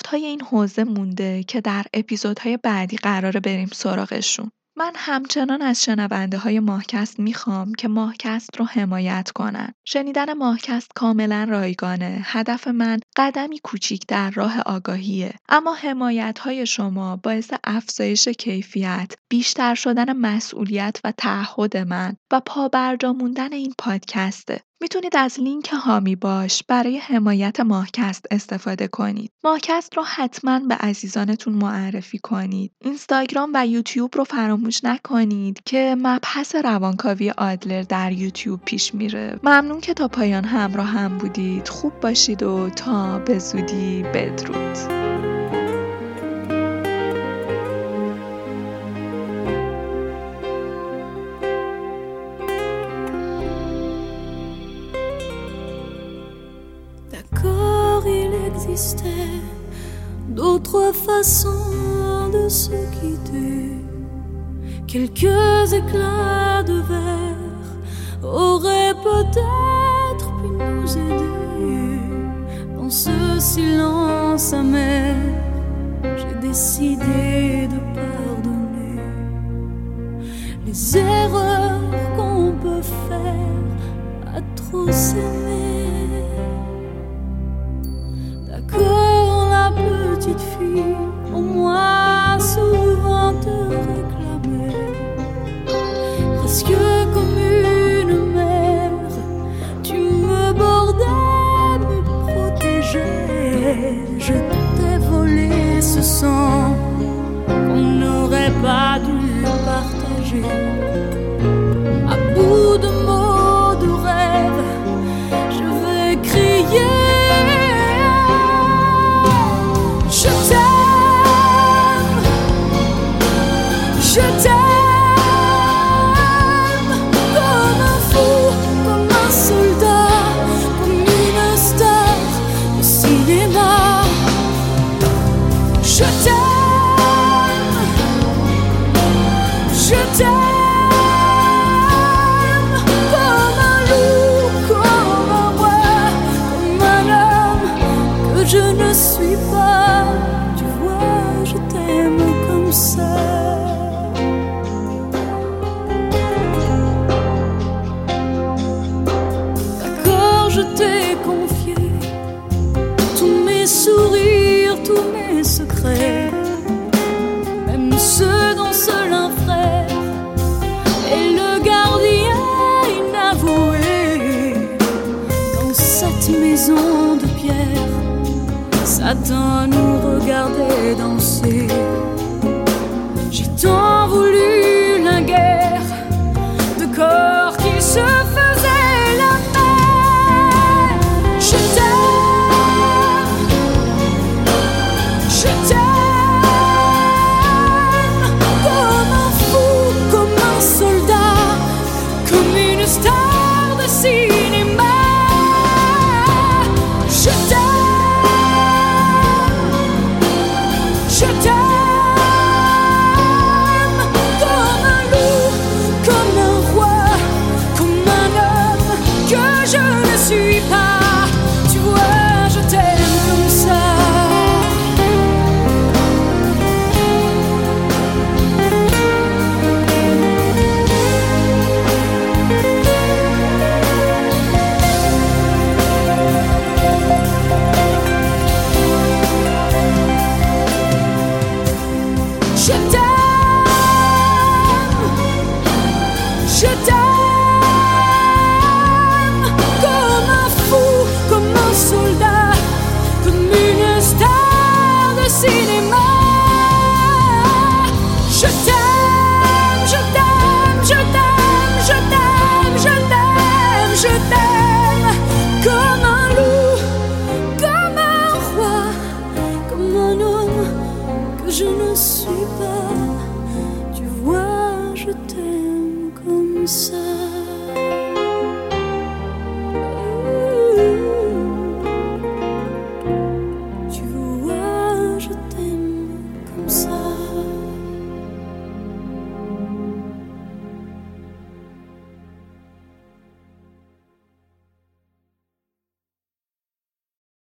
های 0.09 0.25
این 0.25 0.41
حوزه 0.41 0.85
مونده 0.85 1.43
که 1.43 1.61
در 1.61 1.85
اپیزودهای 1.95 2.57
بعدی 2.57 2.97
قراره 2.97 3.41
بریم 3.41 3.69
سراغشون. 3.73 4.51
من 4.77 4.93
همچنان 4.97 5.63
از 5.63 5.85
شنونده 5.85 6.39
های 6.39 6.61
ماهکست 6.61 7.21
می‌خوام 7.21 7.73
که 7.73 7.89
ماهکست 7.89 8.57
رو 8.57 8.65
حمایت 8.65 9.31
کنن. 9.35 9.75
شنیدن 9.85 10.33
ماهکست 10.33 10.91
کاملا 10.95 11.47
رایگانه. 11.51 12.21
هدف 12.25 12.69
من 12.69 13.01
قدمی 13.17 13.61
کوچیک 13.65 14.07
در 14.09 14.31
راه 14.31 14.61
آگاهیه. 14.61 15.35
اما 15.49 15.75
حمایت 15.75 16.39
های 16.39 16.67
شما 16.67 17.17
باعث 17.17 17.53
افزایش 17.65 18.29
کیفیت، 18.29 19.13
بیشتر 19.29 19.75
شدن 19.75 20.13
مسئولیت 20.13 21.01
و 21.05 21.13
تعهد 21.13 21.77
من 21.77 22.17
و 22.33 22.41
پابرجا 22.47 23.13
موندن 23.13 23.53
این 23.53 23.75
پادکسته. 23.79 24.61
می‌تونید 24.85 25.17
از 25.17 25.41
لینک 25.41 25.69
هامی 25.69 26.17
باش 26.17 26.63
برای 26.69 26.99
حمایت 26.99 27.61
ماهکست 27.61 28.27
استفاده 28.31 28.89
کنید. 28.89 29.31
ماهکست 29.45 29.97
رو 29.97 30.03
حتما 30.03 30.59
به 30.59 30.75
عزیزانتون 30.75 31.55
معرفی 31.55 32.19
کنید. 32.19 32.73
اینستاگرام 32.81 33.51
و 33.55 33.67
یوتیوب 33.67 34.17
رو 34.17 34.25
فراموش 34.25 34.85
نکنید 34.85 35.61
که 35.65 35.97
مبحث 35.99 36.55
روانکاوی 36.55 37.31
آدلر 37.31 37.83
در 37.83 38.13
یوتیوب 38.13 38.61
پیش 38.65 38.95
میره. 38.95 39.41
ممنون 39.43 39.81
که 39.81 39.95
تا 39.95 40.09
پایان 40.09 40.45
همراه 40.45 40.87
هم 40.87 41.19
بودید. 41.19 41.69
خوب 41.69 42.01
باشید 42.01 42.43
و 42.43 42.71
تا 42.71 43.19
به 43.19 43.39
زودی 43.39 44.03
بدرود. 44.03 45.34
D'autres 60.31 60.93
façons 60.93 62.31
de 62.33 62.49
se 62.49 62.73
quitter. 62.97 63.71
Quelques 64.87 65.73
éclats 65.73 66.63
de 66.65 66.81
verre 66.81 67.69
auraient 68.23 68.95
peut-être 68.95 70.27
pu 70.41 70.49
nous 70.49 70.97
aider. 70.97 72.01
Dans 72.77 72.91
ce 72.91 73.39
silence 73.39 74.53
amer, 74.53 75.15
j'ai 76.17 76.49
décidé 76.49 77.69
de 77.69 77.79
pardonner 77.95 79.01
les 80.67 80.97
erreurs 80.97 81.81
qu'on 82.17 82.53
peut 82.61 82.83
faire 83.09 84.35
à 84.37 84.41
trop 84.57 84.91
s'aimer. 84.91 86.04
Au 91.35 91.41
moins 91.41 92.39
souvent 92.39 93.33
te 93.41 93.57
réclamer. 93.71 94.75
Presque 96.39 96.77
comme 97.13 97.39
une 97.39 98.33
mère, 98.33 98.91
tu 99.83 99.95
me 99.95 100.53
bordais, 100.53 101.79
me 101.81 102.03
protégeais. 102.33 103.99
Je 104.19 104.33
t'ai 104.77 104.99
volé 105.11 105.81
ce 105.81 106.03
sang 106.03 106.77
qu'on 107.47 107.81
n'aurait 108.01 108.53
pas 108.63 108.99
dû 108.99 109.45
partager. 109.65 111.24